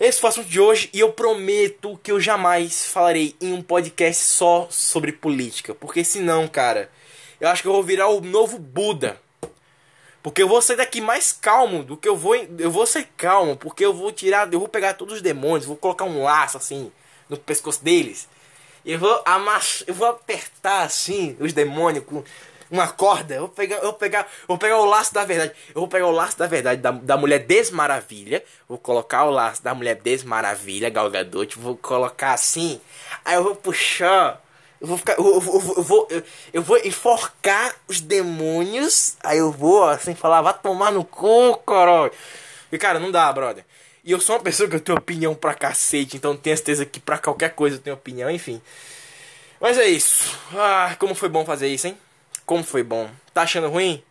Esse 0.00 0.18
foi 0.18 0.28
o 0.28 0.32
assunto 0.32 0.48
de 0.48 0.58
hoje 0.58 0.88
e 0.90 1.00
eu 1.00 1.12
prometo 1.12 2.00
que 2.02 2.10
eu 2.10 2.18
jamais 2.18 2.86
falarei 2.86 3.36
em 3.42 3.52
um 3.52 3.60
podcast 3.60 4.24
só 4.24 4.66
sobre 4.70 5.12
política. 5.12 5.74
Porque 5.74 6.02
senão, 6.02 6.48
cara, 6.48 6.90
eu 7.38 7.46
acho 7.46 7.60
que 7.60 7.68
eu 7.68 7.74
vou 7.74 7.82
virar 7.82 8.08
o 8.08 8.22
novo 8.22 8.58
Buda. 8.58 9.20
Porque 10.22 10.42
eu 10.42 10.48
vou 10.48 10.62
sair 10.62 10.78
daqui 10.78 10.98
mais 10.98 11.30
calmo 11.30 11.84
do 11.84 11.94
que 11.94 12.08
eu 12.08 12.16
vou. 12.16 12.34
Eu 12.36 12.70
vou 12.70 12.86
ser 12.86 13.08
calmo, 13.14 13.54
porque 13.54 13.84
eu 13.84 13.92
vou 13.92 14.10
tirar. 14.10 14.50
Eu 14.50 14.60
vou 14.60 14.68
pegar 14.68 14.94
todos 14.94 15.16
os 15.16 15.20
demônios, 15.20 15.66
vou 15.66 15.76
colocar 15.76 16.06
um 16.06 16.22
laço 16.22 16.56
assim 16.56 16.90
no 17.28 17.36
pescoço 17.36 17.84
deles. 17.84 18.26
Eu 18.82 18.98
vou 18.98 19.22
amass, 19.26 19.84
eu 19.86 19.92
vou 19.92 20.08
apertar 20.08 20.84
assim 20.84 21.36
os 21.38 21.52
demônios 21.52 22.06
com 22.06 22.24
uma 22.70 22.88
corda. 22.88 23.34
Eu 23.34 23.40
vou 23.40 23.48
pegar, 23.48 23.76
eu 23.76 23.82
vou 23.82 23.92
pegar, 23.92 24.20
eu 24.20 24.46
vou 24.48 24.58
pegar 24.58 24.78
o 24.78 24.84
laço 24.84 25.12
da 25.12 25.24
verdade. 25.24 25.52
Eu 25.68 25.80
vou 25.80 25.88
pegar 25.88 26.06
o 26.06 26.12
laço 26.12 26.38
da 26.38 26.46
verdade 26.46 26.80
da, 26.80 26.90
da 26.90 27.16
mulher 27.16 27.40
desmaravilha. 27.40 28.42
Vou 28.68 28.78
colocar 28.78 29.24
o 29.24 29.30
laço 29.30 29.62
da 29.62 29.74
mulher 29.74 29.96
desmaravilha, 29.96 30.88
Galgadot. 30.88 31.58
Vou 31.58 31.76
colocar 31.76 32.32
assim. 32.32 32.80
Aí 33.24 33.34
eu 33.34 33.44
vou 33.44 33.56
puxar. 33.56 34.40
Eu 34.80 34.86
vou 34.86 34.96
ficar. 34.96 35.18
Eu, 35.18 35.26
eu, 35.26 35.74
eu, 35.76 35.82
vou. 35.82 36.06
Eu, 36.10 36.22
eu, 36.52 36.62
vou 36.62 36.78
enforcar 36.78 37.74
os 37.88 38.00
demônios. 38.00 39.16
Aí 39.22 39.38
eu 39.38 39.50
vou 39.50 39.84
assim 39.84 40.14
falar, 40.14 40.40
vai 40.40 40.54
tomar 40.54 40.92
no 40.92 41.04
cu, 41.04 41.56
caralho. 41.66 42.12
E 42.72 42.78
cara, 42.78 42.98
não 42.98 43.10
dá, 43.10 43.30
brother. 43.32 43.64
E 44.02 44.12
eu 44.12 44.20
sou 44.20 44.36
uma 44.36 44.42
pessoa 44.42 44.68
que 44.68 44.76
eu 44.76 44.80
tenho 44.80 44.96
opinião 44.96 45.34
pra 45.34 45.52
cacete, 45.52 46.16
então 46.16 46.34
tenho 46.34 46.56
certeza 46.56 46.86
que 46.86 46.98
pra 46.98 47.18
qualquer 47.18 47.50
coisa 47.50 47.76
eu 47.76 47.80
tenho 47.80 47.96
opinião, 47.96 48.30
enfim. 48.30 48.62
Mas 49.60 49.76
é 49.76 49.86
isso. 49.86 50.38
Ah, 50.54 50.96
como 50.98 51.14
foi 51.14 51.28
bom 51.28 51.44
fazer 51.44 51.68
isso, 51.68 51.86
hein? 51.86 51.98
Como 52.50 52.64
foi 52.64 52.82
bom. 52.82 53.08
Tá 53.32 53.42
achando 53.42 53.68
ruim? 53.68 54.02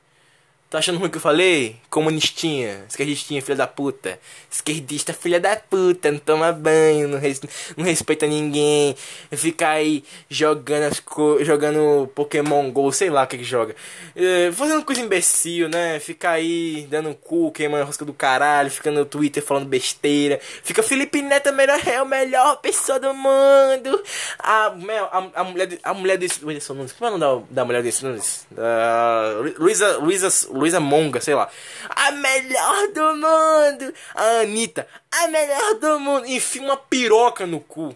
Tá 0.70 0.78
achando 0.78 1.00
ruim 1.00 1.08
o 1.08 1.10
que 1.10 1.18
eu 1.18 1.22
falei? 1.22 1.78
Comunistinha, 1.90 2.86
esquerdistinha, 2.88 3.42
filha 3.42 3.56
da 3.56 3.66
puta. 3.66 4.20
Esquerdista, 4.52 5.12
filha 5.14 5.40
da 5.40 5.56
puta, 5.56 6.12
não 6.12 6.20
toma 6.20 6.52
banho, 6.52 7.08
não, 7.08 7.18
res, 7.18 7.42
não 7.76 7.84
respeita 7.84 8.28
ninguém. 8.28 8.96
Fica 9.32 9.70
aí 9.70 10.04
jogando 10.30 10.84
as 10.84 11.00
co 11.00 11.44
jogando 11.44 12.08
Pokémon 12.14 12.70
GO, 12.70 12.92
sei 12.92 13.10
lá 13.10 13.24
o 13.24 13.28
que 13.28 13.40
que 13.40 13.44
joga. 13.44 13.76
É, 14.16 14.52
fazendo 14.52 14.86
coisa 14.86 15.02
imbecil, 15.02 15.68
né? 15.70 16.00
Fica 16.00 16.30
aí 16.30 16.86
dando 16.88 17.16
cu, 17.16 17.52
queimando 17.52 17.82
a 17.82 17.86
rosca 17.88 18.06
do 18.06 18.14
caralho, 18.14 18.70
fica 18.70 18.92
no 18.92 19.06
Twitter 19.06 19.44
falando 19.44 19.66
besteira. 19.66 20.40
Fica 20.64 20.84
Felipe 20.84 21.20
Neto, 21.24 21.52
melhor, 21.52 21.80
é 21.88 22.00
o 22.00 22.06
melhor 22.06 22.58
pessoa 22.58 23.00
do 23.00 23.12
mundo. 23.12 24.04
A, 24.38 24.68
a, 24.68 25.30
a 25.34 25.44
mulher, 25.44 25.80
a 25.82 25.94
mulher 25.96 26.18
desse. 26.20 26.42
Como 26.42 26.52
é 26.52 27.12
o 27.12 27.18
nome 27.18 27.46
da, 27.50 27.62
da 27.62 27.66
mulher 27.66 27.82
desse? 27.82 28.06
Da 28.52 29.36
Luísa. 29.58 29.98
Luísa. 29.98 30.30
Luísa 30.60 30.80
Monga, 30.80 31.22
sei 31.22 31.36
lá. 31.36 31.50
A 31.90 32.12
melhor 32.12 32.88
do 32.90 33.16
mundo! 33.16 33.94
A 34.14 34.42
Anitta, 34.42 34.88
a 35.12 35.28
melhor 35.28 35.76
do 35.76 36.00
mundo! 36.00 36.26
Enfia 36.28 36.62
uma 36.62 36.78
piroca 36.78 37.46
no 37.46 37.60
cu. 37.60 37.96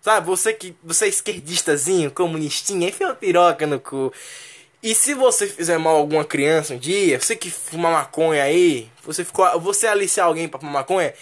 Sabe, 0.00 0.26
você 0.26 0.54
que 0.54 0.74
você 0.82 1.04
é 1.04 1.08
esquerdistazinho, 1.08 2.10
comunistinha, 2.10 2.88
enfia 2.88 3.08
uma 3.08 3.14
piroca 3.14 3.66
no 3.66 3.78
cu. 3.78 4.12
E 4.82 4.94
se 4.94 5.12
você 5.12 5.46
fizer 5.46 5.78
mal 5.78 5.96
a 5.96 5.98
alguma 5.98 6.24
criança 6.24 6.72
um 6.72 6.78
dia, 6.78 7.20
você 7.20 7.36
que 7.36 7.50
fuma 7.50 7.90
maconha 7.90 8.42
aí, 8.42 8.88
você 9.04 9.24
ficou, 9.24 9.60
você 9.60 9.86
aliciar 9.86 10.26
alguém 10.26 10.48
para 10.48 10.58
fumar 10.58 10.74
maconha, 10.74 11.12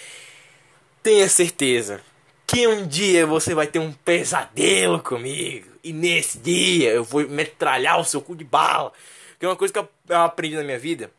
tenha 1.03 1.29
certeza 1.29 2.01
que 2.47 2.69
um 2.69 2.87
dia 2.87 3.27
você 3.27 3.55
vai 3.55 3.67
ter 3.67 3.81
um 3.81 3.93
pesadelo 3.93 5.01
comigo. 5.01 5.67
E 5.83 5.93
nesse 5.93 6.39
dia 6.39 6.91
eu 6.91 7.03
vou 7.03 7.29
metralhar 7.29 8.01
o 8.01 8.05
seu 8.05 8.23
cu 8.23 8.37
de 8.37 8.45
bala. 8.45 8.93
Que 9.39 9.47
é 9.47 9.49
uma 9.49 9.57
coisa 9.57 9.73
que 9.73 9.79
eu 9.79 9.89
aprendi 10.17 10.57
na 10.57 10.65
minha 10.65 10.79
vida, 10.79 11.11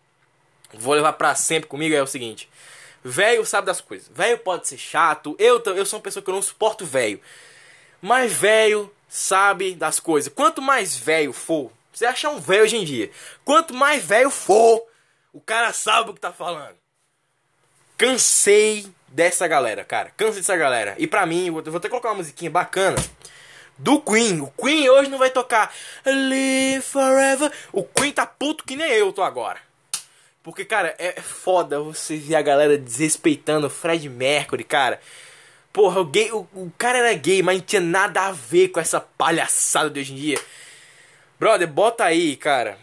vou 0.74 0.94
levar 0.94 1.14
para 1.14 1.34
sempre 1.36 1.70
comigo, 1.70 1.96
é 1.96 2.02
o 2.02 2.08
seguinte. 2.08 2.50
Velho 3.04 3.46
sabe 3.46 3.68
das 3.68 3.80
coisas. 3.80 4.10
Velho 4.14 4.38
pode 4.40 4.68
ser 4.68 4.78
chato. 4.78 5.36
Eu, 5.40 5.62
eu 5.66 5.86
sou 5.86 5.98
uma 5.98 6.04
pessoa 6.04 6.22
que 6.22 6.30
eu 6.30 6.34
não 6.34 6.42
suporto 6.42 6.86
velho. 6.86 7.22
Mas 8.02 8.34
velho 8.34 8.92
sabe 9.08 9.74
das 9.74 10.00
coisas. 10.00 10.32
Quanto 10.34 10.62
mais 10.62 10.98
velho 10.98 11.32
for, 11.32 11.72
você 11.94 12.06
achar 12.06 12.30
um 12.30 12.40
velho 12.40 12.64
hoje 12.64 12.76
em 12.76 12.84
dia. 12.84 13.10
Quanto 13.46 13.74
mais 13.74 14.04
velho 14.04 14.30
for, 14.30 14.86
o 15.32 15.40
cara 15.40 15.72
sabe 15.72 16.10
o 16.10 16.14
que 16.14 16.20
tá 16.20 16.34
falando. 16.34 16.76
Cansei 17.98 18.86
dessa 19.08 19.48
galera, 19.48 19.84
cara. 19.84 20.12
Cansei 20.16 20.42
dessa 20.42 20.58
galera. 20.58 20.96
E 20.98 21.08
pra 21.08 21.26
mim, 21.26 21.48
eu 21.48 21.72
vou 21.72 21.80
que 21.80 21.90
colocar 21.90 22.10
uma 22.10 22.16
musiquinha 22.16 22.52
bacana 22.52 22.98
do 23.80 24.00
Queen. 24.02 24.42
O 24.42 24.52
Queen 24.52 24.90
hoje 24.90 25.10
não 25.10 25.18
vai 25.18 25.30
tocar 25.30 25.74
Live 26.06 26.82
Forever. 26.82 27.52
O 27.72 27.84
Queen 27.84 28.12
tá 28.12 28.26
puto 28.26 28.64
que 28.64 28.76
nem 28.76 28.92
eu 28.92 29.12
tô 29.12 29.24
agora. 29.24 29.60
Porque, 30.44 30.64
cara, 30.64 30.96
é 30.98 31.20
foda 31.22 31.80
você 31.80 32.18
ver 32.18 32.36
a 32.36 32.42
galera 32.42 32.78
desrespeitando 32.78 33.68
o 33.68 33.70
Fred 33.70 34.08
Mercury, 34.10 34.64
cara. 34.64 35.00
Porra, 35.72 36.02
o, 36.02 36.06
gay, 36.06 36.32
o, 36.32 36.48
o 36.54 36.72
cara 36.78 36.98
era 36.98 37.14
gay, 37.14 37.42
mas 37.42 37.58
não 37.58 37.66
tinha 37.66 37.82
nada 37.82 38.22
a 38.22 38.32
ver 38.32 38.70
com 38.70 38.80
essa 38.80 39.00
palhaçada 39.00 39.90
de 39.90 40.00
hoje 40.00 40.14
em 40.14 40.16
dia. 40.16 40.42
Brother, 41.40 41.68
bota 41.68 42.04
aí, 42.04 42.36
cara. 42.36 42.78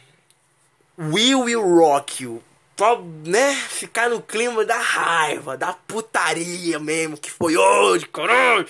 We 0.99 1.35
Will 1.35 1.63
Rock 1.63 2.25
You. 2.25 2.43
Pra, 2.77 2.99
né, 3.25 3.55
ficar 3.55 4.11
no 4.11 4.21
clima 4.21 4.65
da 4.65 4.79
raiva, 4.79 5.57
da 5.57 5.73
putaria 5.73 6.79
mesmo, 6.79 7.17
que 7.17 7.31
foi 7.31 7.57
hoje, 7.57 8.07
caralho. 8.07 8.67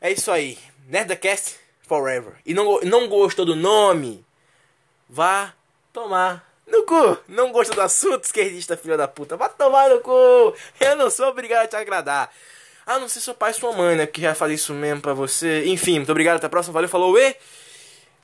É 0.00 0.12
isso 0.12 0.30
aí. 0.30 0.56
Nerdcast 0.88 1.56
Forever. 1.82 2.32
E 2.46 2.54
não, 2.54 2.80
não 2.80 3.08
gostou 3.08 3.44
do 3.44 3.54
nome? 3.54 4.24
Vá 5.08 5.52
tomar 5.92 6.50
no 6.66 6.82
cu. 6.84 7.18
Não 7.28 7.52
gostou 7.52 7.76
do 7.76 7.82
assunto, 7.82 8.24
esquerdista 8.24 8.74
filha 8.74 8.96
da 8.96 9.06
puta? 9.06 9.36
Vá 9.36 9.50
tomar 9.50 9.90
no 9.90 10.00
cu. 10.00 10.54
Eu 10.80 10.96
não 10.96 11.10
sou 11.10 11.28
obrigado 11.28 11.64
a 11.64 11.68
te 11.68 11.76
agradar. 11.76 12.32
Ah, 12.86 12.98
não 12.98 13.06
sei 13.06 13.20
seu 13.20 13.34
pai 13.34 13.50
e 13.50 13.54
sua 13.54 13.72
mãe, 13.72 13.96
né? 13.96 14.06
Que 14.06 14.22
já 14.22 14.34
faz 14.34 14.50
isso 14.50 14.72
mesmo 14.72 15.02
pra 15.02 15.12
você. 15.12 15.66
Enfim, 15.66 15.96
muito 15.96 16.10
obrigado. 16.10 16.36
Até 16.36 16.46
a 16.46 16.50
próxima. 16.50 16.72
Valeu, 16.72 16.88
falou 16.88 17.18
e... 17.18 17.36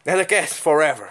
Nerdcast 0.06 0.60
Forever. 0.62 1.10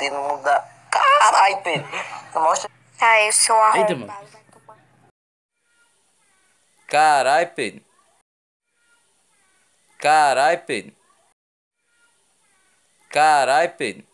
O 0.00 0.02
dedo 0.02 0.14
não 0.16 0.42
dá. 0.42 0.66
Caralho, 0.90 1.62
Pedro. 1.62 1.86
Mostra. 2.32 2.70
Tá, 2.98 3.22
eu 3.22 3.32
sou 3.32 3.54
Eita, 3.74 3.92
arrombado. 3.92 4.06
mano. 4.06 4.30
Carai, 6.86 7.46
Pedro. 7.46 7.84
Carai, 9.98 10.56
Pedro. 10.56 10.96
Carai, 13.10 13.68
Pedro. 13.68 14.06